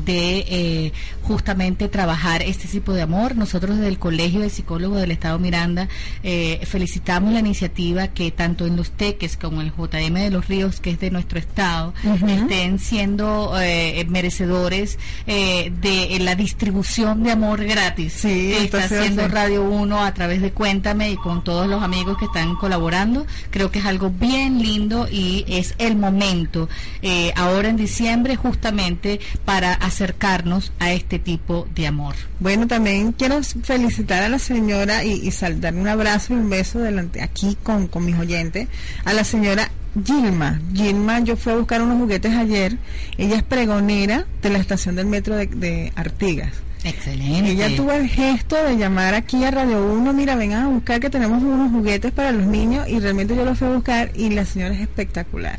de 0.05 0.45
eh, 0.49 0.93
justamente 1.23 1.89
trabajar 1.89 2.43
este 2.43 2.69
tipo 2.69 2.93
de 2.93 3.03
amor. 3.03 3.37
Nosotros 3.37 3.77
desde 3.77 3.89
el 3.89 3.99
Colegio 3.99 4.41
de 4.41 4.51
Psicólogos 4.51 5.01
del 5.01 5.11
Estado 5.11 5.39
Miranda 5.39 5.89
eh, 6.23 6.61
felicitamos 6.65 7.33
la 7.33 7.41
iniciativa 7.41 8.09
que 8.09 8.31
tanto 8.31 8.67
en 8.67 8.77
los 8.77 8.91
teques 8.93 9.37
como 9.37 9.61
en 9.61 9.69
el 9.69 9.73
JM 9.73 10.15
de 10.15 10.31
los 10.31 10.47
Ríos, 10.49 10.81
que 10.81 10.91
es 10.91 11.01
de 11.01 11.11
nuestro 11.11 11.39
estado, 11.39 11.95
estén 12.27 12.79
siendo 12.79 13.55
eh, 13.61 14.05
merecedores 14.09 14.99
eh, 15.27 15.73
de 15.81 16.19
la 16.21 16.35
distribución 16.35 17.23
de 17.23 17.33
amor 17.33 17.65
gratis 17.65 18.13
Sí, 18.15 18.29
que 18.29 18.65
está 18.65 18.85
haciendo 18.85 19.23
sí. 19.25 19.29
Radio 19.29 19.65
1 19.65 20.05
a 20.05 20.15
través 20.15 20.43
de 20.43 20.53
Cuéntame 20.53 21.11
y 21.11 21.17
con 21.17 21.43
todos 21.43 21.67
los 21.67 21.83
amigos 21.83 22.17
que 22.19 22.27
están 22.27 22.55
colaborando. 22.57 23.27
Creo 23.51 23.71
que 23.71 23.79
es 23.81 23.87
algo 23.87 24.11
bien 24.11 24.63
lindo 24.63 25.09
y 25.11 25.45
es 25.49 25.75
el 25.79 25.97
momento 25.97 26.69
eh, 27.09 27.33
ahora 27.37 27.69
en 27.69 27.77
diciembre 27.77 28.35
justamente 28.35 29.21
para 29.45 29.75
acercarnos 29.75 30.73
a 30.81 30.91
este 30.91 31.21
tipo 31.21 31.69
de 31.73 31.87
amor. 31.87 32.17
Bueno, 32.41 32.67
también 32.67 33.13
quiero 33.13 33.41
felicitar 33.45 34.25
a 34.25 34.29
la 34.29 34.41
señora 34.41 35.05
y, 35.05 35.29
y 35.29 35.33
un 35.73 35.87
abrazo 35.87 36.33
y 36.33 36.37
un 36.37 36.51
beso 36.51 36.81
delante 36.81 37.23
aquí 37.23 37.57
con, 37.63 37.87
con 37.87 38.05
mis 38.05 38.19
oyentes, 38.19 38.67
a 39.05 39.13
la 39.13 39.23
señora 39.23 39.71
Gilma. 40.05 40.61
Gilma, 40.75 41.21
yo 41.21 41.37
fui 41.37 41.53
a 41.53 41.57
buscar 41.57 41.81
unos 41.81 41.97
juguetes 41.97 42.35
ayer. 42.35 42.77
Ella 43.19 43.37
es 43.37 43.45
pregonera 43.45 44.27
de 44.43 44.51
la 44.51 44.59
estación 44.59 44.97
del 44.97 45.07
metro 45.07 45.37
de 45.37 45.93
Artigas. 45.95 46.55
Excelente. 46.89 47.51
Ella 47.51 47.75
tuvo 47.77 47.93
el 47.93 48.09
gesto 48.09 48.57
de 48.65 48.77
llamar 48.77 49.15
aquí 49.15 49.43
a 49.45 49.51
Radio 49.51 49.85
1, 49.93 50.13
mira, 50.13 50.37
vengan 50.37 50.63
a 50.65 50.69
buscar 50.69 51.01
que 51.01 51.11
tenemos 51.11 51.43
unos 51.43 51.71
juguetes 51.71 52.13
para 52.13 52.33
los 52.33 52.47
niños 52.47 52.89
y 52.89 52.99
realmente 52.99 53.35
yo 53.35 53.45
los 53.45 53.59
fui 53.59 53.69
a 53.69 53.73
buscar 53.73 54.11
y 54.15 54.31
la 54.31 54.45
señora 54.45 54.75
es 54.75 54.81
espectacular. 54.81 55.59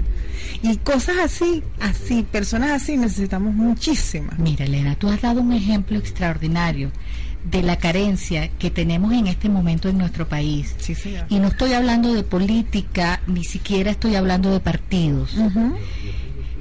Y 0.62 0.78
cosas 0.78 1.18
así, 1.24 1.64
así, 1.80 2.24
personas 2.24 2.72
así 2.82 2.98
necesitamos 2.98 3.54
muchísimas. 3.54 4.40
Mira, 4.40 4.66
Elena, 4.66 4.96
tú 4.96 5.10
has 5.10 5.22
dado 5.22 5.42
un 5.42 5.54
ejemplo 5.54 5.98
extraordinario 5.98 6.92
de 7.44 7.64
la 7.64 7.78
carencia 7.78 8.50
que 8.60 8.72
tenemos 8.72 9.14
en 9.14 9.28
este 9.28 9.50
momento 9.50 9.90
en 9.90 9.98
nuestro 9.98 10.28
país. 10.28 10.76
Sí. 10.80 10.96
Y 11.30 11.40
no 11.40 11.50
estoy 11.50 11.74
hablando 11.74 12.14
de 12.14 12.24
política, 12.24 13.22
ni 13.28 13.44
siquiera 13.44 13.92
estoy 13.92 14.16
hablando 14.16 14.52
de 14.52 14.60
partidos. 14.60 15.36
Ujú. 15.36 15.76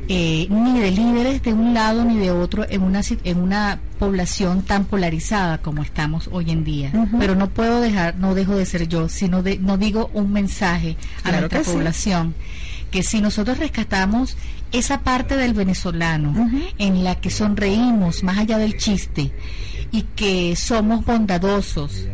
Eh, 0.09 0.47
ni 0.51 0.81
de 0.81 0.91
líderes 0.91 1.43
de 1.43 1.53
un 1.53 1.75
lado 1.75 2.05
ni 2.05 2.19
de 2.19 2.31
otro 2.31 2.65
en 2.69 2.83
una 2.83 3.01
en 3.25 3.41
una 3.41 3.81
población 3.99 4.63
tan 4.63 4.85
polarizada 4.85 5.59
como 5.59 5.83
estamos 5.83 6.29
hoy 6.33 6.51
en 6.51 6.65
día. 6.65 6.93
Pero 7.19 7.35
no 7.35 7.49
puedo 7.49 7.81
dejar, 7.81 8.17
no 8.17 8.35
dejo 8.35 8.57
de 8.57 8.67
ser 8.67 8.89
yo, 8.89 9.09
sino 9.09 9.43
de, 9.43 9.59
no 9.59 9.79
digo 9.79 10.11
un 10.13 10.33
mensaje 10.33 10.97
a 11.25 11.33
nuestra 11.33 11.59
que 11.59 11.65
sí. 11.65 11.73
población 11.73 12.35
que 12.91 13.03
si 13.03 13.21
nosotros 13.21 13.59
rescatamos 13.59 14.37
esa 14.73 15.01
parte 15.01 15.37
del 15.37 15.55
venezolano 15.55 16.51
en 16.79 17.05
la 17.05 17.17
que 17.17 17.31
sonreímos 17.31 18.23
más 18.23 18.39
allá 18.39 18.59
del 18.59 18.77
chiste 18.77 19.33
y 19.93 20.03
que 20.03 20.57
somos 20.57 21.05
bondadosos, 21.05 22.07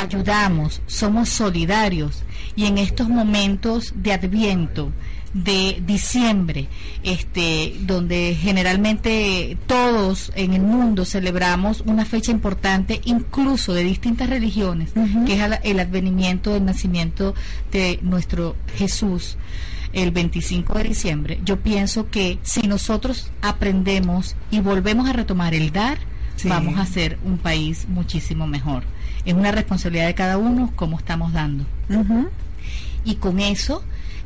ayudamos, 0.00 0.82
somos 0.86 1.28
solidarios 1.28 2.22
y 2.56 2.66
en 2.66 2.78
estos 2.78 3.08
momentos 3.08 3.92
de 3.96 4.12
adviento, 4.12 4.92
de 5.32 5.80
diciembre, 5.86 6.66
este, 7.04 7.76
donde 7.82 8.36
generalmente 8.40 9.56
todos 9.66 10.32
en 10.34 10.54
el 10.54 10.62
mundo 10.62 11.04
celebramos 11.04 11.82
una 11.86 12.04
fecha 12.04 12.32
importante, 12.32 13.00
incluso 13.04 13.72
de 13.72 13.84
distintas 13.84 14.28
religiones, 14.28 14.90
Ujú. 14.96 15.24
que 15.24 15.34
es 15.34 15.58
el- 15.62 15.80
advenimiento 15.80 16.52
del 16.54 16.64
nacimiento 16.64 17.34
de 17.70 17.98
nuestro 18.02 18.56
Jesús 18.76 19.36
el 19.92 20.10
25 20.10 20.74
de 20.78 20.84
diciembre, 20.84 21.40
yo 21.44 21.60
pienso 21.60 22.10
que 22.10 22.38
si 22.42 22.62
nosotros 22.68 23.30
aprendemos 23.42 24.36
y 24.50 24.60
volvemos 24.60 25.08
a 25.08 25.12
retomar 25.12 25.54
el 25.54 25.72
dar, 25.72 25.98
Sí. 26.36 26.48
vamos 26.48 26.78
a 26.78 26.86
ser 26.86 27.18
un 27.24 27.38
país 27.38 27.86
muchísimo 27.88 28.46
mejor. 28.46 28.84
Es 29.24 29.34
una 29.34 29.52
responsabilidad 29.52 30.06
de 30.06 30.14
cada 30.14 30.38
uno 30.38 30.72
cómo 30.76 30.96
estamos 30.98 31.32
dando. 31.32 31.66
Y 33.04 33.16
con 33.16 33.40
eso 33.40 33.82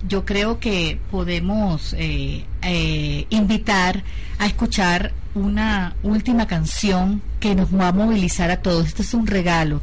yo 0.06 0.24
creo 0.24 0.58
que 0.58 0.98
podemos 1.10 1.94
eh, 1.98 2.44
eh, 2.62 3.26
invitar 3.30 4.04
a 4.38 4.46
escuchar 4.46 5.12
una 5.34 5.96
última 6.02 6.46
canción 6.46 7.22
que 7.40 7.54
nos 7.54 7.74
va 7.74 7.88
a 7.88 7.92
movilizar 7.92 8.50
a 8.50 8.60
todos. 8.60 8.86
Esto 8.86 9.02
es 9.02 9.14
un 9.14 9.26
regalo 9.26 9.80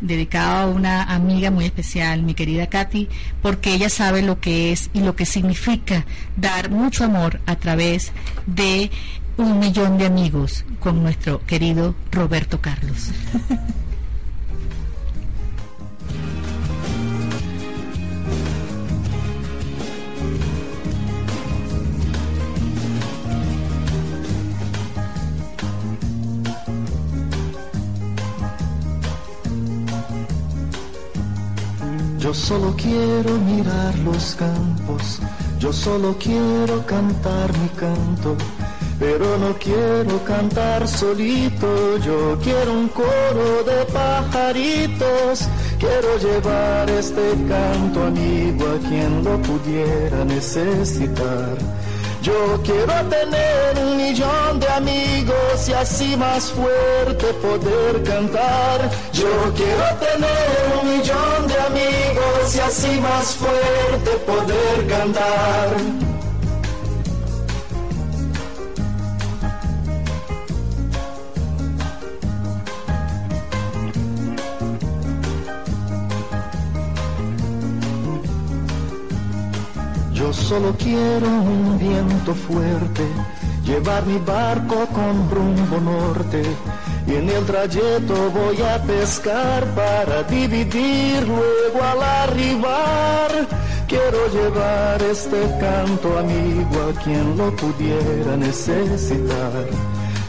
dedicado 0.00 0.58
a 0.58 0.66
una 0.66 1.02
amiga 1.02 1.50
muy 1.50 1.64
especial, 1.64 2.22
mi 2.22 2.34
querida 2.34 2.68
Katy, 2.68 3.08
porque 3.42 3.74
ella 3.74 3.90
sabe 3.90 4.22
lo 4.22 4.40
que 4.40 4.72
es 4.72 4.90
y 4.92 5.00
lo 5.00 5.16
que 5.16 5.26
significa 5.26 6.06
dar 6.36 6.70
mucho 6.70 7.04
amor 7.04 7.40
a 7.46 7.56
través 7.56 8.12
de 8.46 8.90
un 9.36 9.58
millón 9.58 9.98
de 9.98 10.06
amigos 10.06 10.64
con 10.80 11.02
nuestro 11.02 11.44
querido 11.46 11.94
Roberto 12.10 12.60
Carlos. 12.60 13.10
Yo 32.28 32.34
solo 32.34 32.74
quiero 32.76 33.38
mirar 33.38 33.98
los 34.00 34.34
campos, 34.34 35.18
yo 35.58 35.72
solo 35.72 36.14
quiero 36.18 36.84
cantar 36.84 37.50
mi 37.56 37.70
canto, 37.70 38.36
pero 38.98 39.38
no 39.38 39.54
quiero 39.54 40.22
cantar 40.24 40.86
solito, 40.86 41.96
yo 42.04 42.38
quiero 42.42 42.74
un 42.74 42.88
coro 42.88 43.64
de 43.64 43.82
pajaritos, 43.94 45.48
quiero 45.78 46.18
llevar 46.18 46.90
este 46.90 47.32
canto 47.48 48.04
amigo 48.04 48.66
a 48.76 48.78
quien 48.86 49.24
lo 49.24 49.40
pudiera 49.40 50.22
necesitar. 50.26 51.56
Yo 52.28 52.60
quiero 52.62 52.92
tener 53.08 53.78
un 53.78 53.96
millón 53.96 54.60
de 54.60 54.68
amigos 54.68 55.66
y 55.66 55.72
así 55.72 56.14
más 56.14 56.52
fuerte 56.52 57.26
poder 57.40 58.02
cantar. 58.02 58.90
Yo 59.14 59.32
quiero 59.56 59.86
tener 59.98 60.78
un 60.78 60.90
millón 60.90 61.46
de 61.46 61.58
amigos 61.70 62.54
y 62.54 62.60
así 62.60 63.00
más 63.00 63.34
fuerte 63.34 64.10
poder 64.26 64.86
cantar. 64.88 66.07
Solo 80.48 80.74
quiero 80.78 81.26
un 81.26 81.78
viento 81.78 82.34
fuerte, 82.34 83.04
llevar 83.64 84.06
mi 84.06 84.18
barco 84.18 84.86
con 84.94 85.28
rumbo 85.30 85.78
norte. 85.78 86.42
Y 87.06 87.16
en 87.16 87.28
el 87.28 87.44
trayecto 87.44 88.14
voy 88.30 88.58
a 88.62 88.82
pescar 88.82 89.64
para 89.74 90.22
dividir 90.22 91.26
luego 91.26 91.82
al 91.82 92.02
arribar. 92.02 93.30
Quiero 93.86 94.20
llevar 94.28 95.02
este 95.02 95.40
canto 95.60 96.18
amigo 96.18 96.76
a 96.90 97.02
quien 97.02 97.36
lo 97.36 97.54
pudiera 97.54 98.36
necesitar. 98.36 99.66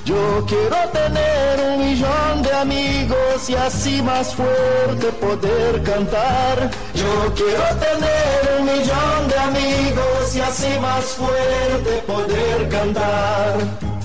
Yo 0.09 0.43
quiero 0.47 0.89
tener 0.91 1.59
un 1.69 1.85
millón 1.85 2.41
de 2.41 2.51
amigos 2.51 3.47
y 3.47 3.53
así 3.53 4.01
más 4.01 4.33
fuerte 4.33 5.05
poder 5.21 5.83
cantar. 5.83 6.71
Yo 6.95 7.33
quiero 7.35 7.63
tener 7.77 8.59
un 8.59 8.65
millón 8.65 9.27
de 9.27 9.37
amigos 9.37 10.35
y 10.35 10.39
así 10.39 10.79
más 10.81 11.05
fuerte 11.05 11.91
poder 12.07 12.69
cantar. 12.69 13.98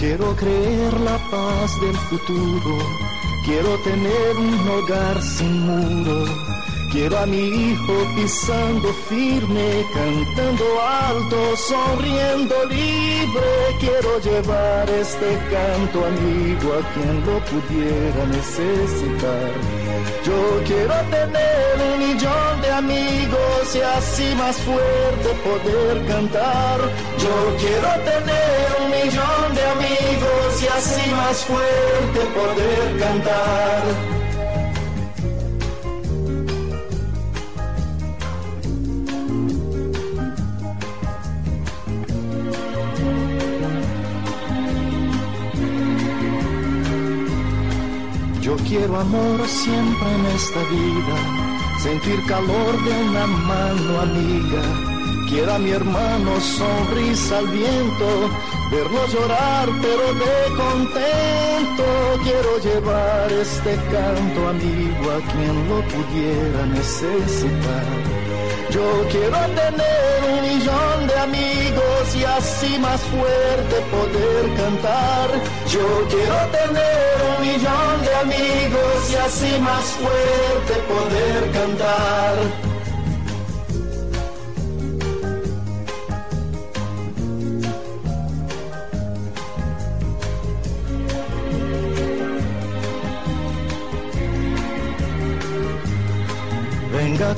Quiero 0.00 0.34
creer 0.34 0.98
la 1.00 1.18
paz 1.30 1.78
del 1.82 1.96
futuro, 2.08 2.78
quiero 3.44 3.76
tener 3.84 4.36
un 4.38 4.68
hogar 4.68 5.22
sin 5.22 5.60
muro, 5.60 6.24
quiero 6.90 7.18
a 7.18 7.26
mi 7.26 7.36
hijo 7.36 7.94
pisando 8.16 8.88
firme, 9.10 9.84
cantando 9.92 10.64
alto, 10.80 11.54
sonriendo 11.68 12.64
libre, 12.64 13.50
quiero 13.78 14.18
llevar 14.20 14.88
este 14.88 15.38
canto 15.52 16.06
amigo 16.06 16.72
a 16.78 16.82
quien 16.94 17.16
lo 17.26 17.36
pudiera 17.50 18.26
necesitar. 18.26 19.89
Yo 20.24 20.62
quiero 20.66 20.94
tener 21.10 21.74
un 21.92 21.98
millón 21.98 22.60
de 22.62 22.70
amigos 22.70 23.74
y 23.74 23.80
así 23.80 24.34
más 24.36 24.56
fuerte 24.58 25.28
poder 25.44 26.06
cantar. 26.06 26.78
Yo 27.18 27.56
quiero 27.58 27.90
tener 28.10 28.66
un 28.80 28.90
millón 28.90 29.54
de 29.54 29.64
amigos 29.76 30.62
y 30.62 30.66
así 30.66 31.10
más 31.12 31.44
fuerte 31.44 32.20
poder 32.34 32.98
cantar. 32.98 34.19
Yo 48.50 48.56
quiero 48.68 48.98
amor 48.98 49.46
siempre 49.46 50.08
en 50.12 50.26
esta 50.26 50.60
vida, 50.64 51.78
sentir 51.78 52.20
calor 52.26 52.82
de 52.82 52.90
una 53.04 53.26
mano 53.28 54.00
amiga. 54.00 54.62
Quiero 55.28 55.54
a 55.54 55.58
mi 55.60 55.70
hermano 55.70 56.40
sonrisa 56.40 57.38
al 57.38 57.46
viento, 57.46 58.08
verlo 58.72 59.06
llorar 59.06 59.68
pero 59.80 60.14
de 60.24 60.56
contento. 60.56 61.84
Quiero 62.24 62.58
llevar 62.58 63.30
este 63.30 63.76
canto 63.92 64.48
amigo 64.48 65.10
a 65.12 65.20
quien 65.30 65.68
lo 65.68 65.80
pudiera 65.86 66.66
necesitar. 66.66 68.19
Yo 68.70 69.04
quiero 69.10 69.36
tener 69.60 70.20
un 70.32 70.42
millón 70.42 71.06
de 71.08 71.18
amigos 71.18 72.16
y 72.16 72.24
así 72.24 72.78
más 72.78 73.00
fuerte 73.00 73.76
poder 73.90 74.54
cantar. 74.56 75.28
Yo 75.66 76.06
quiero 76.08 76.36
tener 76.52 77.16
un 77.30 77.46
millón 77.46 78.02
de 78.04 78.14
amigos 78.14 79.10
y 79.10 79.16
así 79.16 79.60
más 79.60 79.84
fuerte 79.98 80.74
poder 80.88 81.50
cantar. 81.50 82.69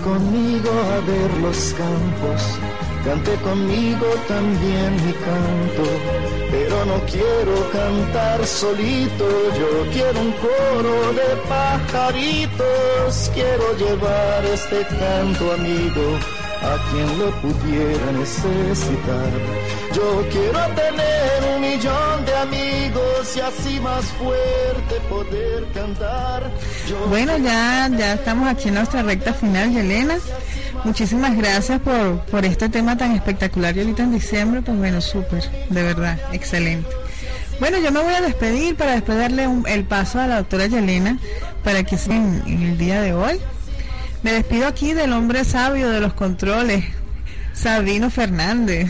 Conmigo 0.03 0.70
a 0.70 1.00
ver 1.07 1.30
los 1.40 1.74
campos, 1.74 2.42
cante 3.05 3.34
conmigo 3.42 4.07
también 4.28 4.90
mi 5.07 5.12
canto, 5.12 5.84
pero 6.50 6.84
no 6.86 6.98
quiero 7.07 7.55
cantar 7.72 8.44
solito, 8.44 9.26
yo 9.59 9.90
quiero 9.92 10.20
un 10.20 10.32
coro 10.32 11.12
de 11.12 11.36
pajaritos, 11.48 13.30
quiero 13.34 13.76
llevar 13.76 14.44
este 14.44 14.86
canto 14.86 15.53
amigo 15.53 16.18
a 16.62 16.78
quien 16.90 17.18
lo 17.18 17.30
pudiera 17.42 18.12
necesitar. 18.12 19.30
Yo 19.94 20.24
quiero 20.30 20.61
tener 20.74 21.32
millón 21.63 22.25
de 22.27 22.35
amigos 22.37 23.37
y 23.37 23.41
así 23.41 23.81
más 23.81 24.05
fuerte 24.07 25.01
poder 25.09 25.65
cantar. 25.73 26.51
Yo 26.89 27.07
Bueno, 27.07 27.39
ya, 27.39 27.89
ya 27.97 28.15
estamos 28.15 28.49
aquí 28.49 28.69
en 28.69 28.75
nuestra 28.75 29.03
recta 29.03 29.33
final, 29.33 29.73
Yelena. 29.73 30.17
Muchísimas 30.85 31.37
gracias 31.37 31.81
por, 31.81 32.21
por 32.27 32.45
este 32.45 32.69
tema 32.69 32.97
tan 32.97 33.13
espectacular 33.13 33.77
y 33.77 33.81
ahorita 33.81 34.03
en 34.03 34.13
diciembre, 34.13 34.63
pues 34.63 34.77
bueno, 34.77 35.01
súper, 35.01 35.43
de 35.71 35.83
verdad, 35.83 36.19
excelente. 36.33 36.89
Bueno, 37.61 37.79
yo 37.79 37.93
me 37.93 38.01
voy 38.03 38.15
a 38.15 38.21
despedir 38.21 38.75
para 38.77 38.93
después 38.93 39.17
darle 39.19 39.47
un- 39.47 39.67
el 39.69 39.85
paso 39.85 40.19
a 40.21 40.27
la 40.27 40.39
doctora 40.39 40.67
Yelena 40.67 41.19
para 41.63 41.85
que 41.85 41.97
sea 41.97 42.17
en, 42.17 42.43
en 42.47 42.63
el 42.63 42.79
día 42.79 43.01
de 43.01 43.13
hoy. 43.15 43.39
Me 44.25 44.33
despido 44.33 44.67
aquí 44.67 44.93
del 44.95 45.13
hombre 45.13 45.45
sabio 45.45 45.89
de 45.91 46.01
los 46.01 46.15
controles, 46.15 46.85
Sabino 47.53 48.11
Fernández, 48.11 48.89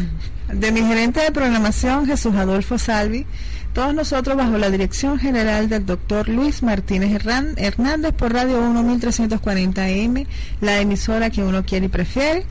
de 0.52 0.70
mi 0.70 0.82
gerente 0.82 1.20
de 1.20 1.32
programación, 1.32 2.06
Jesús 2.06 2.34
Adolfo 2.36 2.78
Salvi, 2.78 3.26
todos 3.72 3.94
nosotros 3.94 4.36
bajo 4.36 4.58
la 4.58 4.68
dirección 4.68 5.18
general 5.18 5.70
del 5.70 5.86
doctor 5.86 6.28
Luis 6.28 6.62
Martínez 6.62 7.24
Hernández 7.24 8.12
por 8.12 8.34
Radio 8.34 8.60
1 8.60 8.82
1340 8.82 9.82
AM, 9.82 10.26
la 10.60 10.78
emisora 10.78 11.30
que 11.30 11.42
uno 11.42 11.64
quiere 11.64 11.86
y 11.86 11.88
prefiere. 11.88 12.44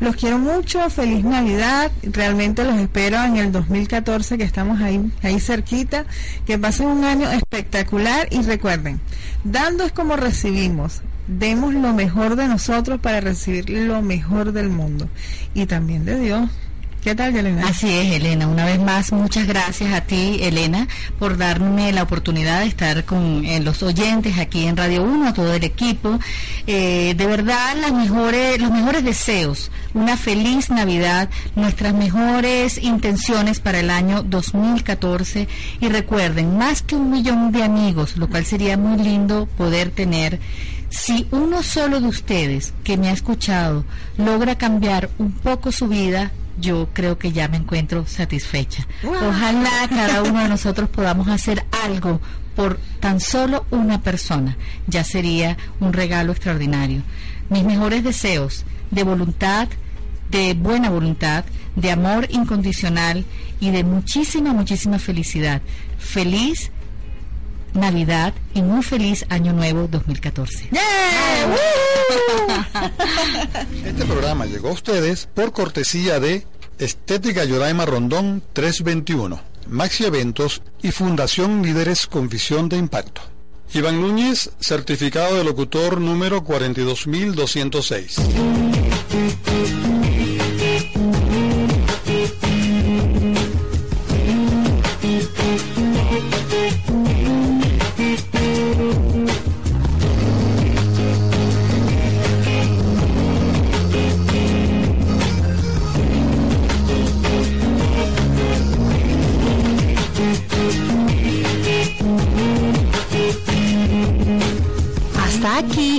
Los 0.00 0.16
quiero 0.16 0.38
mucho, 0.38 0.90
feliz 0.90 1.24
Navidad, 1.24 1.90
realmente 2.02 2.62
los 2.62 2.76
espero 2.76 3.24
en 3.24 3.38
el 3.38 3.50
2014 3.50 4.36
que 4.36 4.44
estamos 4.44 4.82
ahí, 4.82 5.10
ahí 5.22 5.40
cerquita, 5.40 6.04
que 6.46 6.58
pasen 6.58 6.88
un 6.88 7.04
año 7.04 7.30
espectacular 7.30 8.28
y 8.30 8.42
recuerden, 8.42 9.00
dando 9.44 9.84
es 9.84 9.92
como 9.92 10.16
recibimos, 10.16 11.00
demos 11.26 11.72
lo 11.72 11.94
mejor 11.94 12.36
de 12.36 12.48
nosotros 12.48 13.00
para 13.00 13.22
recibir 13.22 13.70
lo 13.70 14.02
mejor 14.02 14.52
del 14.52 14.68
mundo 14.68 15.08
y 15.54 15.64
también 15.64 16.04
de 16.04 16.20
Dios. 16.20 16.50
¿Qué 17.06 17.14
tal, 17.14 17.32
Yelena? 17.32 17.68
Así 17.68 17.88
es, 17.88 18.14
Elena. 18.14 18.48
Una 18.48 18.64
vez 18.64 18.80
más, 18.80 19.12
muchas 19.12 19.46
gracias 19.46 19.94
a 19.94 20.00
ti, 20.00 20.38
Elena, 20.40 20.88
por 21.20 21.36
darme 21.36 21.92
la 21.92 22.02
oportunidad 22.02 22.62
de 22.62 22.66
estar 22.66 23.04
con 23.04 23.44
eh, 23.44 23.60
los 23.60 23.84
oyentes 23.84 24.38
aquí 24.38 24.66
en 24.66 24.76
Radio 24.76 25.04
1, 25.04 25.28
a 25.28 25.32
todo 25.32 25.54
el 25.54 25.62
equipo. 25.62 26.18
Eh, 26.66 27.14
de 27.16 27.26
verdad, 27.28 27.76
las 27.80 27.92
mejores, 27.92 28.60
los 28.60 28.72
mejores 28.72 29.04
deseos, 29.04 29.70
una 29.94 30.16
feliz 30.16 30.68
Navidad, 30.68 31.30
nuestras 31.54 31.94
mejores 31.94 32.76
intenciones 32.76 33.60
para 33.60 33.78
el 33.78 33.90
año 33.90 34.24
2014. 34.24 35.46
Y 35.80 35.88
recuerden, 35.88 36.58
más 36.58 36.82
que 36.82 36.96
un 36.96 37.12
millón 37.12 37.52
de 37.52 37.62
amigos, 37.62 38.16
lo 38.16 38.28
cual 38.28 38.44
sería 38.44 38.76
muy 38.76 39.00
lindo 39.00 39.46
poder 39.56 39.90
tener. 39.90 40.40
Si 40.88 41.28
uno 41.30 41.62
solo 41.62 42.00
de 42.00 42.08
ustedes 42.08 42.74
que 42.82 42.96
me 42.96 43.10
ha 43.10 43.12
escuchado 43.12 43.84
logra 44.18 44.58
cambiar 44.58 45.08
un 45.18 45.30
poco 45.30 45.70
su 45.70 45.86
vida, 45.86 46.32
yo 46.58 46.88
creo 46.92 47.18
que 47.18 47.32
ya 47.32 47.48
me 47.48 47.56
encuentro 47.56 48.06
satisfecha. 48.06 48.86
Ojalá 49.04 49.86
cada 49.88 50.22
uno 50.22 50.40
de 50.40 50.48
nosotros 50.48 50.88
podamos 50.88 51.28
hacer 51.28 51.64
algo 51.84 52.20
por 52.54 52.78
tan 53.00 53.20
solo 53.20 53.66
una 53.70 54.02
persona. 54.02 54.56
Ya 54.86 55.04
sería 55.04 55.56
un 55.80 55.92
regalo 55.92 56.32
extraordinario. 56.32 57.02
Mis 57.50 57.64
mejores 57.64 58.02
deseos 58.02 58.64
de 58.90 59.02
voluntad, 59.02 59.68
de 60.30 60.54
buena 60.54 60.90
voluntad, 60.90 61.44
de 61.76 61.90
amor 61.90 62.26
incondicional 62.30 63.24
y 63.60 63.70
de 63.70 63.84
muchísima, 63.84 64.52
muchísima 64.52 64.98
felicidad. 64.98 65.60
Feliz 65.98 66.70
Navidad 67.76 68.34
y 68.54 68.62
muy 68.62 68.82
feliz 68.82 69.24
Año 69.28 69.52
Nuevo 69.52 69.88
2014. 69.88 70.70
Este 73.84 74.04
programa 74.04 74.46
llegó 74.46 74.68
a 74.68 74.72
ustedes 74.72 75.28
por 75.32 75.52
cortesía 75.52 76.18
de 76.20 76.46
Estética 76.78 77.44
Yodaima 77.44 77.86
Rondón 77.86 78.42
321, 78.52 79.40
Maxi 79.68 80.04
Eventos 80.04 80.62
y 80.82 80.90
Fundación 80.90 81.62
Líderes 81.62 82.06
con 82.06 82.28
Visión 82.28 82.68
de 82.68 82.76
Impacto. 82.76 83.22
Iván 83.74 84.00
Núñez, 84.00 84.50
certificado 84.60 85.36
de 85.36 85.44
locutor 85.44 86.00
número 86.00 86.44
42206. 86.44 88.16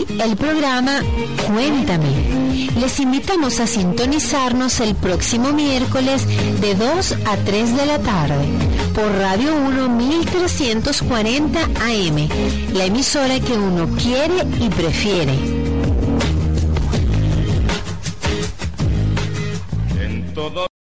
El 0.09 0.35
programa 0.35 1.01
Cuéntame. 1.47 2.69
Les 2.79 2.99
invitamos 2.99 3.59
a 3.59 3.67
sintonizarnos 3.67 4.79
el 4.79 4.95
próximo 4.95 5.51
miércoles 5.53 6.25
de 6.59 6.75
2 6.75 7.15
a 7.25 7.37
3 7.37 7.77
de 7.77 7.85
la 7.85 7.99
tarde 7.99 8.45
por 8.93 9.11
Radio 9.11 9.55
1 9.55 9.89
1340 9.89 11.59
AM, 11.59 12.29
la 12.73 12.85
emisora 12.85 13.39
que 13.39 13.53
uno 13.53 13.87
quiere 13.97 14.43
y 14.59 14.69
prefiere. 14.69 15.67